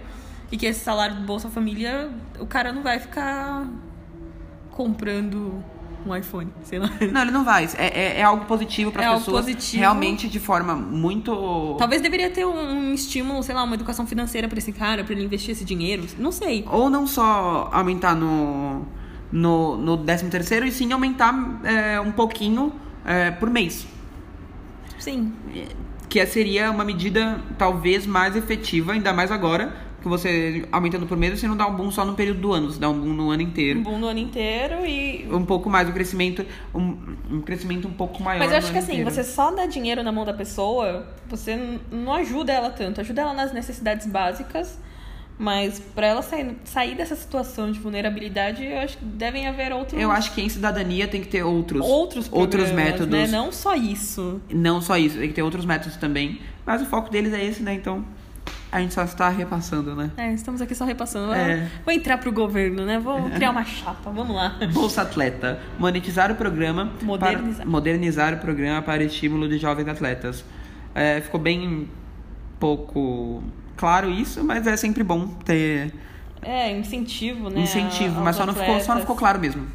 e 0.51 0.57
que 0.57 0.65
esse 0.65 0.79
salário 0.79 1.15
do 1.15 1.23
Bolsa 1.23 1.49
Família, 1.49 2.09
o 2.39 2.45
cara 2.45 2.71
não 2.71 2.83
vai 2.83 2.99
ficar 2.99 3.67
comprando 4.71 5.63
um 6.05 6.15
iPhone, 6.15 6.49
sei 6.63 6.79
lá. 6.79 6.89
Não, 7.11 7.21
ele 7.21 7.31
não 7.31 7.43
vai. 7.43 7.67
É, 7.77 7.87
é, 7.87 8.19
é 8.19 8.23
algo 8.23 8.45
positivo 8.45 8.91
para 8.91 9.07
as 9.07 9.15
é 9.15 9.17
pessoas. 9.19 9.45
Positivo. 9.45 9.81
Realmente 9.81 10.27
de 10.27 10.39
forma 10.39 10.75
muito. 10.75 11.75
Talvez 11.77 12.01
deveria 12.01 12.29
ter 12.29 12.45
um, 12.45 12.93
estímulo, 12.93 13.41
sei 13.43 13.55
lá, 13.55 13.63
uma 13.63 13.75
educação 13.75 14.05
financeira 14.05 14.47
para 14.47 14.57
esse 14.57 14.71
cara, 14.71 15.03
para 15.03 15.13
ele 15.13 15.23
investir 15.23 15.51
esse 15.51 15.65
dinheiro. 15.65 16.03
Não 16.17 16.31
sei. 16.31 16.65
Ou 16.71 16.89
não 16.89 17.05
só 17.05 17.69
aumentar 17.71 18.15
no, 18.15 18.85
no, 19.31 19.77
no 19.77 19.97
13 19.97 20.29
terceiro, 20.29 20.65
e 20.65 20.71
sim 20.71 20.91
aumentar 20.91 21.33
é, 21.63 21.99
um 21.99 22.11
pouquinho 22.11 22.71
é, 23.05 23.31
por 23.31 23.49
mês. 23.49 23.87
Sim. 24.97 25.33
Que 26.07 26.25
seria 26.25 26.71
uma 26.71 26.83
medida 26.83 27.39
talvez 27.57 28.05
mais 28.05 28.35
efetiva, 28.35 28.93
ainda 28.93 29.13
mais 29.13 29.31
agora 29.31 29.88
que 30.01 30.07
você 30.07 30.67
aumentando 30.71 31.05
por 31.05 31.17
mês, 31.17 31.39
você 31.39 31.47
não 31.47 31.57
dá 31.57 31.67
um 31.67 31.75
boom 31.75 31.91
só 31.91 32.05
no 32.05 32.13
período 32.13 32.41
do 32.41 32.53
ano, 32.53 32.71
você 32.71 32.79
dá 32.79 32.89
um 32.89 32.99
boom 32.99 33.13
no 33.13 33.29
ano 33.29 33.41
inteiro. 33.41 33.79
Um 33.79 33.83
boom 33.83 33.99
no 33.99 34.07
ano 34.07 34.19
inteiro 34.19 34.85
e. 34.85 35.27
Um 35.31 35.45
pouco 35.45 35.69
mais, 35.69 35.89
um 35.89 35.91
crescimento, 35.91 36.45
um, 36.73 36.97
um 37.29 37.41
crescimento 37.41 37.87
um 37.87 37.93
pouco 37.93 38.21
maior. 38.21 38.39
Mas 38.39 38.51
eu 38.51 38.57
acho 38.57 38.71
que 38.71 38.77
assim, 38.77 38.93
inteiro. 38.93 39.11
você 39.11 39.23
só 39.23 39.51
dá 39.51 39.65
dinheiro 39.65 40.01
na 40.03 40.11
mão 40.11 40.25
da 40.25 40.33
pessoa, 40.33 41.07
você 41.27 41.79
não 41.91 42.13
ajuda 42.13 42.51
ela 42.51 42.69
tanto. 42.69 43.01
Ajuda 43.01 43.21
ela 43.21 43.33
nas 43.33 43.53
necessidades 43.53 44.07
básicas. 44.07 44.79
Mas 45.41 45.79
para 45.79 46.07
ela 46.07 46.21
sair, 46.21 46.57
sair 46.65 46.95
dessa 46.95 47.15
situação 47.15 47.71
de 47.71 47.79
vulnerabilidade, 47.79 48.61
eu 48.61 48.77
acho 48.77 48.97
que 48.97 49.05
devem 49.05 49.47
haver 49.47 49.71
outros. 49.71 49.99
Eu 49.99 50.11
acho 50.11 50.33
que 50.35 50.41
em 50.41 50.49
cidadania 50.49 51.07
tem 51.07 51.21
que 51.21 51.29
ter 51.29 51.43
outros 51.43 51.81
outros, 51.81 52.27
outros 52.29 52.71
métodos. 52.73 53.07
Né? 53.07 53.25
Não 53.25 53.49
só 53.49 53.73
isso. 53.73 54.41
Não 54.49 54.81
só 54.81 54.97
isso, 54.97 55.17
tem 55.17 55.29
que 55.29 55.33
ter 55.33 55.41
outros 55.41 55.63
métodos 55.63 55.95
também. 55.95 56.41
Mas 56.65 56.81
o 56.81 56.85
foco 56.85 57.09
deles 57.09 57.33
é 57.33 57.41
esse, 57.41 57.63
né? 57.63 57.73
Então 57.73 58.03
a 58.71 58.79
gente 58.79 58.93
só 58.93 59.03
está 59.03 59.29
repassando, 59.29 59.95
né? 59.95 60.11
É, 60.15 60.31
estamos 60.31 60.61
aqui 60.61 60.75
só 60.75 60.85
repassando. 60.85 61.33
É. 61.33 61.67
Vou 61.83 61.93
entrar 61.93 62.17
pro 62.19 62.31
governo, 62.31 62.85
né? 62.85 62.99
Vou 62.99 63.29
criar 63.31 63.49
uma 63.49 63.65
chapa, 63.65 64.11
vamos 64.11 64.35
lá. 64.35 64.57
Bolsa 64.71 65.01
Atleta. 65.01 65.59
Monetizar 65.79 66.31
o 66.31 66.35
programa. 66.35 66.91
Modernizar. 67.01 67.55
Para, 67.57 67.65
modernizar 67.65 68.33
o 68.35 68.37
programa 68.37 68.81
para 68.81 69.03
estímulo 69.03 69.49
de 69.49 69.57
jovens 69.57 69.87
atletas. 69.87 70.45
É, 70.93 71.19
ficou 71.19 71.39
bem 71.39 71.89
pouco 72.59 73.43
claro 73.75 74.11
isso, 74.11 74.43
mas 74.43 74.67
é 74.67 74.77
sempre 74.77 75.03
bom 75.03 75.27
ter. 75.27 75.91
É, 76.41 76.71
incentivo, 76.71 77.49
né? 77.49 77.61
Incentivo, 77.61 78.21
mas 78.21 78.35
só 78.35 78.45
não, 78.45 78.53
ficou, 78.53 78.79
só 78.81 78.93
não 78.93 79.01
ficou 79.01 79.15
claro 79.15 79.39
mesmo. 79.39 79.65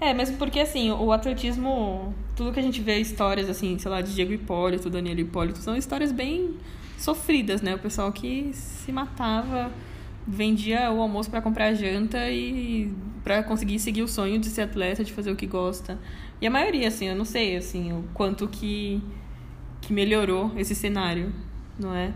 É, 0.00 0.12
mesmo 0.12 0.36
porque 0.36 0.60
assim, 0.60 0.90
o 0.90 1.12
atletismo, 1.12 2.14
tudo 2.36 2.52
que 2.52 2.60
a 2.60 2.62
gente 2.62 2.80
vê 2.80 2.98
histórias 2.98 3.48
assim, 3.48 3.78
sei 3.78 3.90
lá, 3.90 4.00
de 4.00 4.14
Diego 4.14 4.32
Hipólito, 4.32 4.90
Daniel 4.90 5.18
Hipólito, 5.18 5.58
são 5.58 5.76
histórias 5.76 6.12
bem 6.12 6.56
sofridas, 6.98 7.62
né? 7.62 7.74
O 7.74 7.78
pessoal 7.78 8.12
que 8.12 8.50
se 8.52 8.92
matava, 8.92 9.72
vendia 10.26 10.90
o 10.90 11.00
almoço 11.00 11.30
para 11.30 11.40
comprar 11.40 11.72
janta 11.72 12.28
e 12.30 12.92
para 13.24 13.42
conseguir 13.42 13.78
seguir 13.78 14.02
o 14.02 14.08
sonho 14.08 14.38
de 14.38 14.48
ser 14.48 14.62
atleta, 14.62 15.02
de 15.02 15.12
fazer 15.12 15.30
o 15.30 15.36
que 15.36 15.46
gosta. 15.46 15.98
E 16.40 16.46
a 16.46 16.50
maioria, 16.50 16.88
assim, 16.88 17.08
eu 17.08 17.16
não 17.16 17.24
sei, 17.24 17.56
assim, 17.56 17.92
o 17.92 18.04
quanto 18.14 18.46
que, 18.46 19.02
que 19.80 19.92
melhorou 19.92 20.52
esse 20.56 20.74
cenário, 20.74 21.32
não 21.78 21.94
é? 21.94 22.12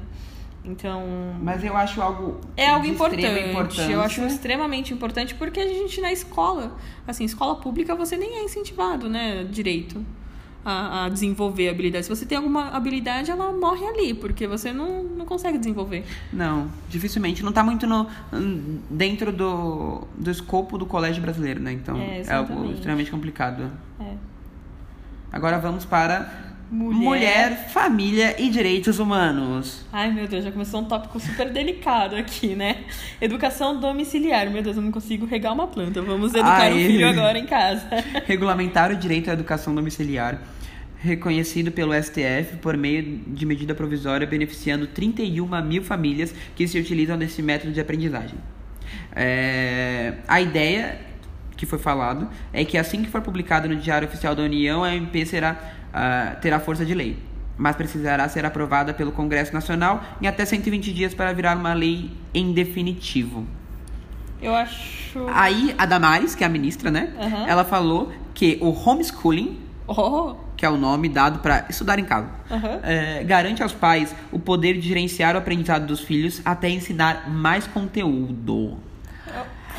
Então. 0.65 1.03
Mas 1.41 1.65
eu 1.65 1.77
acho 1.77 2.01
algo. 2.01 2.41
É 2.57 2.69
algo 2.69 2.87
importante. 2.87 3.91
Eu 3.91 4.01
acho 4.01 4.23
extremamente 4.23 4.93
importante 4.95 5.35
porque 5.35 5.59
a 5.59 5.67
gente 5.67 6.01
na 6.01 6.13
escola, 6.13 6.77
assim, 7.07 7.25
escola 7.25 7.57
pública 7.57 7.95
você 7.95 8.17
nem 8.17 8.37
é 8.37 8.45
incentivado, 8.45 9.09
né? 9.09 9.45
Direito. 9.45 10.05
A, 10.65 11.05
a 11.05 11.09
desenvolver 11.09 11.69
a 11.69 11.71
habilidade. 11.73 12.07
Se 12.07 12.09
você 12.09 12.25
tem 12.25 12.37
alguma 12.37 12.69
habilidade, 12.69 13.31
ela 13.31 13.53
morre 13.53 13.85
ali, 13.87 14.15
porque 14.15 14.47
você 14.47 14.73
não, 14.73 15.03
não 15.03 15.27
consegue 15.27 15.59
desenvolver. 15.59 16.05
Não, 16.33 16.71
dificilmente. 16.89 17.43
Não 17.43 17.51
está 17.51 17.63
muito 17.63 17.87
no, 17.87 18.07
dentro 18.89 19.33
do, 19.33 20.07
do 20.17 20.31
escopo 20.31 20.79
do 20.79 20.87
colégio 20.87 21.23
brasileiro, 21.23 21.61
né? 21.61 21.73
Então 21.73 21.97
É, 21.97 22.23
é, 22.23 22.33
algo 22.33 22.71
extremamente 22.73 23.11
complicado. 23.11 23.71
É. 24.01 24.15
Agora 25.33 25.59
vamos 25.59 25.85
para 25.85 26.52
Mulher. 26.73 27.05
mulher, 27.05 27.69
família 27.69 28.35
e 28.43 28.49
direitos 28.49 28.99
humanos. 28.99 29.85
Ai, 29.93 30.11
meu 30.11 30.27
Deus, 30.27 30.43
já 30.43 30.51
começou 30.51 30.81
um 30.81 30.85
tópico 30.85 31.21
super 31.21 31.51
delicado 31.51 32.17
aqui, 32.17 32.55
né? 32.55 32.85
Educação 33.21 33.79
domiciliar. 33.79 34.51
Meu 34.51 34.63
Deus, 34.63 34.79
eu 34.79 34.83
não 34.83 34.91
consigo 34.91 35.27
regar 35.27 35.53
uma 35.53 35.67
planta. 35.67 36.01
Vamos 36.01 36.33
educar 36.33 36.63
Ai. 36.63 36.73
o 36.73 36.77
filho 36.77 37.07
agora 37.07 37.39
em 37.39 37.45
casa. 37.45 37.87
Regulamentar 38.25 38.91
o 38.91 38.97
direito 38.97 39.29
à 39.29 39.35
educação 39.35 39.75
domiciliar, 39.75 40.41
reconhecido 40.97 41.71
pelo 41.71 41.93
STF 41.93 42.57
por 42.63 42.75
meio 42.75 43.21
de 43.27 43.45
medida 43.45 43.75
provisória, 43.75 44.27
beneficiando 44.27 44.87
31 44.87 45.63
mil 45.63 45.83
famílias 45.83 46.35
que 46.57 46.67
se 46.67 46.79
utilizam 46.79 47.19
desse 47.19 47.43
método 47.43 47.75
de 47.75 47.83
aprendizagem. 47.83 48.39
É, 49.15 50.15
a 50.27 50.41
ideia 50.41 50.99
que 51.55 51.67
foi 51.67 51.79
falado 51.79 52.29
é 52.53 52.65
que 52.65 52.77
assim 52.77 53.03
que 53.03 53.11
for 53.11 53.21
publicado 53.21 53.69
no 53.69 53.77
Diário 53.77 54.09
Oficial 54.09 54.35
da 54.35 54.43
União, 54.43 54.83
a 54.83 54.97
MP 54.97 55.25
será, 55.27 55.61
ah, 55.93 56.37
terá 56.41 56.59
força 56.61 56.85
de 56.85 56.95
lei, 56.95 57.19
mas 57.57 57.77
precisará 57.77 58.29
ser 58.29 58.45
aprovada 58.45 58.93
pelo 58.95 59.13
Congresso 59.13 59.53
Nacional 59.53 60.03
em 60.21 60.27
até 60.27 60.45
120 60.45 60.93
dias 60.93 61.15
para 61.15 61.33
virar 61.33 61.57
uma 61.57 61.73
lei 61.75 62.11
em 62.35 62.53
definitivo. 62.53 63.47
Eu 64.41 64.55
acho. 64.55 65.27
Aí 65.33 65.75
a 65.79 65.87
Damares, 65.87 66.35
que 66.35 66.43
é 66.43 66.47
a 66.47 66.51
ministra, 66.51 66.91
né? 66.91 67.13
Aham. 67.21 67.47
Ela 67.47 67.65
falou 67.65 68.13
que 68.35 68.59
o 68.61 68.71
homeschooling, 68.71 69.59
Oh! 69.87 70.35
que 70.57 70.65
é 70.65 70.71
o 70.71 70.77
nome 70.77 71.09
dado 71.09 71.41
para 71.41 71.67
estudar 71.69 71.99
em 71.99 72.05
casa, 72.05 72.29
Aham. 72.51 72.81
é, 72.83 73.23
garante 73.25 73.63
aos 73.63 73.73
pais 73.73 74.15
o 74.33 74.39
poder 74.39 74.75
de 74.75 74.89
gerenciar 74.89 75.35
o 75.35 75.39
aprendizado 75.39 75.87
dos 75.87 76.01
filhos 76.01 76.41
até 76.45 76.69
ensinar 76.71 77.29
mais 77.31 77.67
conteúdo. 77.67 78.79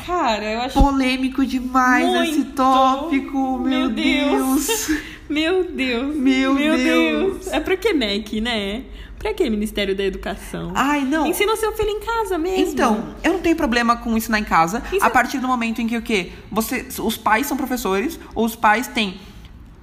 Cara, 0.06 0.44
eu 0.44 0.60
acho. 0.60 0.78
Polêmico 0.80 1.46
demais 1.46 2.06
esse 2.28 2.38
Muito. 2.40 2.52
tópico, 2.52 3.58
meu, 3.58 3.88
Meu 3.88 3.90
Deus. 3.90 4.66
Deus. 4.66 4.90
Meu 5.28 5.64
Deus. 5.70 6.14
Meu 6.16 6.54
Deus. 6.54 7.46
É 7.48 7.60
pra 7.60 7.76
que 7.76 7.92
MEC, 7.92 8.40
né? 8.40 8.82
Pra 9.18 9.32
que 9.32 9.48
Ministério 9.48 9.96
da 9.96 10.04
Educação? 10.04 10.72
Ai, 10.74 11.00
não. 11.00 11.26
Ensina 11.26 11.56
seu 11.56 11.72
filho 11.72 11.88
em 11.88 12.00
casa 12.00 12.36
mesmo. 12.36 12.72
Então, 12.72 13.14
eu 13.22 13.32
não 13.32 13.40
tenho 13.40 13.56
problema 13.56 13.96
com 13.96 14.14
ensinar 14.16 14.38
em 14.38 14.44
casa 14.44 14.82
a 15.00 15.06
é- 15.06 15.10
partir 15.10 15.38
do 15.38 15.48
momento 15.48 15.80
em 15.80 15.86
que 15.86 15.96
o 15.96 16.02
quê? 16.02 16.30
Você, 16.52 16.86
os 17.00 17.16
pais 17.16 17.46
são 17.46 17.56
professores, 17.56 18.20
ou 18.34 18.44
os 18.44 18.54
pais 18.54 18.86
têm 18.86 19.18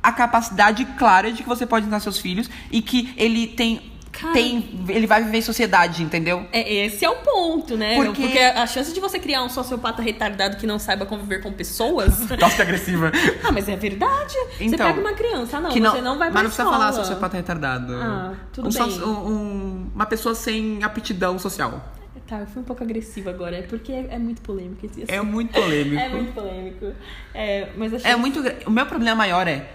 a 0.04 0.12
capacidade 0.12 0.86
clara 0.98 1.32
de 1.32 1.42
que 1.42 1.50
você 1.50 1.66
pode 1.66 1.86
ensinar 1.86 2.00
seus 2.02 2.20
filhos 2.20 2.50
e 2.72 2.82
que 2.84 3.14
ele 3.18 3.48
tem, 3.48 3.82
Cara. 4.12 4.34
tem 4.34 4.86
ele 4.90 5.08
vai 5.08 5.24
viver 5.24 5.38
em 5.38 5.42
sociedade, 5.42 6.04
entendeu? 6.04 6.46
É, 6.52 6.86
esse 6.86 7.04
é 7.06 7.10
o 7.10 7.16
ponto, 7.18 7.78
né? 7.78 7.96
Porque- 7.96 8.38
a 8.40 8.68
chance 8.68 8.94
de 8.94 9.00
você 9.00 9.18
criar 9.20 9.44
um 9.44 9.50
sociopata 9.50 10.02
retardado 10.02 10.58
que 10.58 10.68
não 10.68 10.78
saiba 10.78 11.06
conviver 11.06 11.42
com 11.42 11.52
pessoas. 11.54 12.20
Nossa, 12.40 12.56
que 12.58 12.62
agressiva. 12.62 13.12
ah, 13.44 13.52
mas 13.52 13.68
é 13.70 13.76
verdade. 13.76 14.34
você 14.58 14.66
Então, 14.66 14.88
pega 14.88 15.00
uma 15.00 15.14
criança, 15.14 15.58
ah, 15.58 15.62
não, 15.62 15.70
que 15.72 15.80
você 15.80 16.02
não 16.02 16.18
vai 16.18 16.30
pra 16.30 16.42
Mas 16.42 16.44
não 16.44 16.50
precisa 16.50 16.70
falar 16.70 16.94
sociopata 16.94 17.38
retardado. 17.38 17.94
Ah, 17.96 18.34
tudo 18.52 18.68
um, 18.68 18.72
bem. 18.72 19.02
um- 19.04 19.28
um- 19.28 19.92
uma 19.96 20.06
pessoa 20.06 20.36
sem 20.36 20.84
aptidão 20.84 21.40
social. 21.40 21.82
Tá, 22.28 22.40
eu 22.40 22.48
fui 22.48 22.62
um 22.62 22.66
pouco 22.66 22.82
agressiva 22.82 23.30
agora, 23.30 23.58
é 23.58 23.62
porque 23.62 23.92
é, 23.92 24.08
é 24.12 24.18
muito 24.18 24.42
polêmico 24.42 24.86
esse 24.86 25.04
É 25.12 25.22
muito 25.22 25.52
polêmico. 25.54 26.02
É 26.02 26.08
muito 26.08 26.34
polêmico. 26.34 26.94
É, 27.34 27.68
mas 27.76 27.94
achei 27.94 28.10
É 28.12 28.16
muito. 28.16 28.42
O 28.66 28.72
meu 28.72 28.86
problema 28.86 29.16
maior 29.18 29.46
é. 29.50 29.68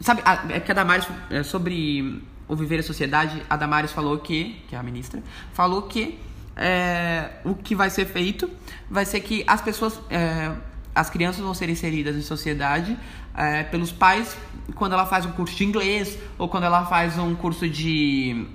Sabe, 0.00 0.20
a, 0.24 0.44
é 0.50 0.58
que 0.58 0.72
a 0.72 0.74
Damares, 0.74 1.06
é, 1.30 1.44
sobre 1.44 2.20
o 2.46 2.54
viver 2.56 2.78
em 2.78 2.82
sociedade, 2.82 3.42
a 3.48 3.56
Damares 3.56 3.92
falou 3.92 4.18
que, 4.18 4.62
que 4.68 4.74
é 4.74 4.78
a 4.78 4.82
ministra, 4.82 5.22
falou 5.52 5.82
que 5.82 6.18
é, 6.56 7.30
o 7.44 7.54
que 7.54 7.74
vai 7.74 7.90
ser 7.90 8.06
feito 8.06 8.48
vai 8.88 9.04
ser 9.04 9.20
que 9.20 9.44
as 9.46 9.60
pessoas. 9.60 10.00
é, 10.10 10.52
as 10.94 11.10
crianças 11.10 11.42
vão 11.42 11.52
ser 11.52 11.68
inseridas 11.68 12.14
em 12.14 12.22
sociedade 12.22 12.96
é, 13.36 13.64
pelos 13.64 13.90
pais 13.90 14.36
quando 14.76 14.92
ela 14.92 15.04
faz 15.04 15.26
um 15.26 15.32
curso 15.32 15.56
de 15.56 15.64
inglês 15.64 16.18
ou 16.38 16.48
quando 16.48 16.64
ela 16.64 16.86
faz 16.86 17.18
um 17.18 17.34
curso 17.34 17.68
de. 17.68 18.46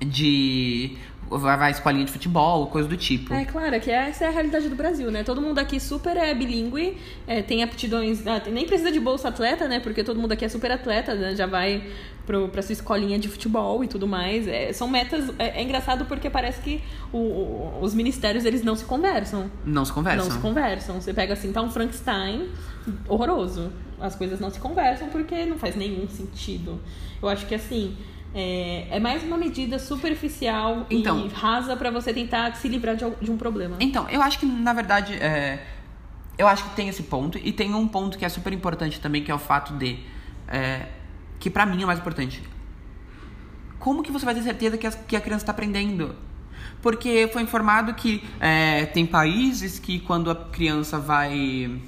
de. 0.00 0.96
vai, 1.28 1.56
vai 1.58 1.70
escolinha 1.70 2.04
de 2.04 2.10
futebol, 2.10 2.68
coisa 2.68 2.88
do 2.88 2.96
tipo. 2.96 3.34
É 3.34 3.44
claro, 3.44 3.78
que 3.80 3.90
essa 3.90 4.24
é 4.24 4.28
a 4.28 4.30
realidade 4.30 4.68
do 4.68 4.76
Brasil, 4.76 5.10
né? 5.10 5.22
Todo 5.22 5.42
mundo 5.42 5.58
aqui 5.58 5.78
super 5.78 6.16
é 6.16 6.34
bilíngue, 6.34 6.96
é, 7.26 7.42
tem 7.42 7.62
aptidões. 7.62 8.26
ah, 8.26 8.42
nem 8.50 8.66
precisa 8.66 8.90
de 8.90 8.98
bolsa 8.98 9.28
atleta, 9.28 9.68
né? 9.68 9.78
Porque 9.78 10.02
todo 10.02 10.18
mundo 10.18 10.32
aqui 10.32 10.44
é 10.44 10.48
super 10.48 10.72
atleta, 10.72 11.14
né? 11.14 11.36
já 11.36 11.46
vai 11.46 11.86
pro, 12.26 12.48
pra 12.48 12.60
sua 12.62 12.72
escolinha 12.72 13.18
de 13.18 13.28
futebol 13.28 13.82
e 13.84 13.88
tudo 13.88 14.06
mais. 14.06 14.46
É, 14.48 14.72
são 14.72 14.88
metas. 14.88 15.30
É, 15.38 15.60
é 15.60 15.62
engraçado 15.62 16.04
porque 16.06 16.28
parece 16.28 16.60
que 16.60 16.82
o- 17.12 17.16
o- 17.18 17.78
os 17.80 17.94
ministérios 17.94 18.44
eles 18.44 18.62
não 18.62 18.74
se 18.74 18.84
conversam. 18.84 19.50
Não 19.64 19.84
se 19.84 19.92
conversam. 19.92 20.24
Não 20.24 20.32
se 20.34 20.38
conversam. 20.40 21.00
Você 21.00 21.14
pega 21.14 21.32
assim, 21.34 21.52
tá 21.52 21.62
um 21.62 21.70
Frankenstein 21.70 22.48
horroroso. 23.08 23.72
As 24.00 24.14
coisas 24.14 24.40
não 24.40 24.50
se 24.50 24.58
conversam 24.60 25.08
porque 25.08 25.46
não 25.46 25.56
faz 25.58 25.74
nenhum 25.76 26.08
sentido. 26.08 26.80
Eu 27.22 27.28
acho 27.28 27.46
que 27.46 27.54
assim. 27.54 27.96
É, 28.34 28.88
é 28.90 29.00
mais 29.00 29.22
uma 29.22 29.38
medida 29.38 29.78
superficial 29.78 30.84
Então. 30.90 31.24
e 31.24 31.28
rasa 31.28 31.74
pra 31.74 31.90
você 31.90 32.12
tentar 32.12 32.54
se 32.56 32.68
livrar 32.68 32.94
de, 32.94 33.04
de 33.22 33.30
um 33.30 33.36
problema. 33.38 33.76
Então, 33.80 34.06
eu 34.10 34.20
acho 34.20 34.38
que, 34.38 34.44
na 34.44 34.74
verdade, 34.74 35.14
é, 35.14 35.62
eu 36.36 36.46
acho 36.46 36.64
que 36.68 36.76
tem 36.76 36.86
esse 36.86 37.04
ponto. 37.04 37.38
E 37.38 37.50
tem 37.50 37.74
um 37.74 37.88
ponto 37.88 38.18
que 38.18 38.26
é 38.26 38.28
super 38.28 38.52
importante 38.52 39.00
também, 39.00 39.22
que 39.22 39.30
é 39.30 39.34
o 39.34 39.38
fato 39.38 39.72
de... 39.78 39.98
é, 40.48 40.82
que 41.38 41.50
pra 41.50 41.66
mim 41.66 41.80
é 41.80 41.84
o 41.84 41.86
mais 41.86 41.98
importante. 41.98 42.42
Como 43.78 44.02
que 44.02 44.10
você 44.10 44.24
vai 44.24 44.34
ter 44.34 44.42
certeza 44.42 44.76
que, 44.78 44.86
as- 44.86 44.98
que 45.06 45.16
a 45.16 45.20
criança 45.20 45.42
está 45.42 45.52
aprendendo? 45.52 46.14
Porque 46.82 47.28
foi 47.32 47.42
informado 47.42 47.94
que 47.94 48.22
é, 48.40 48.86
tem 48.86 49.06
países 49.06 49.78
que 49.78 50.00
quando 50.00 50.30
a 50.30 50.34
criança 50.34 50.98
vai... 50.98 51.80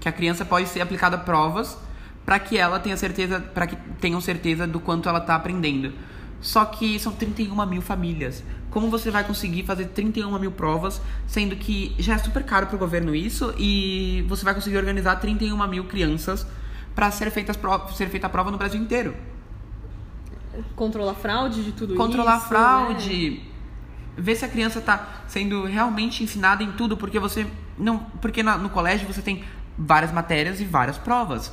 Que 0.00 0.08
a 0.08 0.12
criança 0.12 0.44
pode 0.44 0.68
ser 0.68 0.80
aplicada 0.80 1.16
provas 1.18 1.78
para 2.24 2.38
que 2.38 2.56
ela 2.56 2.78
tenha 2.78 2.96
certeza, 2.96 3.40
para 3.40 3.66
que 3.66 3.76
tenham 4.00 4.20
certeza 4.20 4.66
do 4.66 4.80
quanto 4.80 5.08
ela 5.08 5.20
tá 5.20 5.34
aprendendo. 5.34 5.92
Só 6.40 6.64
que 6.64 6.98
são 6.98 7.12
31 7.12 7.66
mil 7.66 7.80
famílias. 7.82 8.42
Como 8.70 8.90
você 8.90 9.10
vai 9.10 9.24
conseguir 9.24 9.62
fazer 9.64 9.86
31 9.86 10.38
mil 10.38 10.52
provas, 10.52 11.00
sendo 11.26 11.56
que 11.56 11.94
já 11.98 12.14
é 12.14 12.18
super 12.18 12.42
caro 12.44 12.66
pro 12.66 12.76
governo 12.76 13.14
isso, 13.14 13.54
e 13.56 14.24
você 14.28 14.44
vai 14.44 14.54
conseguir 14.54 14.76
organizar 14.76 15.16
31 15.16 15.66
mil 15.68 15.84
crianças 15.84 16.46
para 16.94 17.10
ser, 17.10 17.30
feitas 17.30 17.58
ser 17.94 18.08
feita 18.08 18.26
a 18.26 18.30
prova 18.30 18.50
no 18.50 18.58
Brasil 18.58 18.80
inteiro? 18.80 19.14
Controlar 20.76 21.12
a 21.12 21.14
fraude 21.14 21.64
de 21.64 21.72
tudo 21.72 21.94
Controlar 21.94 22.34
a 22.34 22.36
isso. 22.38 22.46
fraude, 22.46 23.30
né? 23.30 23.40
ver 24.16 24.36
se 24.36 24.44
a 24.44 24.48
criança 24.48 24.80
tá 24.80 25.22
sendo 25.26 25.64
realmente 25.64 26.22
ensinada 26.22 26.62
em 26.62 26.70
tudo, 26.72 26.96
porque 26.96 27.18
você 27.18 27.46
não, 27.76 27.98
porque 28.20 28.42
na- 28.42 28.56
no 28.56 28.70
colégio 28.70 29.06
você 29.06 29.20
tem 29.20 29.42
várias 29.76 30.12
matérias 30.12 30.60
e 30.60 30.64
várias 30.64 30.96
provas. 30.96 31.52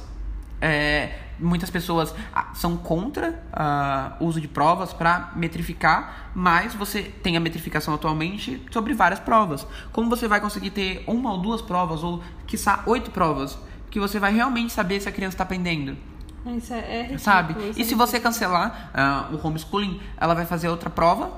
É, 0.63 1.17
muitas 1.39 1.71
pessoas 1.71 2.13
ah, 2.31 2.49
são 2.53 2.77
contra 2.77 3.41
ah, 3.51 4.15
o 4.19 4.25
uso 4.25 4.39
de 4.39 4.47
provas 4.47 4.93
para 4.93 5.31
metrificar, 5.35 6.29
mas 6.35 6.75
você 6.75 7.01
tem 7.01 7.35
a 7.35 7.39
metrificação 7.39 7.95
atualmente 7.95 8.63
sobre 8.69 8.93
várias 8.93 9.19
provas. 9.19 9.65
Como 9.91 10.07
você 10.07 10.27
vai 10.27 10.39
conseguir 10.39 10.69
ter 10.69 11.03
uma 11.07 11.31
ou 11.31 11.39
duas 11.39 11.63
provas, 11.63 12.03
ou 12.03 12.21
quiçá 12.45 12.83
oito 12.85 13.09
provas, 13.09 13.57
que 13.91 13.99
você 13.99 14.17
vai 14.17 14.33
realmente 14.33 14.71
saber 14.73 14.99
se 14.99 15.07
a 15.07 15.11
criança 15.11 15.35
está 15.35 15.43
aprendendo? 15.43 15.95
Isso 16.57 16.73
é, 16.73 16.79
é 16.79 16.97
ridículo, 17.01 17.19
sabe? 17.19 17.53
isso 17.69 17.79
E 17.79 17.81
é 17.83 17.85
se 17.85 17.93
você 17.93 18.19
cancelar 18.19 18.89
ah, 18.93 19.29
o 19.31 19.47
homeschooling, 19.47 20.01
ela 20.17 20.33
vai 20.33 20.45
fazer 20.45 20.69
outra 20.69 20.89
prova 20.89 21.31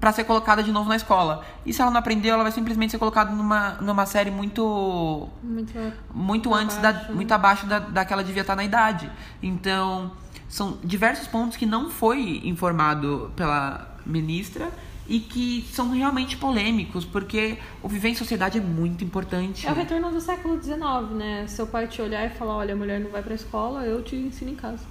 para 0.00 0.12
ser 0.12 0.24
colocada 0.24 0.62
de 0.62 0.70
novo 0.70 0.88
na 0.88 0.96
escola. 0.96 1.44
E 1.66 1.72
se 1.72 1.82
ela 1.82 1.90
não 1.90 1.98
aprendeu, 1.98 2.34
ela 2.34 2.44
vai 2.44 2.52
simplesmente 2.52 2.92
ser 2.92 2.98
colocada 2.98 3.32
numa, 3.32 3.72
numa 3.80 4.06
série 4.06 4.30
muito 4.30 5.28
Muito, 5.42 5.92
muito 6.14 6.54
antes 6.54 6.76
da, 6.76 6.90
abaixo, 6.90 7.08
né? 7.08 7.14
muito 7.14 7.32
abaixo 7.32 7.66
da, 7.66 7.78
da 7.80 8.04
que 8.04 8.12
ela 8.12 8.24
devia 8.24 8.42
estar 8.42 8.54
na 8.56 8.64
idade. 8.64 9.10
Então, 9.42 10.12
são 10.48 10.78
diversos 10.82 11.26
pontos 11.26 11.56
que 11.56 11.66
não 11.66 11.90
foi 11.90 12.40
informado 12.44 13.32
pela 13.34 13.88
ministra 14.06 14.70
e 15.08 15.20
que 15.20 15.66
são 15.72 15.90
realmente 15.90 16.36
polêmicos, 16.36 17.04
porque 17.04 17.56
o 17.82 17.88
viver 17.88 18.10
em 18.10 18.14
sociedade 18.14 18.58
é 18.58 18.60
muito 18.60 19.02
importante. 19.02 19.66
É 19.66 19.72
o 19.72 19.74
retorno 19.74 20.10
do 20.10 20.20
século 20.20 20.62
XIX, 20.62 20.78
né? 21.16 21.46
Seu 21.48 21.66
pai 21.66 21.88
te 21.88 22.02
olhar 22.02 22.26
e 22.26 22.30
falar, 22.30 22.56
olha, 22.56 22.74
a 22.74 22.76
mulher 22.76 23.00
não 23.00 23.10
vai 23.10 23.22
pra 23.22 23.34
escola, 23.34 23.84
eu 23.86 24.02
te 24.02 24.14
ensino 24.14 24.50
em 24.50 24.54
casa. 24.54 24.84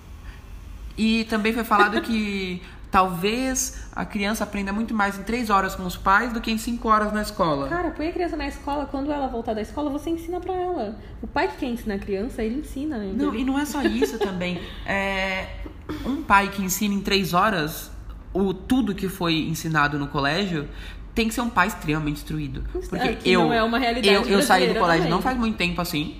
E 0.97 1.25
também 1.25 1.53
foi 1.53 1.63
falado 1.63 2.01
que 2.01 2.63
talvez 2.89 3.87
a 3.95 4.03
criança 4.03 4.43
aprenda 4.43 4.73
muito 4.73 4.91
mais 4.91 5.19
em 5.19 5.21
três 5.21 5.51
horas 5.51 5.75
com 5.75 5.85
os 5.85 5.95
pais 5.95 6.33
do 6.33 6.41
que 6.41 6.49
em 6.49 6.57
cinco 6.57 6.89
horas 6.89 7.13
na 7.13 7.21
escola. 7.21 7.67
Cara, 7.67 7.91
põe 7.91 8.07
a 8.07 8.11
criança 8.11 8.35
na 8.35 8.47
escola, 8.47 8.87
quando 8.87 9.11
ela 9.11 9.27
voltar 9.27 9.53
da 9.53 9.61
escola, 9.61 9.91
você 9.91 10.09
ensina 10.09 10.39
pra 10.39 10.55
ela. 10.55 10.97
O 11.21 11.27
pai 11.27 11.47
que 11.47 11.57
quer 11.57 11.67
ensinar 11.67 11.95
a 11.95 11.99
criança, 11.99 12.41
ele 12.41 12.61
ensina. 12.61 12.97
Não, 12.97 13.35
e 13.35 13.43
não 13.43 13.59
é 13.59 13.65
só 13.65 13.83
isso 13.83 14.17
também. 14.17 14.59
É, 14.83 15.57
um 16.03 16.23
pai 16.23 16.49
que 16.49 16.63
ensina 16.63 16.95
em 16.95 17.01
três 17.01 17.35
horas 17.35 17.91
o 18.33 18.53
tudo 18.53 18.93
que 18.93 19.07
foi 19.07 19.35
ensinado 19.39 19.97
no 19.97 20.07
colégio 20.07 20.67
tem 21.13 21.27
que 21.27 21.33
ser 21.33 21.41
um 21.41 21.49
pai 21.49 21.67
extremamente 21.67 22.17
instruído. 22.17 22.63
Isso, 22.79 22.89
Porque 22.89 23.07
é, 23.07 23.17
eu, 23.25 23.51
é 23.51 23.59
eu, 24.03 24.21
eu 24.23 24.41
saí 24.41 24.67
do 24.67 24.79
colégio 24.79 25.03
também. 25.03 25.09
não 25.09 25.21
faz 25.21 25.37
muito 25.37 25.57
tempo 25.57 25.81
assim. 25.81 26.17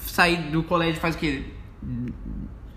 Saí 0.00 0.36
do 0.36 0.62
colégio 0.62 1.00
faz 1.00 1.14
o 1.14 1.18
quê? 1.18 1.44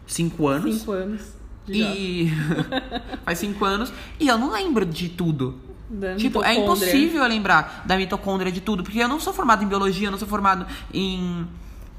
cinco 0.06 0.48
anos. 0.48 0.80
Cinco 0.80 0.92
anos. 0.94 1.22
E. 1.68 2.32
faz 3.26 3.40
cinco 3.40 3.66
anos. 3.66 3.92
E 4.20 4.28
eu 4.28 4.38
não 4.38 4.52
lembro 4.52 4.86
de 4.86 5.10
tudo. 5.10 5.60
Da 5.90 6.16
Tipo, 6.16 6.44
é 6.44 6.56
impossível 6.56 7.24
eu 7.24 7.30
lembrar 7.30 7.84
da 7.86 7.98
mitocôndria 7.98 8.52
de 8.52 8.62
tudo, 8.62 8.84
porque 8.84 9.00
eu 9.00 9.08
não 9.08 9.20
sou 9.20 9.34
formado 9.34 9.64
em 9.64 9.68
biologia, 9.68 10.08
eu 10.08 10.12
não 10.12 10.18
sou 10.18 10.28
formado 10.28 10.66
em 10.94 11.48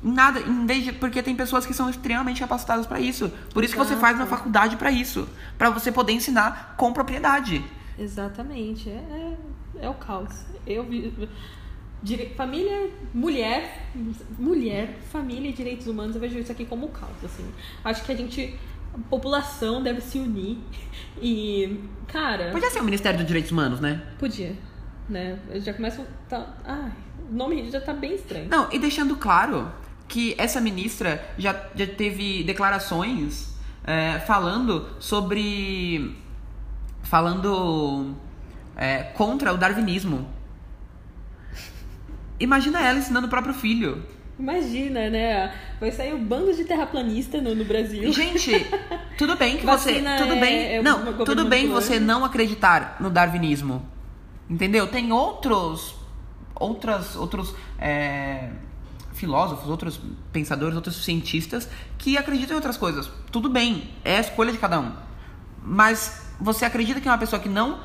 nada, 0.03 0.41
em 0.41 0.67
vez 0.67 0.85
de, 0.85 0.93
porque 0.93 1.23
tem 1.23 1.35
pessoas 1.37 1.67
que 1.67 1.75
são 1.75 1.89
extremamente 1.91 2.41
capacitadas 2.41 2.87
pra 2.87 3.01
isso. 3.01 3.31
Por 3.53 3.65
isso 3.65 3.73
que 3.73 3.79
você 3.79 3.93
Exato. 3.95 4.01
faz 4.01 4.17
uma 4.17 4.27
faculdade 4.27 4.77
pra 4.77 4.91
isso, 4.91 5.29
Pra 5.57 5.71
você 5.71 5.91
poder 5.93 6.13
ensinar 6.13 6.75
com 6.77 6.93
propriedade. 6.93 7.65
Exatamente. 7.99 8.89
É, 8.89 9.37
é, 9.81 9.87
é 9.87 9.89
o 9.91 9.95
caos. 9.95 10.45
Eu 10.67 10.85
vi. 10.85 11.13
dire- 12.03 12.33
Família, 12.37 12.91
mulher, 13.13 13.89
mulher, 14.39 14.99
família 15.11 15.49
e 15.51 15.53
direitos 15.53 15.87
humanos, 15.89 16.15
eu 16.15 16.21
vejo 16.21 16.39
isso 16.39 16.53
aqui 16.53 16.65
como 16.65 16.89
caos, 16.91 17.25
assim. 17.25 17.45
Acho 17.85 18.05
que 18.05 18.13
a 18.13 18.17
gente, 18.17 18.55
a 18.95 18.99
população 19.11 19.83
deve 19.83 20.01
se 20.01 20.17
unir 20.19 20.59
e, 21.21 21.81
cara, 22.07 22.51
Podia 22.53 22.71
ser 22.71 22.81
o 22.81 22.85
Ministério 22.85 23.19
dos 23.19 23.27
Direitos 23.27 23.51
Humanos, 23.51 23.81
né? 23.81 24.01
podia, 24.19 24.55
né? 25.09 25.41
Eu 25.51 25.61
já 25.61 25.75
começo, 25.75 26.05
tá, 26.29 26.55
ai, 26.65 26.93
o 27.29 27.35
nome 27.35 27.69
já 27.69 27.81
tá 27.81 27.93
bem 27.93 28.15
estranho. 28.15 28.49
Não, 28.49 28.69
e 28.73 28.79
deixando 28.79 29.17
claro 29.17 29.69
que 30.09 30.35
essa 30.39 30.61
ministra 30.61 31.23
já, 31.37 31.55
já 31.75 31.87
teve 31.87 32.43
declarações 32.43 33.55
é, 33.85 34.19
falando 34.21 34.89
sobre. 34.99 36.17
falando 37.03 38.17
é, 38.77 39.03
contra 39.03 39.53
o 39.53 39.59
darwinismo. 39.59 40.29
Imagina 42.41 42.81
ela 42.81 42.99
ensinando 42.99 43.27
o 43.27 43.31
próprio 43.31 43.53
filho. 43.53 44.03
Imagina, 44.39 45.11
né? 45.11 45.53
Vai 45.81 45.91
sair 45.91 46.15
um 46.15 46.25
bando 46.25 46.55
de 46.55 46.65
terraplanista 46.65 47.41
no, 47.41 47.55
no 47.55 47.65
Brasil. 47.65 48.13
Gente, 48.13 48.67
tudo 49.19 49.37
bem 49.37 49.57
que 49.57 49.67
você. 49.67 49.95
Vacina 49.95 50.17
Tudo 50.17 50.35
é- 50.35 50.41
bem. 50.41 50.59
é 50.77 50.83
não, 50.83 51.03
uma 51.03 51.25
tudo 51.25 51.45
bem 51.47 51.67
governante 51.67 51.87
você 51.87 52.01
não 52.01 52.25
acreditar 52.25 52.97
no 53.01 53.11
darwinismo. 53.11 53.85
Entendeu? 54.49 54.87
Tem 54.87 55.13
outros. 55.13 55.97
Outras, 56.55 57.15
outros 57.15 57.55
é, 57.79 58.51
filósofos, 59.19 59.69
outros 59.69 60.01
pensadores, 60.33 60.75
outros 60.77 61.05
cientistas 61.05 61.69
que 61.99 62.17
acreditam 62.17 62.53
em 62.55 62.57
outras 62.57 62.77
coisas. 62.77 63.11
Tudo 63.31 63.49
bem, 63.51 63.91
é 64.05 64.17
a 64.17 64.21
escolha 64.21 64.53
de 64.53 64.59
cada 64.59 64.81
um. 64.81 64.93
Mas 65.63 66.27
você 66.41 66.65
acredita 66.65 67.01
que 67.01 67.09
uma 67.09 67.19
pessoa 67.19 67.41
que 67.41 67.49
não 67.49 67.81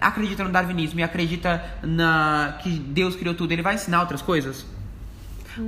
acredita 0.00 0.44
no 0.44 0.50
darwinismo 0.50 0.98
e 1.00 1.02
acredita 1.02 1.62
na 1.82 2.58
que 2.62 2.70
Deus 2.70 3.14
criou 3.16 3.34
tudo, 3.34 3.52
ele 3.52 3.62
vai 3.62 3.74
ensinar 3.74 4.00
outras 4.00 4.22
coisas? 4.22 4.64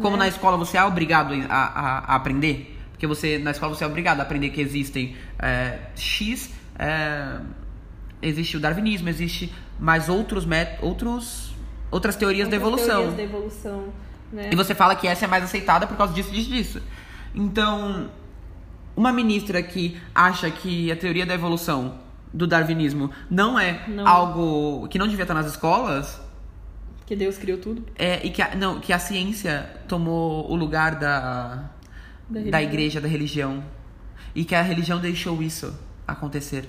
Como 0.01 0.17
na 0.17 0.29
escola 0.29 0.57
você 0.57 0.77
é 0.77 0.85
obrigado 0.85 1.35
a, 1.49 1.55
a- 1.55 1.99
a 2.13 2.15
aprender, 2.15 2.79
porque 2.93 3.07
você 3.07 3.39
na 3.39 3.51
escola 3.51 3.75
você 3.75 3.83
é 3.83 3.87
obrigado 3.87 4.21
a 4.21 4.23
aprender 4.23 4.51
que 4.51 4.61
existem 4.61 5.17
é, 5.39 5.79
X, 5.97 6.51
é, 6.79 7.41
existe 8.23 8.57
o 8.57 8.61
darwinismo, 8.61 9.09
existe 9.09 9.53
mais 9.81 10.09
outros 10.09 10.47
outros 10.81 11.53
outras 11.91 12.15
teorias 12.15 12.49
da 12.49 12.57
Outras 12.57 12.85
evolução. 12.85 12.97
teorias 13.03 13.17
da 13.17 13.23
evolução, 13.25 13.85
né? 14.33 14.51
E 14.53 14.57
você 14.57 14.75
fala 14.75 14.95
que 14.95 15.07
essa 15.07 15.25
é 15.25 15.29
mais 15.29 15.45
aceitada 15.45 15.87
por 15.87 15.97
causa 15.97 16.13
disso, 16.13 16.31
disso, 16.31 16.51
disso. 16.51 16.83
Então, 17.35 18.11
uma 18.97 19.13
ministra 19.13 19.63
que 19.63 20.01
acha 20.15 20.51
que 20.51 20.91
a 20.91 20.97
teoria 20.97 21.25
da 21.27 21.35
evolução 21.35 21.99
do 22.33 22.47
darwinismo 22.47 23.11
não 23.29 23.59
é 23.59 23.85
Não. 23.89 24.07
algo 24.07 24.87
que 24.89 24.99
não 24.99 25.09
devia 25.09 25.25
estar 25.25 25.35
nas 25.35 25.47
escolas, 25.47 26.21
Que 27.07 27.17
Deus 27.17 27.37
criou 27.39 27.59
tudo. 27.59 27.85
é, 27.99 28.25
e 28.25 28.31
que 28.31 28.41
a, 28.41 28.55
não, 28.55 28.79
que 28.81 28.93
a 28.93 28.99
ciência 28.99 29.69
tomou 29.89 30.49
o 30.51 30.55
lugar 30.55 30.95
da, 30.97 31.71
Da 32.29 32.41
da, 32.51 32.63
igreja, 32.63 33.01
da 33.01 33.09
religião. 33.09 33.65
E 34.33 34.45
que 34.45 34.55
a 34.55 34.63
religião 34.63 35.01
deixou 35.01 35.43
isso 35.43 35.77
acontecer. 36.07 36.69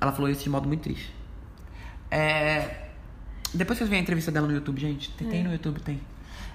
Ela 0.00 0.12
falou 0.12 0.30
isso 0.30 0.44
de 0.44 0.50
modo 0.50 0.68
muito 0.68 0.82
triste. 0.82 1.12
É, 2.08 2.86
depois 3.52 3.76
vocês 3.76 3.90
veem 3.90 3.98
a 3.98 4.02
entrevista 4.02 4.30
dela 4.30 4.46
no 4.46 4.52
YouTube, 4.54 4.80
gente. 4.80 5.10
Tem, 5.12 5.28
tem 5.28 5.42
no 5.42 5.50
YouTube, 5.52 5.80
tem. 5.80 6.00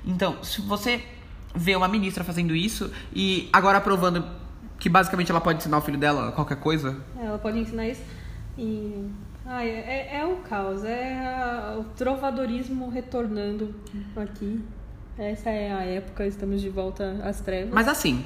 Então, 0.06 0.44
se 0.44 0.62
você 0.62 1.04
vê 1.56 1.76
uma 1.76 1.88
ministra 1.88 2.24
fazendo 2.24 2.56
isso 2.56 2.92
e 3.14 3.50
agora 3.54 3.78
aprovando 3.78 4.26
que 4.80 4.90
basicamente 4.90 5.32
ela 5.32 5.40
pode 5.40 5.60
ensinar 5.60 5.78
o 5.78 5.82
filho 5.82 5.98
dela 5.98 6.32
qualquer 6.32 6.58
coisa, 6.58 6.98
Ela 7.20 7.38
pode 7.38 7.60
ensinar 7.60 7.88
isso. 7.88 8.02
E. 8.58 9.08
Ai, 9.46 9.68
é, 9.70 10.18
é 10.22 10.26
o 10.26 10.38
caos, 10.38 10.84
é 10.86 11.18
a- 11.20 11.78
o 11.78 11.84
trovadorismo 11.96 12.90
retornando 12.90 13.76
aqui. 14.16 14.62
Essa 15.18 15.50
é 15.50 15.72
a 15.72 15.84
época, 15.84 16.26
estamos 16.26 16.62
de 16.62 16.70
volta 16.70 17.20
às 17.24 17.40
trevas. 17.42 17.74
Mas 17.74 17.88
assim, 17.90 18.26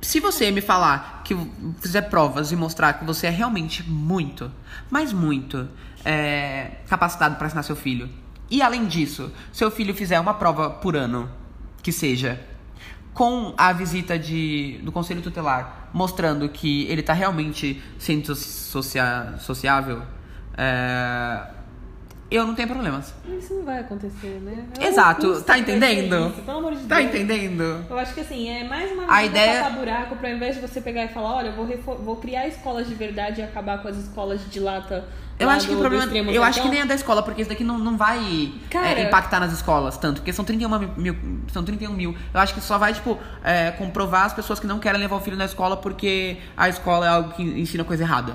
se 0.00 0.20
você 0.20 0.50
me 0.52 0.60
falar 0.60 1.22
que 1.24 1.34
fizer 1.80 2.02
provas 2.02 2.52
e 2.52 2.56
mostrar 2.56 2.92
que 2.94 3.04
você 3.04 3.26
é 3.26 3.30
realmente 3.30 3.82
muito, 3.88 4.50
mas 4.88 5.12
muito 5.12 5.68
é, 6.04 6.70
capacitado 6.88 7.34
para 7.36 7.48
ensinar 7.48 7.62
seu 7.64 7.74
filho, 7.76 8.08
e 8.50 8.62
além 8.62 8.86
disso, 8.86 9.30
seu 9.52 9.70
filho 9.70 9.94
fizer 9.94 10.18
uma 10.18 10.34
prova 10.34 10.70
por 10.70 10.96
ano, 10.96 11.30
que 11.82 11.92
seja, 11.92 12.40
com 13.12 13.52
a 13.56 13.72
visita 13.72 14.18
de, 14.18 14.80
do 14.82 14.92
conselho 14.92 15.20
tutelar, 15.20 15.88
mostrando 15.92 16.48
que 16.48 16.86
ele 16.86 17.02
tá 17.02 17.12
realmente 17.12 17.82
sendo 17.98 18.34
sociável, 18.34 20.02
é, 20.56 21.57
eu 22.30 22.46
não 22.46 22.54
tenho 22.54 22.68
problemas. 22.68 23.14
Isso 23.38 23.54
não 23.54 23.64
vai 23.64 23.78
acontecer, 23.80 24.40
né? 24.42 24.64
É 24.78 24.86
Exato, 24.88 25.40
tá 25.42 25.58
entendendo? 25.58 26.32
Pelo 26.44 26.58
amor 26.58 26.74
de 26.74 26.82
Tá 26.84 26.96
Deus. 27.00 27.08
entendendo? 27.08 27.84
Eu 27.88 27.98
acho 27.98 28.12
que 28.14 28.20
assim, 28.20 28.48
é 28.48 28.64
mais 28.64 28.90
uma 28.92 29.04
A 29.12 29.24
ideia- 29.24 29.62
tapar 29.62 29.78
buraco, 29.78 30.16
pra 30.16 30.30
invés 30.30 30.54
de 30.56 30.60
você 30.60 30.80
pegar 30.80 31.04
e 31.04 31.08
falar, 31.08 31.36
olha, 31.36 31.48
eu 31.48 31.54
vou, 31.54 31.64
refor- 31.66 31.96
vou 31.98 32.16
criar 32.16 32.46
escolas 32.46 32.86
de 32.86 32.94
verdade 32.94 33.40
e 33.40 33.44
acabar 33.44 33.80
com 33.80 33.88
as 33.88 33.96
escolas 33.96 34.40
de 34.50 34.60
lata. 34.60 35.04
Eu 35.40 35.48
acho 35.48 35.68
que 35.68 35.74
o 35.74 35.78
problema. 35.78 36.12
Eu 36.32 36.42
acho 36.42 36.60
que 36.60 36.68
nem 36.68 36.80
é 36.80 36.84
da 36.84 36.96
escola, 36.96 37.22
porque 37.22 37.40
isso 37.42 37.48
daqui 37.48 37.62
não, 37.62 37.78
não 37.78 37.96
vai 37.96 38.52
Cara- 38.68 38.88
é, 38.98 39.04
impactar 39.04 39.38
nas 39.38 39.52
escolas 39.52 39.96
tanto, 39.96 40.16
porque 40.20 40.32
são 40.32 40.44
31 40.44 40.68
mil, 40.96 41.16
são 41.52 41.62
31 41.64 41.92
mil. 41.92 42.14
Eu 42.34 42.40
acho 42.40 42.52
que 42.54 42.60
só 42.60 42.76
vai, 42.76 42.92
tipo, 42.92 43.16
é, 43.44 43.70
comprovar 43.70 44.24
as 44.24 44.32
pessoas 44.34 44.58
que 44.58 44.66
não 44.66 44.80
querem 44.80 45.00
levar 45.00 45.14
o 45.14 45.20
filho 45.20 45.36
na 45.36 45.44
escola 45.44 45.76
porque 45.76 46.38
a 46.56 46.68
escola 46.68 47.06
é 47.06 47.08
algo 47.08 47.32
que 47.34 47.42
ensina 47.44 47.84
coisa 47.84 48.02
errada. 48.02 48.34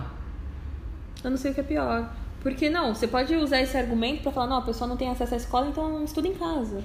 Eu 1.22 1.30
não 1.32 1.38
sei 1.38 1.52
o 1.52 1.54
que 1.54 1.60
é 1.60 1.64
pior. 1.64 2.10
Porque 2.44 2.70
não, 2.70 2.94
você 2.94 3.08
pode 3.08 3.34
usar 3.36 3.62
esse 3.62 3.76
argumento 3.78 4.22
pra 4.22 4.32
falar, 4.32 4.48
não, 4.48 4.58
a 4.58 4.62
pessoa 4.62 4.88
não 4.88 4.98
tem 4.98 5.10
acesso 5.10 5.34
à 5.34 5.38
escola, 5.38 5.68
então 5.68 6.04
estuda 6.04 6.28
em 6.28 6.34
casa. 6.34 6.84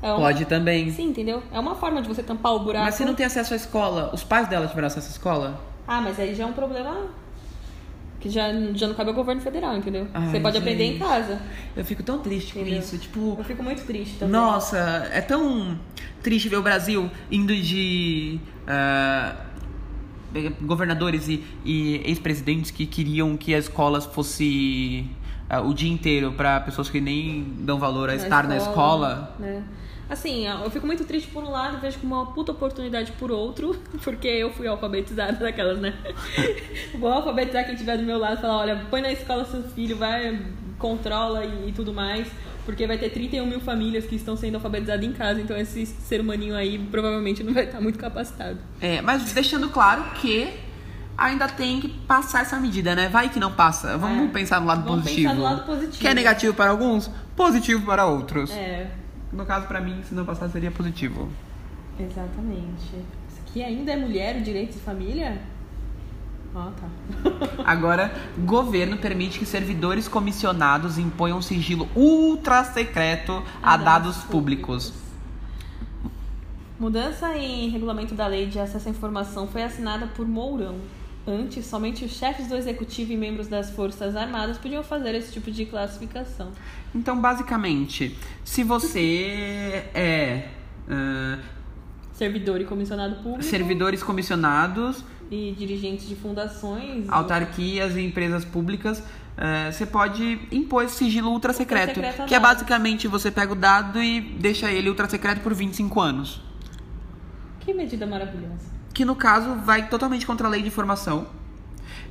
É 0.00 0.12
uma- 0.12 0.20
Pode 0.20 0.44
também. 0.44 0.90
Sim, 0.92 1.08
entendeu? 1.08 1.42
É 1.52 1.58
uma 1.58 1.74
forma 1.74 2.00
de 2.00 2.06
você 2.08 2.22
tampar 2.22 2.54
o 2.54 2.60
buraco. 2.60 2.84
Mas 2.84 2.94
se 2.94 3.04
não 3.04 3.14
tem 3.14 3.26
acesso 3.26 3.52
à 3.52 3.56
escola, 3.56 4.10
os 4.14 4.22
pais 4.22 4.46
dela 4.48 4.66
tiveram 4.68 4.86
acesso 4.86 5.08
à 5.08 5.10
escola? 5.10 5.60
Ah, 5.88 6.00
mas 6.00 6.18
aí 6.20 6.34
já 6.34 6.44
é 6.44 6.46
um 6.46 6.52
problema 6.52 7.08
que 8.20 8.28
já, 8.30 8.48
já 8.74 8.86
não 8.86 8.94
cabe 8.94 9.10
ao 9.10 9.16
governo 9.16 9.40
federal, 9.40 9.76
entendeu? 9.76 10.06
Ai, 10.14 10.30
você 10.30 10.40
pode 10.40 10.58
aprender 10.58 10.84
em 10.84 10.92
gente. 10.92 10.98
casa. 11.00 11.40
Eu 11.76 11.84
fico 11.84 12.02
tão 12.02 12.18
triste 12.18 12.52
com 12.54 12.60
Entendeu? 12.60 12.78
isso. 12.80 12.96
Tipo, 12.98 13.36
Eu 13.38 13.44
fico 13.44 13.62
muito 13.62 13.84
triste 13.86 14.18
também. 14.18 14.32
Nossa, 14.32 14.78
é 15.12 15.20
tão 15.20 15.78
triste 16.22 16.48
ver 16.48 16.56
o 16.56 16.62
Brasil 16.62 17.10
indo 17.30 17.54
de 17.56 18.38
ah, 18.66 19.34
governadores 20.62 21.28
e, 21.28 21.44
e 21.64 21.96
ex-presidentes 22.04 22.70
que 22.70 22.86
queriam 22.86 23.36
que 23.36 23.54
as 23.54 23.64
escolas 23.64 24.04
fosse 24.06 25.08
ah, 25.48 25.60
o 25.60 25.72
dia 25.72 25.90
inteiro 25.90 26.32
para 26.32 26.60
pessoas 26.60 26.88
que 26.88 27.00
nem 27.00 27.44
dão 27.60 27.78
valor 27.78 28.10
a 28.10 28.14
estar 28.14 28.46
na 28.46 28.56
escola. 28.56 29.34
Né? 29.38 29.62
Assim, 30.08 30.46
eu 30.46 30.70
fico 30.70 30.86
muito 30.86 31.04
triste 31.04 31.28
por 31.30 31.42
um 31.42 31.50
lado, 31.50 31.80
vejo 31.80 31.98
como 31.98 32.14
uma 32.14 32.26
puta 32.26 32.52
oportunidade 32.52 33.10
por 33.12 33.32
outro, 33.32 33.76
porque 34.04 34.28
eu 34.28 34.50
fui 34.50 34.66
alfabetizada 34.66 35.32
daquelas, 35.32 35.78
né? 35.78 35.94
Vou 36.98 37.10
alfabetizar 37.10 37.64
quem 37.64 37.74
estiver 37.74 37.98
do 37.98 38.04
meu 38.04 38.18
lado 38.18 38.38
e 38.38 38.40
falar, 38.40 38.58
olha, 38.58 38.86
põe 38.88 39.00
na 39.00 39.10
escola 39.10 39.44
seu 39.44 39.64
filho, 39.64 39.96
vai, 39.96 40.40
controla 40.78 41.44
e, 41.44 41.70
e 41.70 41.72
tudo 41.72 41.92
mais, 41.92 42.28
porque 42.66 42.86
vai 42.86 42.98
ter 42.98 43.08
31 43.10 43.46
mil 43.46 43.60
famílias 43.60 44.04
que 44.04 44.16
estão 44.16 44.36
sendo 44.36 44.56
alfabetizadas 44.56 45.04
em 45.06 45.12
casa, 45.12 45.40
então 45.40 45.56
esse 45.56 45.86
ser 45.86 46.20
humaninho 46.20 46.54
aí 46.54 46.78
provavelmente 46.90 47.42
não 47.42 47.54
vai 47.54 47.64
estar 47.64 47.80
muito 47.80 47.98
capacitado. 47.98 48.58
É, 48.80 49.00
mas 49.00 49.32
deixando 49.32 49.70
claro 49.70 50.04
que 50.20 50.52
ainda 51.16 51.48
tem 51.48 51.80
que 51.80 51.88
passar 51.88 52.42
essa 52.42 52.58
medida, 52.58 52.94
né? 52.94 53.08
Vai 53.08 53.30
que 53.30 53.40
não 53.40 53.52
passa. 53.52 53.96
Vamos 53.96 54.28
É. 54.28 54.32
pensar 54.32 54.60
no 54.60 54.66
lado 54.66 54.82
Vamos 54.84 55.04
positivo. 55.04 55.28
pensar 55.30 55.34
no 55.38 55.42
lado 55.42 55.64
positivo. 55.64 55.98
Que 55.98 56.08
é 56.08 56.14
negativo 56.14 56.52
para 56.52 56.70
alguns, 56.70 57.10
positivo 57.34 57.86
para 57.86 58.04
outros. 58.04 58.50
É, 58.50 58.90
No 59.32 59.44
caso, 59.46 59.66
para 59.66 59.80
mim, 59.80 60.02
se 60.08 60.14
não 60.14 60.24
passar, 60.24 60.48
seria 60.50 60.70
positivo. 60.70 61.28
exatamente. 61.98 62.94
Que 63.52 63.62
ainda 63.62 63.92
é 63.92 63.96
mulher, 63.96 64.40
direitos 64.42 64.74
de 64.76 64.80
família? 64.82 65.38
Ah, 66.54 66.70
tá. 66.80 66.88
Agora, 67.64 68.14
governo 68.38 68.96
permite 68.96 69.38
que 69.38 69.46
servidores 69.46 70.08
comissionados 70.08 70.98
imponham 70.98 71.40
sigilo 71.42 71.88
ultra 71.94 72.64
secreto 72.64 73.42
a, 73.62 73.76
dados 73.76 74.18
públicos. 74.18 74.92
Mudança 76.78 77.36
em 77.36 77.68
regulamento 77.70 78.14
da 78.14 78.26
lei 78.26 78.46
de 78.46 78.58
acesso 78.58 78.88
à 78.88 78.90
informação 78.90 79.48
foi 79.48 79.62
assinada 79.62 80.06
por 80.08 80.26
Mourão. 80.26 80.76
Antes, 81.26 81.66
somente 81.66 82.04
os 82.04 82.12
chefes 82.12 82.46
do 82.46 82.54
executivo 82.54 83.12
e 83.12 83.16
membros 83.16 83.48
das 83.48 83.70
Forças 83.70 84.14
Armadas 84.14 84.58
podiam 84.58 84.84
fazer 84.84 85.14
esse 85.14 85.32
tipo 85.32 85.50
de 85.50 85.66
classificação. 85.66 86.52
Então, 86.94 87.20
basicamente, 87.20 88.16
se 88.44 88.62
você 88.62 89.84
é. 89.92 90.48
ah, 90.88 91.38
servidor 92.12 92.60
e 92.60 92.64
comissionado 92.64 93.16
público. 93.16 93.42
Servidores 93.42 94.02
comissionados. 94.02 95.04
E 95.30 95.54
dirigentes 95.58 96.08
de 96.08 96.14
fundações. 96.14 97.08
Autarquias 97.08 97.96
e 97.96 98.00
empresas 98.00 98.44
públicas. 98.44 99.02
É, 99.36 99.70
você 99.70 99.84
pode 99.84 100.38
impor 100.50 100.84
esse 100.84 100.96
sigilo 100.96 101.30
ultra 101.30 101.52
secreto. 101.52 101.88
Ultra 101.88 102.10
secreto 102.10 102.28
que 102.28 102.34
é 102.34 102.40
basicamente 102.40 103.06
você 103.06 103.30
pega 103.30 103.52
o 103.52 103.56
dado 103.56 104.02
e 104.02 104.20
deixa 104.20 104.70
ele 104.70 104.88
ultra 104.88 105.08
secreto 105.08 105.40
por 105.40 105.52
25 105.52 106.00
anos. 106.00 106.40
Que 107.60 107.74
medida 107.74 108.06
maravilhosa. 108.06 108.70
Que 108.94 109.04
no 109.04 109.14
caso 109.14 109.56
vai 109.56 109.88
totalmente 109.88 110.26
contra 110.26 110.46
a 110.46 110.50
lei 110.50 110.62
de 110.62 110.68
informação. 110.68 111.26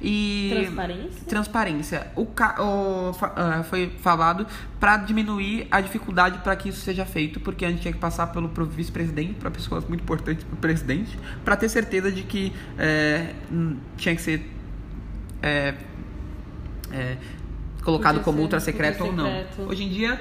E. 0.02 0.50
Transparência? 0.54 1.26
Transparência. 1.28 2.08
O, 2.16 2.26
ca- 2.26 2.56
o 2.62 3.12
ah, 3.36 3.64
foi 3.64 3.92
falado 4.02 4.46
para 4.80 4.98
diminuir 4.98 5.68
a 5.72 5.82
dificuldade 5.82 6.40
para 6.40 6.56
que 6.56 6.70
isso 6.70 6.82
seja 6.82 7.06
feito, 7.06 7.40
porque 7.40 7.66
a 7.66 7.70
gente 7.70 7.82
tinha 7.82 7.94
que 7.94 8.00
passar 8.00 8.28
pelo 8.28 8.48
vice-presidente, 8.66 9.34
para 9.36 9.50
pessoas 9.52 9.86
muito 9.88 10.02
importantes 10.02 10.44
para 10.44 10.54
o 10.54 10.58
presidente, 10.58 11.18
para 11.44 11.56
ter 11.56 11.70
certeza 11.70 12.12
de 12.12 12.24
que 12.24 12.54
é, 12.78 13.34
tinha 13.98 14.16
que 14.16 14.22
ser 14.22 14.52
é, 15.42 15.76
é, 16.92 17.18
colocado 17.84 18.16
Podia 18.16 18.24
como 18.24 18.42
ultra 18.42 18.60
secreto 18.60 19.04
ou 19.06 19.14
não. 19.14 19.26
ultra-secreto. 19.26 19.70
Hoje 19.72 19.84
em 19.84 19.90
dia, 19.90 20.20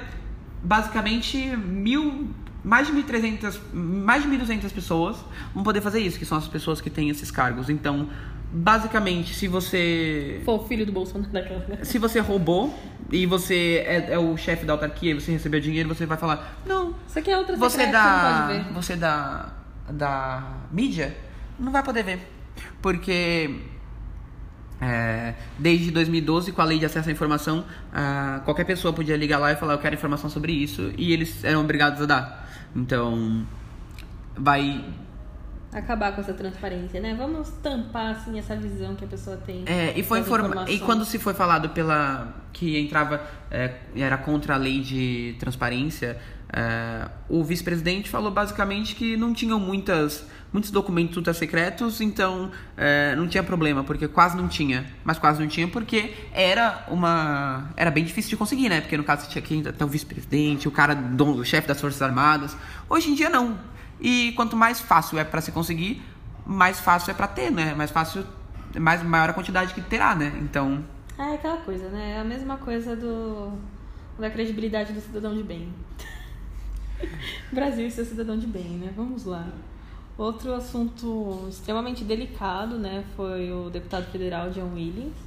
basicamente, 0.63 1.37
mil, 1.57 2.29
mais 2.63 2.87
de 2.87 2.93
1.300, 2.93 3.59
mais 3.73 4.23
de 4.23 4.29
1.200 4.29 4.71
pessoas 4.71 5.17
vão 5.53 5.63
poder 5.63 5.81
fazer 5.81 5.99
isso, 5.99 6.17
que 6.17 6.25
são 6.25 6.37
as 6.37 6.47
pessoas 6.47 6.81
que 6.81 6.89
têm 6.89 7.09
esses 7.09 7.29
cargos. 7.31 7.69
Então, 7.69 8.09
basicamente, 8.55 9.33
se 9.33 9.47
você 9.47 10.41
Foi 10.45 10.55
o 10.55 10.59
filho 10.59 10.85
do 10.85 10.91
Bolsonaro 10.91 11.29
daquela. 11.31 11.83
se 11.83 11.97
você 11.99 12.19
roubou 12.19 12.73
e 13.11 13.25
você 13.25 13.83
é, 13.85 14.13
é 14.13 14.17
o 14.17 14.37
chefe 14.37 14.65
da 14.65 14.73
autarquia 14.73 15.11
e 15.11 15.13
você 15.13 15.31
recebeu 15.31 15.59
dinheiro, 15.59 15.89
você 15.89 16.05
vai 16.05 16.17
falar: 16.17 16.57
"Não, 16.65 16.95
Isso 17.07 17.19
aqui 17.19 17.29
é 17.31 17.37
outra 17.37 17.55
você 17.57 17.77
secreta, 17.77 17.99
você 17.99 18.55
da 18.61 18.71
você 18.73 18.95
da 18.95 19.49
da 19.89 20.43
mídia 20.71 21.15
não 21.59 21.71
vai 21.71 21.83
poder 21.83 22.03
ver, 22.03 22.19
porque 22.81 23.59
é, 24.81 25.33
desde 25.57 25.91
2012, 25.91 26.51
com 26.51 26.61
a 26.61 26.65
lei 26.65 26.79
de 26.79 26.85
acesso 26.85 27.09
à 27.09 27.11
informação, 27.11 27.63
ah, 27.93 28.41
qualquer 28.43 28.65
pessoa 28.65 28.93
podia 28.93 29.15
ligar 29.15 29.37
lá 29.37 29.51
e 29.51 29.55
falar: 29.55 29.73
Eu 29.73 29.79
quero 29.79 29.95
informação 29.95 30.29
sobre 30.29 30.51
isso, 30.51 30.91
e 30.97 31.13
eles 31.13 31.43
eram 31.43 31.61
obrigados 31.61 32.01
a 32.01 32.05
dar. 32.05 32.49
Então, 32.75 33.45
vai. 34.35 34.83
Acabar 35.75 36.13
com 36.13 36.21
essa 36.21 36.33
transparência, 36.33 37.01
né? 37.01 37.13
Vamos 37.17 37.49
tampar, 37.61 38.11
assim, 38.11 38.39
essa 38.39 38.55
visão 38.55 38.95
que 38.95 39.03
a 39.03 39.07
pessoa 39.07 39.35
tem. 39.35 39.63
É, 39.65 39.93
e 39.93 40.03
foi 40.03 40.19
informa 40.21 40.65
e 40.69 40.79
quando 40.79 41.03
se 41.03 41.19
foi 41.19 41.33
falado 41.33 41.69
pela 41.69 42.33
que 42.53 42.79
entrava 42.79 43.21
é, 43.51 43.73
era 43.93 44.17
contra 44.17 44.53
a 44.55 44.57
lei 44.57 44.79
de 44.79 45.35
transparência, 45.37 46.17
é, 46.53 47.09
o 47.27 47.43
vice-presidente 47.43 48.09
falou 48.09 48.31
basicamente 48.31 48.95
que 48.95 49.17
não 49.17 49.33
tinham 49.33 49.59
muitas 49.59 50.25
muitos 50.53 50.71
documentos 50.71 51.17
ultra 51.17 51.33
secretos, 51.33 51.99
então 51.99 52.49
é, 52.77 53.13
não 53.17 53.27
tinha 53.27 53.43
problema 53.43 53.83
porque 53.83 54.07
quase 54.07 54.37
não 54.37 54.47
tinha, 54.47 54.85
mas 55.03 55.19
quase 55.19 55.41
não 55.41 55.49
tinha 55.49 55.67
porque 55.67 56.13
era 56.31 56.85
uma 56.87 57.71
era 57.75 57.91
bem 57.91 58.05
difícil 58.05 58.29
de 58.29 58.37
conseguir, 58.37 58.69
né? 58.69 58.79
Porque 58.79 58.95
no 58.95 59.03
caso 59.03 59.25
você 59.25 59.31
tinha 59.31 59.41
que 59.41 59.67
até 59.67 59.83
o 59.83 59.87
vice-presidente, 59.89 60.65
o 60.69 60.71
cara 60.71 60.93
dono- 60.95 61.35
o 61.35 61.43
chefe 61.43 61.67
das 61.67 61.81
forças 61.81 62.01
armadas. 62.01 62.55
Hoje 62.89 63.11
em 63.11 63.15
dia 63.15 63.29
não. 63.29 63.74
E 63.99 64.33
quanto 64.33 64.55
mais 64.55 64.79
fácil 64.79 65.17
é 65.17 65.23
para 65.23 65.41
se 65.41 65.51
conseguir, 65.51 66.01
mais 66.45 66.79
fácil 66.79 67.11
é 67.11 67.13
para 67.13 67.27
ter, 67.27 67.51
né? 67.51 67.73
Mais 67.73 67.91
fácil 67.91 68.25
mais 68.79 69.01
maior 69.03 69.29
a 69.29 69.33
quantidade 69.33 69.73
que 69.73 69.81
terá, 69.81 70.13
né? 70.13 70.37
Então, 70.41 70.83
é 71.17 71.35
aquela 71.35 71.57
coisa, 71.57 71.87
né? 71.89 72.15
É 72.17 72.19
a 72.19 72.23
mesma 72.23 72.57
coisa 72.57 72.95
do 72.95 73.53
da 74.19 74.29
credibilidade 74.29 74.93
do 74.93 75.01
cidadão 75.01 75.33
de 75.33 75.43
bem. 75.43 75.73
Brasil 77.51 77.89
seu 77.89 78.05
cidadão 78.05 78.37
de 78.37 78.47
bem, 78.47 78.77
né? 78.77 78.93
Vamos 78.95 79.25
lá. 79.25 79.47
Outro 80.17 80.53
assunto 80.53 81.45
extremamente 81.49 82.05
delicado, 82.05 82.77
né, 82.77 83.03
foi 83.17 83.51
o 83.51 83.69
deputado 83.69 84.09
federal 84.09 84.49
John 84.49 84.71
Williams, 84.73 85.17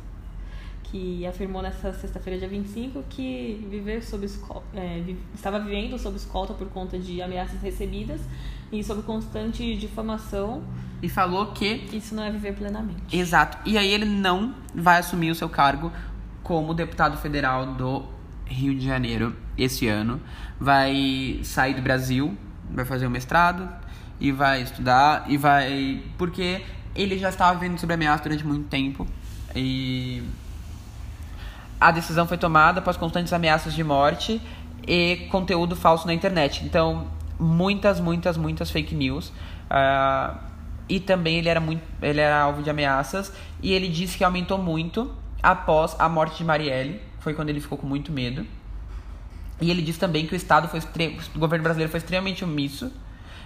que 0.84 1.26
afirmou 1.26 1.60
nessa 1.60 1.92
sexta-feira, 1.92 2.38
dia 2.38 2.48
25, 2.48 3.04
que 3.10 3.66
viver 3.68 4.02
sob 4.02 4.26
é, 4.74 5.04
estava 5.34 5.60
vivendo 5.60 5.98
sob 5.98 6.16
escolta 6.16 6.54
por 6.54 6.68
conta 6.68 6.98
de 6.98 7.20
ameaças 7.20 7.60
recebidas 7.60 8.22
e 8.72 8.82
sob 8.84 9.02
constante 9.02 9.76
difamação. 9.76 10.62
e 11.02 11.08
falou 11.08 11.46
que 11.52 11.86
Isso 11.92 12.14
não 12.14 12.22
é 12.24 12.30
viver 12.30 12.54
plenamente. 12.54 13.16
exato. 13.16 13.56
E 13.64 13.78
aí 13.78 13.92
ele 13.92 14.04
não 14.04 14.54
vai 14.74 14.98
assumir 14.98 15.30
o 15.30 15.34
seu 15.34 15.48
cargo 15.48 15.92
como 16.42 16.74
deputado 16.74 17.16
federal 17.18 17.66
do 17.74 18.04
Rio 18.46 18.74
de 18.74 18.84
Janeiro 18.84 19.34
esse 19.56 19.86
ano. 19.86 20.20
Vai 20.58 21.40
sair 21.44 21.74
do 21.74 21.82
Brasil, 21.82 22.36
vai 22.70 22.84
fazer 22.84 23.06
o 23.06 23.10
mestrado 23.10 23.68
e 24.20 24.32
vai 24.32 24.62
estudar 24.62 25.24
e 25.28 25.36
vai 25.36 26.02
porque 26.18 26.62
ele 26.94 27.16
já 27.18 27.28
estava 27.28 27.58
vivendo 27.58 27.78
sobre 27.78 27.94
ameaça 27.94 28.24
durante 28.24 28.44
muito 28.44 28.66
tempo 28.68 29.06
e 29.54 30.22
a 31.80 31.90
decisão 31.92 32.26
foi 32.26 32.36
tomada 32.36 32.80
após 32.80 32.96
constantes 32.96 33.32
ameaças 33.32 33.72
de 33.72 33.84
morte 33.84 34.40
e 34.86 35.28
conteúdo 35.30 35.76
falso 35.76 36.06
na 36.06 36.14
internet. 36.14 36.64
Então, 36.64 37.06
muitas, 37.39 38.01
muitas, 38.01 38.36
muitas 38.36 38.70
fake 38.70 38.95
news. 38.95 39.32
Ah, 39.70 40.39
e 40.89 40.99
também 40.99 41.36
ele 41.36 41.49
era 41.49 41.61
muito, 41.61 41.82
ele 42.01 42.20
era 42.20 42.41
alvo 42.41 42.62
de 42.62 42.70
ameaças 42.70 43.32
e 43.62 43.72
ele 43.72 43.89
disse 43.89 44.16
que 44.16 44.24
aumentou 44.24 44.57
muito 44.57 45.14
após 45.43 45.95
a 45.99 46.09
morte 46.09 46.39
de 46.39 46.45
Marielle, 46.45 47.01
foi 47.20 47.34
quando 47.34 47.51
ele 47.51 47.61
ficou 47.61 47.76
com 47.76 47.86
muito 47.86 48.11
medo. 48.11 48.47
E 49.61 49.70
ele 49.70 49.82
disse 49.82 49.99
também 49.99 50.26
que 50.26 50.34
o 50.34 50.36
Estado 50.36 50.68
foi 50.68 50.80
o 50.80 51.39
governo 51.39 51.62
brasileiro 51.62 51.91
foi 51.91 51.99
extremamente 51.99 52.45
omisso, 52.45 52.93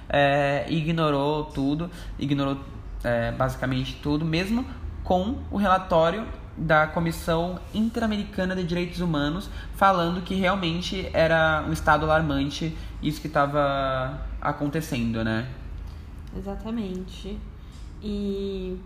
é, 0.09 0.67
ignorou 0.69 1.47
tudo, 1.47 1.91
ignorou 2.19 2.59
é, 3.03 3.33
basicamente 3.33 3.99
tudo, 4.03 4.25
mesmo 4.25 4.65
com 5.03 5.39
o 5.51 5.57
relatório 5.57 6.27
da 6.57 6.87
Comissão 6.87 7.59
Interamericana 7.75 8.55
de 8.55 8.65
Direitos 8.65 9.01
Humanos 9.01 9.49
falando 9.75 10.21
que 10.21 10.35
realmente 10.35 11.09
era 11.13 11.65
um 11.67 11.73
estado 11.73 12.05
alarmante 12.05 12.77
isso 13.03 13.21
que 13.21 13.27
estava 13.27 14.21
acontecendo, 14.41 15.25
né? 15.25 15.49
Exatamente. 16.37 17.39
E 18.03 18.77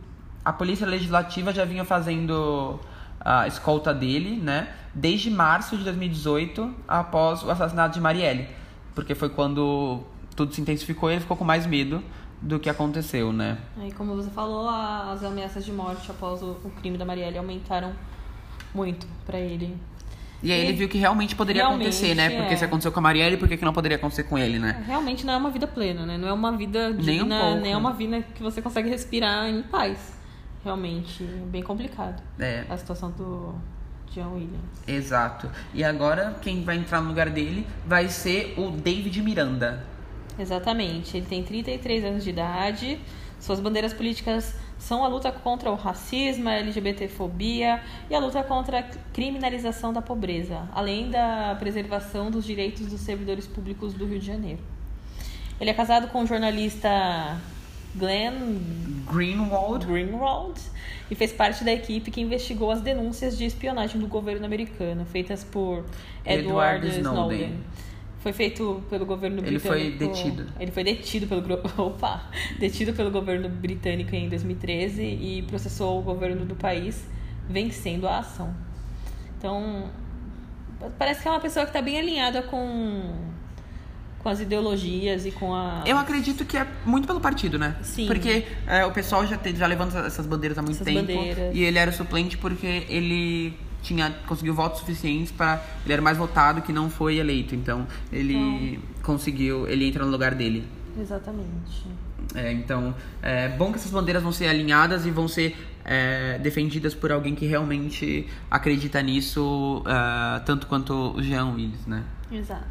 A 0.45 0.53
Polícia 0.53 0.87
Legislativa 0.87 1.53
já 1.53 1.65
vinha 1.65 1.85
fazendo 1.85 2.79
a 3.21 3.47
escolta 3.47 3.93
dele, 3.93 4.37
né? 4.37 4.69
Desde 4.95 5.31
março 5.31 5.77
de 5.77 5.85
2018, 5.85 6.73
após 6.87 7.43
o 7.43 7.51
assassinato 7.51 7.95
de 7.95 8.01
Marielle. 8.01 8.49
Porque 8.95 9.15
foi 9.15 9.29
quando 9.29 10.03
tudo 10.35 10.55
se 10.55 10.61
intensificou 10.61 11.11
e 11.11 11.15
ele 11.15 11.21
ficou 11.21 11.37
com 11.37 11.45
mais 11.45 11.67
medo 11.67 12.03
do 12.47 12.61
que 12.61 12.71
aconteceu, 12.71 13.33
né? 13.33 13.59
Aí, 13.79 13.93
como 13.93 14.15
você 14.15 14.31
falou, 14.31 14.69
as 14.69 15.23
ameaças 15.25 15.65
de 15.65 15.73
morte 15.73 16.11
após 16.11 16.43
o, 16.43 16.53
o 16.65 16.71
crime 16.81 16.97
da 16.97 17.05
Marielle 17.05 17.39
aumentaram 17.39 17.93
muito 18.75 19.07
pra 19.25 19.39
ele. 19.39 19.77
E 20.43 20.53
aí 20.53 20.61
E 20.61 20.65
ele 20.65 20.73
viu 20.75 20.89
que 20.89 20.99
realmente 20.99 21.35
poderia 21.35 21.63
realmente, 21.63 21.89
acontecer, 21.89 22.15
né? 22.15 22.31
Porque 22.31 22.55
é. 22.55 22.57
se 22.57 22.65
aconteceu 22.65 22.93
com 22.93 22.99
a 23.01 23.03
Marielle, 23.03 23.37
por 23.37 23.49
que, 23.49 23.57
que 23.57 23.65
não 23.65 23.73
poderia 23.73 23.97
acontecer 23.97 24.25
com 24.25 24.39
ele, 24.39 24.59
né? 24.59 24.85
Realmente 24.87 25.25
não 25.27 25.33
é 25.35 25.37
uma 25.37 25.51
vida 25.51 25.67
plena, 25.67 26.05
né? 26.07 26.17
Não 26.19 26.29
é 26.29 26.33
uma 26.33 26.53
vida 26.57 26.91
Nem 26.91 27.23
um 27.23 27.25
digna, 27.25 27.41
pouco. 27.41 27.61
nem 27.61 27.73
é 27.73 27.77
uma 27.77 27.93
vida 27.93 28.23
que 28.35 28.43
você 28.43 28.61
consegue 28.63 28.89
respirar 28.89 29.47
em 29.49 29.63
paz. 29.63 30.15
Realmente, 30.63 31.23
é 31.25 31.47
bem 31.47 31.63
complicado 31.63 32.21
É, 32.39 32.65
a 32.69 32.77
situação 32.77 33.11
do 33.13 33.55
John 34.13 34.35
Williams. 34.35 34.83
exato. 34.87 35.51
E 35.73 35.83
agora, 35.83 36.37
quem 36.43 36.63
vai 36.65 36.77
entrar 36.77 37.01
no 37.01 37.09
lugar 37.09 37.31
dele 37.31 37.67
vai 37.87 38.09
ser 38.09 38.55
o 38.59 38.71
David 38.71 39.23
Miranda. 39.23 39.85
Exatamente. 40.39 41.17
Ele 41.17 41.27
tem 41.27 41.43
33 41.43 42.05
anos 42.05 42.25
de 42.25 42.31
idade. 42.31 42.99
Suas 43.41 43.61
bandeiras 43.61 43.93
políticas 43.93 44.55
são 44.79 45.05
a 45.05 45.09
luta 45.09 45.31
contra 45.31 45.71
o 45.71 45.75
racismo, 45.75 46.49
a 46.49 46.55
LGBTfobia 46.55 47.83
e 48.11 48.15
a 48.15 48.19
luta 48.19 48.43
contra 48.43 48.81
a 48.81 48.83
criminalização 49.13 49.93
da 49.93 50.03
pobreza, 50.03 50.69
além 50.73 51.11
da 51.11 51.55
preservação 51.59 52.31
dos 52.31 52.45
direitos 52.45 52.87
dos 52.87 53.01
servidores 53.01 53.47
públicos 53.47 53.95
do 53.95 54.07
Rio 54.07 54.19
de 54.19 54.27
Janeiro. 54.27 54.61
Ele 55.61 55.71
é 55.71 55.75
casado 55.75 56.09
com 56.09 56.23
o 56.23 56.27
jornalista 56.27 57.39
Glenn 57.95 58.59
Greenwald. 59.11 59.87
Greenwald 59.87 60.61
e 61.11 61.15
fez 61.15 61.33
parte 61.33 61.65
da 61.65 61.73
equipe 61.73 62.11
que 62.11 62.21
investigou 62.21 62.71
as 62.71 62.81
denúncias 62.81 63.39
de 63.39 63.45
espionagem 63.45 64.01
do 64.01 64.07
governo 64.07 64.45
americano 64.45 65.05
feitas 65.07 65.45
por 65.45 65.85
Edward 66.25 66.87
Edward, 66.87 66.89
Snowden. 66.89 67.39
Snowden. 67.39 67.61
Foi 68.27 68.33
feito 68.33 68.83
pelo 68.91 69.07
governo 69.07 69.41
Ele 69.47 69.61
foi 69.61 69.91
britânico. 69.91 70.17
detido. 70.17 70.47
Ele 70.59 70.73
foi 70.73 70.83
detido 70.83 71.29
pelo 71.29 71.61
opa, 71.79 72.29
detido 72.59 72.93
pelo 72.93 73.09
governo 73.09 73.49
britânico 73.49 74.17
em 74.17 74.29
2013 74.29 75.01
e 75.01 75.45
processou 75.47 76.01
o 76.01 76.03
governo 76.03 76.45
do 76.45 76.57
país, 76.57 77.07
vencendo 77.49 78.09
a 78.09 78.19
ação. 78.19 78.53
Então, 79.39 79.89
parece 80.99 81.23
que 81.23 81.29
é 81.29 81.31
uma 81.31 81.39
pessoa 81.39 81.67
que 81.67 81.71
está 81.71 81.81
bem 81.81 82.01
alinhada 82.01 82.43
com 82.43 83.15
com 84.19 84.29
as 84.29 84.41
ideologias 84.41 85.25
e 85.25 85.31
com 85.31 85.55
a 85.55 85.85
Eu 85.87 85.97
acredito 85.97 86.45
que 86.45 86.57
é 86.57 86.67
muito 86.85 87.07
pelo 87.07 87.21
partido, 87.21 87.61
né? 87.61 87.77
Sim. 87.81 88.09
Porque 88.09 88.45
é, 88.67 88.85
o 88.85 88.91
pessoal 88.91 89.25
já, 89.25 89.37
te, 89.37 89.55
já 89.55 89.69
levanta 89.69 90.01
essas 90.01 90.27
bandeiras 90.27 90.59
há 90.59 90.63
muito 90.63 90.75
Essas 90.75 90.85
tempo. 90.85 90.99
bandeiras. 91.07 91.55
E 91.55 91.63
ele 91.63 91.79
era 91.79 91.93
o 91.93 91.95
suplente 91.95 92.37
porque 92.37 92.87
ele 92.89 93.57
tinha 93.87 94.11
conseguiu 94.27 94.55
votos 94.55 94.81
suficientes 94.81 95.31
para 95.31 95.63
ele 95.85 95.93
era 95.93 96.03
mais 96.03 96.19
votado 96.19 96.63
que 96.63 96.73
não 96.73 96.91
foi 96.91 97.19
eleito. 97.19 97.55
Então 97.55 97.87
ele 98.13 98.81
conseguiu, 99.03 99.69
ele 99.69 99.87
entra 99.87 100.05
no 100.05 100.11
lugar 100.11 100.35
dele. 100.35 100.67
Exatamente. 100.99 101.87
É, 102.35 102.51
então, 102.53 102.95
é 103.23 103.49
bom 103.49 103.71
que 103.71 103.79
essas 103.79 103.91
bandeiras 103.91 104.23
vão 104.23 104.33
ser 104.33 104.49
alinhadas 104.49 105.07
e 105.07 105.11
vão 105.11 105.29
ser 105.29 105.57
é, 105.85 106.39
defendidas 106.39 106.95
por 106.95 107.13
alguém 107.13 107.35
que 107.35 107.47
realmente 107.47 108.27
acredita 108.51 109.01
nisso, 109.01 109.83
uh, 109.87 110.45
tanto 110.45 110.67
quanto 110.67 111.15
o 111.15 111.23
Jean 111.23 111.53
Willis, 111.55 111.87
né? 111.87 112.03
Exato. 112.33 112.67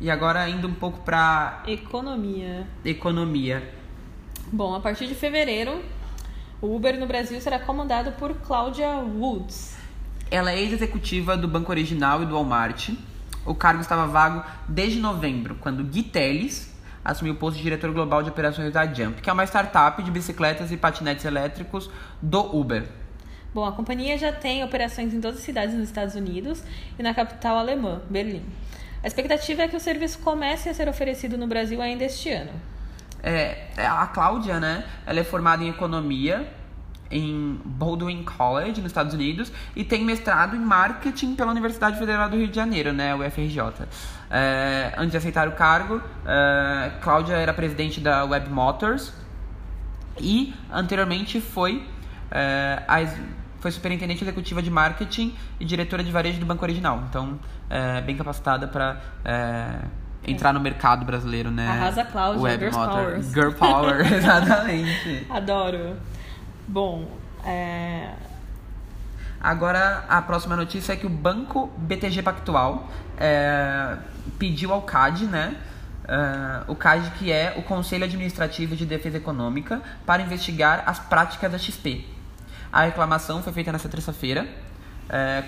E 0.00 0.10
agora 0.10 0.48
indo 0.48 0.68
um 0.68 0.74
pouco 0.74 1.00
para 1.00 1.62
economia. 1.66 2.66
Economia. 2.84 3.72
Bom, 4.52 4.74
a 4.74 4.80
partir 4.80 5.08
de 5.08 5.14
fevereiro, 5.14 5.82
o 6.60 6.76
Uber 6.76 6.98
no 7.00 7.06
Brasil 7.06 7.40
será 7.40 7.58
comandado 7.58 8.12
por 8.12 8.34
Cláudia 8.34 8.88
Woods. 8.98 9.75
Ela 10.30 10.52
é 10.52 10.58
ex-executiva 10.58 11.36
do 11.36 11.46
Banco 11.46 11.70
Original 11.70 12.22
e 12.22 12.26
do 12.26 12.34
Walmart. 12.34 12.90
O 13.44 13.54
cargo 13.54 13.80
estava 13.80 14.06
vago 14.06 14.44
desde 14.68 14.98
novembro, 14.98 15.54
quando 15.60 15.84
Gui 15.84 16.02
Teles 16.02 16.74
assumiu 17.04 17.34
o 17.34 17.36
posto 17.36 17.58
de 17.58 17.62
diretor 17.62 17.92
global 17.92 18.24
de 18.24 18.30
operações 18.30 18.72
da 18.72 18.84
Jump, 18.92 19.22
que 19.22 19.30
é 19.30 19.32
uma 19.32 19.44
startup 19.44 20.02
de 20.02 20.10
bicicletas 20.10 20.72
e 20.72 20.76
patinetes 20.76 21.24
elétricos 21.24 21.88
do 22.20 22.40
Uber. 22.56 22.84
Bom, 23.54 23.64
a 23.64 23.70
companhia 23.70 24.18
já 24.18 24.32
tem 24.32 24.64
operações 24.64 25.14
em 25.14 25.20
12 25.20 25.40
cidades 25.40 25.74
nos 25.76 25.84
Estados 25.84 26.16
Unidos 26.16 26.62
e 26.98 27.02
na 27.02 27.14
capital 27.14 27.56
alemã, 27.56 28.02
Berlim. 28.10 28.44
A 29.04 29.06
expectativa 29.06 29.62
é 29.62 29.68
que 29.68 29.76
o 29.76 29.80
serviço 29.80 30.18
comece 30.18 30.68
a 30.68 30.74
ser 30.74 30.88
oferecido 30.88 31.38
no 31.38 31.46
Brasil 31.46 31.80
ainda 31.80 32.04
este 32.04 32.30
ano. 32.30 32.50
É, 33.22 33.68
é 33.76 33.86
a 33.86 34.06
Cláudia, 34.08 34.58
né? 34.58 34.84
Ela 35.06 35.20
é 35.20 35.24
formada 35.24 35.62
em 35.62 35.68
economia 35.68 36.46
em 37.10 37.60
Baldwin 37.64 38.24
College, 38.24 38.80
nos 38.80 38.90
Estados 38.90 39.14
Unidos, 39.14 39.52
e 39.74 39.84
tem 39.84 40.04
mestrado 40.04 40.56
em 40.56 40.58
marketing 40.58 41.34
pela 41.34 41.50
Universidade 41.50 41.98
Federal 41.98 42.28
do 42.28 42.36
Rio 42.36 42.48
de 42.48 42.56
Janeiro, 42.56 42.92
né, 42.92 43.14
UFRJ. 43.14 43.86
É, 44.30 44.92
antes 44.96 45.12
de 45.12 45.16
aceitar 45.16 45.48
o 45.48 45.52
cargo, 45.52 46.02
é, 46.26 46.92
Cláudia 47.00 47.34
era 47.34 47.52
presidente 47.54 48.00
da 48.00 48.24
Web 48.24 48.50
Motors 48.50 49.12
e 50.18 50.54
anteriormente 50.70 51.40
foi, 51.40 51.86
é, 52.30 52.82
a, 52.88 52.98
foi 53.60 53.70
superintendente 53.70 54.24
executiva 54.24 54.60
de 54.62 54.70
marketing 54.70 55.34
e 55.60 55.64
diretora 55.64 56.02
de 56.02 56.10
varejo 56.10 56.40
do 56.40 56.46
Banco 56.46 56.64
Original. 56.64 57.04
Então, 57.08 57.38
é, 57.70 58.00
bem 58.00 58.16
capacitada 58.16 58.66
para 58.66 59.00
é, 59.24 59.78
entrar 60.26 60.52
no 60.52 60.60
mercado 60.60 61.04
brasileiro, 61.04 61.50
né? 61.50 61.68
Arrasa 61.68 62.04
Cláudia, 62.04 62.42
Web 62.42 62.64
Girl 62.64 62.74
Power. 62.74 63.22
Girl 63.22 63.52
Power, 63.54 64.12
exatamente. 64.12 65.26
Adoro. 65.30 65.96
Bom, 66.66 67.08
é... 67.44 68.10
Agora, 69.40 70.04
a 70.08 70.20
próxima 70.22 70.56
notícia 70.56 70.92
é 70.92 70.96
que 70.96 71.06
o 71.06 71.10
banco 71.10 71.70
BTG 71.76 72.22
Pactual 72.22 72.90
é, 73.16 73.96
pediu 74.38 74.72
ao 74.72 74.82
CAD, 74.82 75.26
né? 75.26 75.56
Uh, 76.04 76.72
o 76.72 76.76
CAD, 76.76 77.10
que 77.12 77.30
é 77.32 77.54
o 77.56 77.62
Conselho 77.62 78.04
Administrativo 78.04 78.76
de 78.76 78.86
Defesa 78.86 79.16
Econômica, 79.16 79.82
para 80.04 80.22
investigar 80.22 80.84
as 80.86 80.98
práticas 80.98 81.50
da 81.50 81.58
XP. 81.58 82.04
A 82.72 82.82
reclamação 82.82 83.42
foi 83.42 83.52
feita 83.52 83.72
nesta 83.72 83.88
terça-feira, 83.88 84.46
é, 85.08 85.44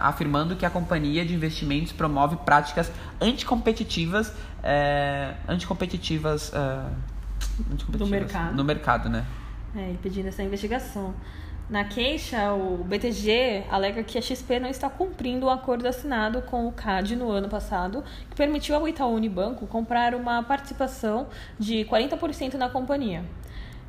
afirmando 0.00 0.56
que 0.56 0.64
a 0.64 0.70
companhia 0.70 1.24
de 1.24 1.34
investimentos 1.34 1.92
promove 1.92 2.36
práticas 2.36 2.90
anticompetitivas, 3.20 4.32
é, 4.62 5.34
anticompetitivas, 5.48 6.48
uh, 6.50 6.90
anticompetitivas 7.72 8.00
no 8.00 8.06
mercado. 8.06 8.54
No 8.54 8.64
mercado, 8.64 9.08
né? 9.08 9.24
É, 9.76 9.92
e 9.92 9.98
pedindo 9.98 10.28
essa 10.28 10.42
investigação. 10.42 11.14
Na 11.68 11.84
queixa, 11.84 12.52
o 12.54 12.84
BTG 12.84 13.64
alega 13.68 14.04
que 14.04 14.16
a 14.16 14.22
XP 14.22 14.60
não 14.60 14.70
está 14.70 14.88
cumprindo 14.88 15.46
o 15.46 15.50
acordo 15.50 15.86
assinado 15.86 16.40
com 16.42 16.68
o 16.68 16.72
CAD 16.72 17.16
no 17.16 17.28
ano 17.28 17.48
passado, 17.48 18.04
que 18.30 18.36
permitiu 18.36 18.76
ao 18.76 18.88
Itaú 18.88 19.12
Unibanco 19.12 19.66
comprar 19.66 20.14
uma 20.14 20.42
participação 20.44 21.26
de 21.58 21.84
40% 21.86 22.54
na 22.54 22.68
companhia. 22.68 23.24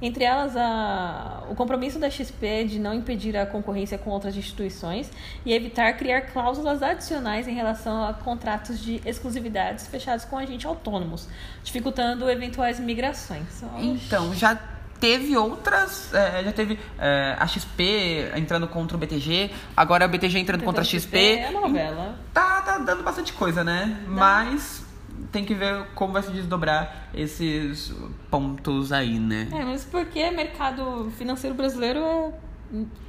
Entre 0.02 0.24
elas, 0.24 0.56
a, 0.56 1.44
o 1.50 1.56
compromisso 1.56 1.98
da 1.98 2.10
XP 2.10 2.66
de 2.66 2.80
não 2.80 2.94
impedir 2.94 3.36
a 3.36 3.46
concorrência 3.46 3.98
com 3.98 4.12
outras 4.12 4.36
instituições 4.36 5.12
e 5.46 5.54
evitar 5.54 5.94
criar 5.94 6.22
cláusulas 6.22 6.84
adicionais 6.84 7.48
em 7.48 7.54
relação 7.54 8.04
a 8.04 8.14
contratos 8.14 8.80
de 8.80 9.02
exclusividades 9.06 9.88
fechados 9.88 10.26
com 10.26 10.38
agentes 10.38 10.66
autônomos, 10.66 11.28
dificultando 11.64 12.30
eventuais 12.30 12.80
migrações. 12.80 13.64
Então, 13.80 14.36
já 14.36 14.60
teve 15.00 15.36
outras. 15.38 16.14
É, 16.14 16.43
já 16.43 16.52
teve 16.52 16.80
é, 16.98 17.36
a 17.38 17.48
XP 17.48 18.32
entrando 18.36 18.68
contra 18.68 18.95
o 18.95 19.00
BTG, 19.00 19.52
agora 19.76 20.06
é 20.06 20.08
o 20.08 20.10
BTG 20.10 20.39
entrando 20.39 20.64
contra 20.64 20.82
a 20.82 20.86
XP. 20.86 21.18
É 21.18 21.48
a 21.48 21.52
novela. 21.52 22.20
Tá, 22.34 22.62
tá 22.62 22.78
dando 22.78 23.04
bastante 23.04 23.34
coisa, 23.34 23.64
né? 23.64 24.00
Dá. 24.06 24.12
Mas 24.12 24.86
tem 25.32 25.43
que 25.43 25.54
ver 25.54 25.86
como 25.95 26.14
vai 26.14 26.24
se 26.24 26.32
desdobrar 26.32 27.10
esses 27.14 27.93
pontos 28.30 28.91
aí, 28.91 29.20
né? 29.20 29.48
É, 29.52 29.64
mas 29.64 29.84
porque 29.84 30.30
mercado 30.32 31.12
financeiro 31.18 31.56
brasileiro 31.56 32.00
é 32.00 32.32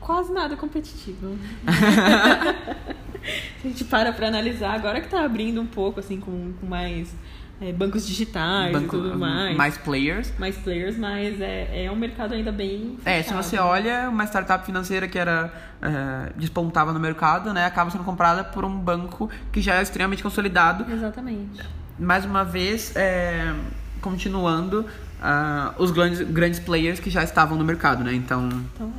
quase 0.00 0.32
nada 0.32 0.56
competitivo. 0.56 1.36
a 3.64 3.68
gente 3.68 3.84
para 3.84 4.12
pra 4.12 4.28
analisar, 4.28 4.74
agora 4.74 5.00
que 5.00 5.08
tá 5.08 5.24
abrindo 5.24 5.60
um 5.60 5.66
pouco, 5.66 6.00
assim, 6.00 6.20
com, 6.20 6.52
com 6.60 6.66
mais 6.66 7.14
é, 7.60 7.72
bancos 7.72 8.06
digitais 8.06 8.72
Banco, 8.72 8.96
e 8.96 9.00
tudo 9.00 9.18
mais. 9.18 9.56
Mais 9.56 9.76
players. 9.76 10.32
Mais 10.38 10.56
players, 10.56 10.96
mas 10.96 11.40
é, 11.40 11.86
é 11.86 11.90
um 11.90 11.96
mercado 11.96 12.34
ainda 12.34 12.52
bem 12.52 12.96
fechado. 13.02 13.16
É, 13.16 13.22
se 13.22 13.34
você 13.34 13.58
olha, 13.58 14.08
uma 14.08 14.24
startup 14.26 14.64
financeira 14.64 15.08
que 15.08 15.18
era 15.18 15.52
é, 15.82 16.32
despontava 16.36 16.92
no 16.92 17.00
mercado, 17.00 17.52
né, 17.52 17.64
acaba 17.64 17.90
sendo 17.90 18.04
comprada 18.04 18.44
por 18.44 18.64
um 18.64 18.78
banco 18.78 19.28
que 19.50 19.60
já 19.60 19.76
é 19.76 19.82
extremamente 19.82 20.22
consolidado. 20.22 20.90
Exatamente. 20.90 21.60
Mais 21.98 22.24
uma 22.24 22.44
vez, 22.44 22.94
é, 22.94 23.52
continuando 24.00 24.82
uh, 24.82 25.82
os 25.82 25.90
grandes, 25.90 26.20
grandes 26.20 26.60
players 26.60 27.00
que 27.00 27.10
já 27.10 27.24
estavam 27.24 27.58
no 27.58 27.64
mercado, 27.64 28.04
né? 28.04 28.14
Então, 28.14 28.48
então 28.72 28.92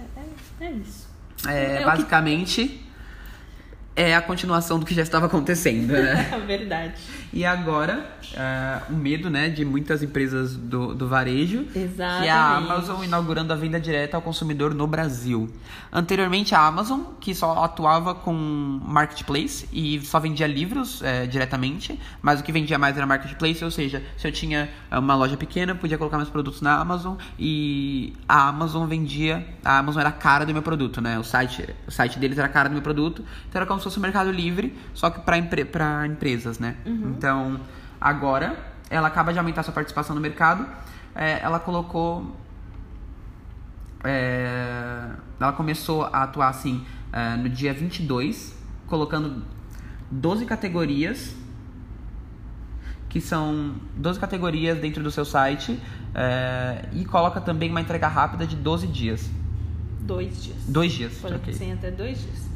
é, 0.59 0.65
é, 0.65 0.67
é 0.67 0.71
isso. 0.73 1.07
É, 1.47 1.81
é 1.81 1.85
basicamente... 1.85 2.67
Que 2.67 2.89
é 3.99 4.15
a 4.15 4.21
continuação 4.21 4.79
do 4.79 4.85
que 4.85 4.93
já 4.93 5.01
estava 5.01 5.25
acontecendo, 5.25 5.91
né? 5.91 6.39
Verdade. 6.47 6.93
E 7.31 7.45
agora, 7.45 8.09
uh, 8.33 8.93
o 8.93 8.95
medo, 8.95 9.29
né, 9.29 9.49
de 9.49 9.63
muitas 9.63 10.01
empresas 10.01 10.55
do, 10.55 10.95
do 10.95 11.07
varejo. 11.07 11.65
Exatamente. 11.75 12.23
Que 12.23 12.29
a 12.29 12.55
Amazon 12.55 13.03
inaugurando 13.03 13.53
a 13.53 13.55
venda 13.55 13.79
direta 13.79 14.17
ao 14.17 14.21
consumidor 14.21 14.73
no 14.73 14.87
Brasil. 14.87 15.49
Anteriormente, 15.91 16.55
a 16.55 16.65
Amazon, 16.65 17.01
que 17.19 17.33
só 17.33 17.63
atuava 17.63 18.15
com 18.15 18.33
marketplace 18.33 19.67
e 19.71 19.99
só 20.01 20.19
vendia 20.19 20.47
livros 20.47 21.01
é, 21.01 21.25
diretamente, 21.25 21.99
mas 22.21 22.39
o 22.39 22.43
que 22.43 22.51
vendia 22.51 22.77
mais 22.77 22.97
era 22.97 23.05
marketplace, 23.05 23.63
ou 23.63 23.71
seja, 23.71 24.03
se 24.17 24.27
eu 24.27 24.31
tinha 24.31 24.69
uma 24.91 25.15
loja 25.15 25.37
pequena, 25.37 25.75
podia 25.75 25.97
colocar 25.97 26.17
meus 26.17 26.29
produtos 26.29 26.61
na 26.61 26.79
Amazon 26.79 27.15
e 27.37 28.13
a 28.27 28.47
Amazon 28.47 28.87
vendia, 28.87 29.45
a 29.63 29.79
Amazon 29.79 30.01
era 30.01 30.09
a 30.09 30.13
cara 30.13 30.45
do 30.45 30.53
meu 30.53 30.61
produto, 30.61 31.01
né? 31.01 31.17
O 31.17 31.23
site, 31.23 31.67
o 31.87 31.91
site 31.91 32.19
deles 32.19 32.37
era 32.37 32.47
a 32.47 32.51
cara 32.51 32.69
do 32.69 32.73
meu 32.73 32.81
produto, 32.81 33.23
então 33.47 33.59
era 33.59 33.65
como 33.65 33.79
se 33.79 33.83
fosse 33.83 33.97
o 33.97 34.01
Mercado 34.01 34.31
Livre, 34.31 34.75
só 34.93 35.09
que 35.09 35.19
para 35.21 35.37
empre 35.37 35.67
empresas, 36.07 36.59
né? 36.59 36.75
Uhum. 36.85 37.18
Então, 37.19 37.59
agora, 37.99 38.57
ela 38.89 39.09
acaba 39.09 39.33
de 39.33 39.39
aumentar 39.39 39.61
sua 39.61 39.73
participação 39.73 40.15
no 40.15 40.21
mercado. 40.21 40.65
É, 41.13 41.41
ela 41.41 41.59
colocou. 41.59 42.33
É, 44.05 45.09
ela 45.37 45.51
começou 45.51 46.05
a 46.05 46.23
atuar 46.23 46.47
assim 46.47 46.85
é, 47.11 47.35
no 47.35 47.49
dia 47.49 47.73
22, 47.73 48.55
colocando 48.87 49.43
12 50.09 50.45
categorias 50.45 51.35
que 53.09 53.19
são 53.19 53.75
12 53.97 54.19
categorias 54.19 54.77
dentro 54.77 55.03
do 55.03 55.09
seu 55.11 55.25
site 55.25 55.79
é, 56.13 56.85
e 56.93 57.03
coloca 57.03 57.41
também 57.41 57.69
uma 57.69 57.81
entrega 57.81 58.07
rápida 58.07 58.45
de 58.45 58.55
12 58.55 58.87
dias. 58.87 59.29
Dois 59.99 60.41
dias. 60.43 60.57
Dois 60.67 60.93
dias. 60.93 61.23
Okay. 61.23 61.53
ser 61.53 61.71
até 61.71 61.91
dois 61.91 62.21
dias. 62.21 62.48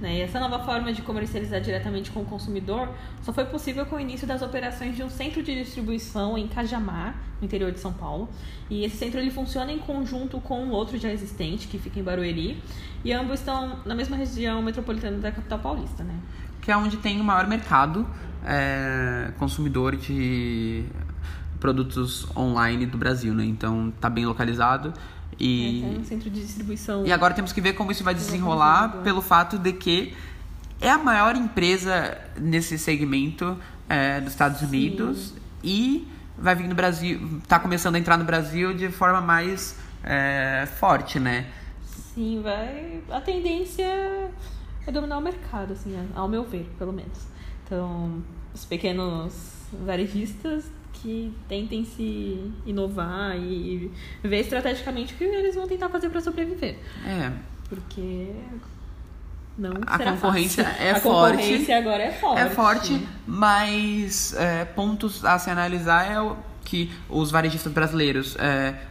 Né? 0.00 0.18
E 0.18 0.20
essa 0.20 0.38
nova 0.38 0.58
forma 0.58 0.92
de 0.92 1.00
comercializar 1.00 1.60
diretamente 1.60 2.10
com 2.10 2.20
o 2.20 2.24
consumidor 2.24 2.88
só 3.22 3.32
foi 3.32 3.46
possível 3.46 3.86
com 3.86 3.96
o 3.96 4.00
início 4.00 4.26
das 4.26 4.42
operações 4.42 4.94
de 4.94 5.02
um 5.02 5.08
centro 5.08 5.42
de 5.42 5.54
distribuição 5.54 6.36
em 6.36 6.46
Cajamar, 6.46 7.14
no 7.40 7.46
interior 7.46 7.72
de 7.72 7.80
São 7.80 7.92
Paulo. 7.92 8.28
E 8.68 8.84
esse 8.84 8.96
centro 8.96 9.18
ele 9.18 9.30
funciona 9.30 9.72
em 9.72 9.78
conjunto 9.78 10.38
com 10.40 10.68
outro 10.68 10.98
já 10.98 11.10
existente, 11.10 11.66
que 11.66 11.78
fica 11.78 11.98
em 11.98 12.02
Barueri, 12.02 12.62
e 13.04 13.12
ambos 13.12 13.40
estão 13.40 13.78
na 13.86 13.94
mesma 13.94 14.16
região 14.16 14.60
metropolitana 14.60 15.18
da 15.18 15.32
capital 15.32 15.58
paulista. 15.60 16.04
Né? 16.04 16.14
Que 16.60 16.70
é 16.70 16.76
onde 16.76 16.98
tem 16.98 17.20
o 17.20 17.24
maior 17.24 17.46
mercado 17.46 18.06
é, 18.44 19.32
consumidor 19.38 19.96
de 19.96 20.84
produtos 21.58 22.26
online 22.36 22.84
do 22.86 22.98
Brasil, 22.98 23.34
né? 23.34 23.44
Então 23.44 23.92
tá 23.98 24.10
bem 24.10 24.26
localizado 24.26 24.92
e, 25.38 25.84
é, 25.84 25.94
é 25.94 25.98
um 25.98 26.04
centro 26.04 26.30
de 26.30 26.40
distribuição. 26.40 27.06
E 27.06 27.12
agora 27.12 27.34
temos 27.34 27.52
que 27.52 27.60
ver 27.60 27.74
como 27.74 27.92
isso 27.92 28.02
vai 28.02 28.14
desenrolar 28.14 29.02
pelo 29.02 29.20
fato 29.20 29.58
de 29.58 29.72
que 29.72 30.14
é 30.80 30.90
a 30.90 30.98
maior 30.98 31.36
empresa 31.36 32.18
nesse 32.38 32.78
segmento 32.78 33.56
é, 33.88 34.20
dos 34.20 34.32
Estados 34.32 34.60
Unidos 34.62 35.28
Sim. 35.28 35.34
e 35.62 36.08
vai 36.38 36.54
vir 36.54 36.68
no 36.68 36.74
Brasil, 36.74 37.38
está 37.42 37.58
começando 37.58 37.94
a 37.94 37.98
entrar 37.98 38.16
no 38.16 38.24
Brasil 38.24 38.74
de 38.74 38.90
forma 38.90 39.20
mais 39.20 39.78
é, 40.04 40.66
forte, 40.78 41.18
né? 41.18 41.46
Sim, 42.14 42.40
vai. 42.42 43.02
A 43.10 43.20
tendência 43.20 44.30
é 44.86 44.92
dominar 44.92 45.18
o 45.18 45.20
mercado, 45.20 45.72
assim, 45.72 45.94
ao 46.14 46.28
meu 46.28 46.44
ver, 46.44 46.70
pelo 46.78 46.92
menos. 46.92 47.26
Então, 47.64 48.22
os 48.54 48.64
pequenos 48.64 49.34
varejistas 49.84 50.64
que 51.02 51.32
tentem 51.48 51.84
se 51.84 52.50
inovar 52.64 53.36
e 53.36 53.90
ver 54.22 54.40
estrategicamente 54.40 55.14
o 55.14 55.16
que 55.16 55.24
eles 55.24 55.54
vão 55.54 55.66
tentar 55.66 55.88
fazer 55.88 56.08
para 56.10 56.20
sobreviver. 56.20 56.78
É. 57.04 57.32
Porque 57.68 58.32
não 59.58 59.72
A 59.86 59.98
concorrência 59.98 60.64
fácil. 60.64 60.82
é 60.82 60.90
a 60.90 61.00
forte. 61.00 61.36
concorrência 61.36 61.78
agora 61.78 62.02
é 62.02 62.12
forte. 62.12 62.40
É 62.40 62.50
forte, 62.50 63.08
mas 63.26 64.34
é, 64.34 64.64
pontos 64.64 65.24
a 65.24 65.38
se 65.38 65.50
analisar 65.50 66.10
é 66.10 66.20
o 66.20 66.36
que 66.64 66.90
os 67.08 67.30
varejistas 67.30 67.72
brasileiros 67.72 68.36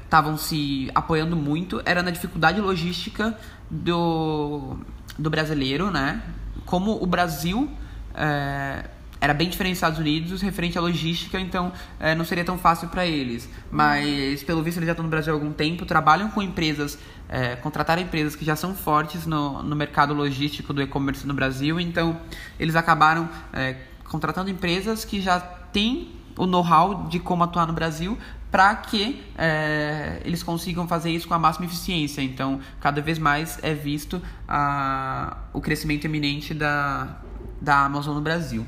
estavam 0.03 0.37
se 0.37 0.89
apoiando 0.95 1.35
muito, 1.35 1.81
era 1.85 2.01
na 2.01 2.09
dificuldade 2.09 2.61
logística 2.61 3.37
do, 3.69 4.77
do 5.19 5.29
brasileiro, 5.29 5.91
né? 5.91 6.21
Como 6.65 7.03
o 7.03 7.05
Brasil 7.05 7.69
é, 8.15 8.85
era 9.19 9.33
bem 9.33 9.49
diferente 9.49 9.73
dos 9.73 9.77
Estados 9.77 9.99
Unidos 9.99 10.41
referente 10.41 10.77
à 10.77 10.81
logística, 10.81 11.39
então 11.39 11.71
é, 11.99 12.13
não 12.13 12.25
seria 12.25 12.43
tão 12.43 12.57
fácil 12.57 12.89
para 12.89 13.05
eles. 13.05 13.49
Mas, 13.71 14.43
pelo 14.43 14.61
visto, 14.61 14.77
eles 14.77 14.87
já 14.87 14.91
estão 14.91 15.03
no 15.03 15.09
Brasil 15.09 15.33
há 15.33 15.35
algum 15.35 15.51
tempo, 15.51 15.85
trabalham 15.85 16.29
com 16.29 16.41
empresas, 16.41 16.97
é, 17.27 17.55
contrataram 17.55 18.01
empresas 18.01 18.35
que 18.35 18.45
já 18.45 18.55
são 18.55 18.75
fortes 18.75 19.25
no, 19.25 19.63
no 19.63 19.75
mercado 19.75 20.13
logístico 20.13 20.73
do 20.73 20.81
e-commerce 20.81 21.25
no 21.25 21.33
Brasil, 21.33 21.79
então 21.79 22.19
eles 22.59 22.75
acabaram 22.75 23.29
é, 23.53 23.77
contratando 24.03 24.49
empresas 24.49 25.03
que 25.03 25.21
já 25.21 25.39
têm 25.39 26.11
o 26.37 26.45
know-how 26.45 27.07
de 27.07 27.19
como 27.19 27.43
atuar 27.43 27.65
no 27.65 27.73
Brasil 27.73 28.17
para 28.51 28.75
que 28.75 29.21
é, 29.37 30.21
eles 30.23 30.41
consigam 30.41 30.87
fazer 30.87 31.09
isso 31.11 31.27
com 31.27 31.33
a 31.33 31.39
máxima 31.39 31.65
eficiência. 31.65 32.21
Então, 32.21 32.59
cada 32.79 33.01
vez 33.01 33.19
mais 33.19 33.59
é 33.61 33.73
visto 33.73 34.21
a, 34.47 35.37
o 35.51 35.59
crescimento 35.59 36.05
eminente 36.05 36.53
da, 36.53 37.17
da 37.59 37.79
Amazon 37.79 38.15
no 38.15 38.21
Brasil. 38.21 38.65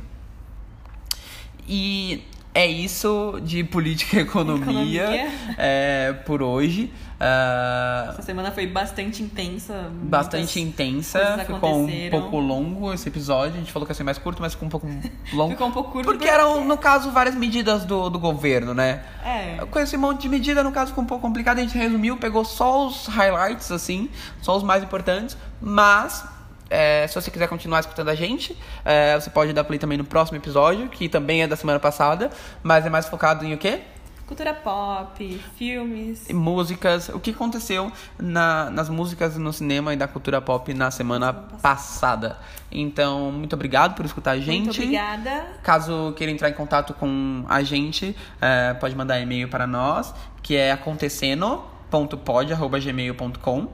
E 1.67 2.23
é 2.53 2.65
isso 2.65 3.39
de 3.43 3.63
política 3.63 4.17
e 4.17 4.21
economia, 4.21 5.03
Economia. 5.03 5.31
é, 5.57 6.13
por 6.25 6.41
hoje. 6.41 6.91
Ah, 7.19 8.07
Essa 8.09 8.21
semana 8.21 8.51
foi 8.51 8.67
bastante 8.67 9.21
intensa. 9.23 9.91
bastante 10.03 10.59
intensa, 10.59 11.43
ficou 11.45 11.85
um 11.85 12.09
pouco 12.09 12.39
longo 12.39 12.93
esse 12.93 13.09
episódio. 13.09 13.55
A 13.55 13.59
gente 13.59 13.71
falou 13.71 13.85
que 13.85 13.91
ia 13.91 13.95
ser 13.95 14.03
mais 14.03 14.17
curto, 14.17 14.41
mas 14.41 14.53
ficou 14.53 14.67
um 14.67 14.69
pouco 14.71 14.87
longo. 15.33 15.51
Ficou 15.51 15.67
um 15.67 15.71
pouco 15.71 15.91
curto 15.91 16.05
Porque 16.05 16.27
eram, 16.27 16.63
no 16.65 16.77
caso, 16.77 17.11
várias 17.11 17.35
medidas 17.35 17.85
do, 17.85 18.09
do 18.09 18.19
governo, 18.19 18.73
né? 18.73 19.03
É. 19.25 19.57
Com 19.69 19.79
esse 19.79 19.97
monte 19.97 20.21
de 20.21 20.29
medida, 20.29 20.63
no 20.63 20.71
caso, 20.71 20.89
ficou 20.89 21.03
um 21.03 21.07
pouco 21.07 21.21
complicado. 21.21 21.57
A 21.57 21.61
gente 21.61 21.77
resumiu, 21.77 22.17
pegou 22.17 22.45
só 22.45 22.87
os 22.87 23.07
highlights, 23.07 23.71
assim, 23.71 24.09
só 24.41 24.55
os 24.55 24.63
mais 24.63 24.83
importantes. 24.83 25.35
Mas, 25.59 26.23
é, 26.69 27.05
se 27.07 27.15
você 27.15 27.29
quiser 27.31 27.47
continuar 27.47 27.79
escutando 27.81 28.09
a 28.09 28.15
gente, 28.15 28.55
é, 28.85 29.15
você 29.19 29.29
pode 29.29 29.53
dar 29.53 29.63
play 29.63 29.79
também 29.79 29.97
no 29.97 30.03
próximo 30.03 30.37
episódio, 30.37 30.87
que 30.89 31.07
também 31.09 31.41
é 31.43 31.47
da 31.47 31.55
semana 31.55 31.79
passada, 31.79 32.29
mas 32.63 32.85
é 32.85 32.89
mais 32.89 33.07
focado 33.07 33.45
em 33.45 33.53
o 33.53 33.57
quê? 33.57 33.79
Cultura 34.25 34.53
pop, 34.53 35.41
filmes. 35.55 36.27
Músicas, 36.29 37.07
o 37.07 37.17
que 37.17 37.31
aconteceu 37.31 37.89
na- 38.19 38.69
nas 38.69 38.89
músicas 38.89 39.37
no 39.37 39.53
cinema 39.53 39.93
e 39.93 39.95
da 39.95 40.05
cultura 40.05 40.41
pop 40.41 40.73
na 40.73 40.91
semana 40.91 41.31
passada. 41.31 42.37
Então, 42.69 43.31
muito 43.31 43.53
obrigado 43.53 43.95
por 43.95 44.05
escutar 44.05 44.31
a 44.31 44.37
gente. 44.37 44.65
Muito 44.65 44.81
obrigada. 44.81 45.45
Caso 45.63 46.13
queira 46.17 46.29
entrar 46.33 46.49
em 46.49 46.53
contato 46.53 46.93
com 46.93 47.45
a 47.47 47.63
gente, 47.63 48.13
é, 48.41 48.73
pode 48.73 48.93
mandar 48.97 49.17
e-mail 49.21 49.47
para 49.47 49.65
nós, 49.65 50.13
que 50.43 50.57
é 50.57 50.73
acontecendo.pod.gmail.com. 50.73 53.67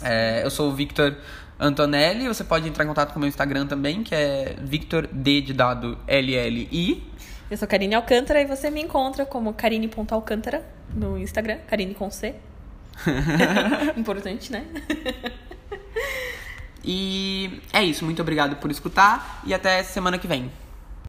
É, 0.00 0.42
eu 0.44 0.50
sou 0.50 0.70
o 0.70 0.74
Victor 0.74 1.16
Antonelli, 1.60 2.28
você 2.28 2.44
pode 2.44 2.68
entrar 2.68 2.84
em 2.84 2.88
contato 2.88 3.12
com 3.12 3.16
o 3.16 3.20
meu 3.20 3.28
Instagram 3.28 3.66
também, 3.66 4.04
que 4.04 4.14
é 4.14 4.56
Victor 4.60 5.08
D 5.10 5.40
de 5.40 5.52
dado 5.52 5.98
LLI. 6.06 7.02
Eu 7.50 7.56
sou 7.56 7.66
Karine 7.66 7.94
Alcântara 7.94 8.40
e 8.40 8.44
você 8.44 8.70
me 8.70 8.80
encontra 8.80 9.26
como 9.26 9.52
karine.alcântara 9.52 10.64
no 10.94 11.18
Instagram, 11.18 11.58
Karine 11.66 11.94
com 11.94 12.10
C. 12.10 12.34
Importante, 13.96 14.52
né? 14.52 14.66
E 16.84 17.60
é 17.72 17.82
isso, 17.82 18.04
muito 18.04 18.22
obrigado 18.22 18.56
por 18.56 18.70
escutar 18.70 19.42
e 19.44 19.52
até 19.52 19.82
semana 19.82 20.16
que 20.16 20.26
vem. 20.26 20.50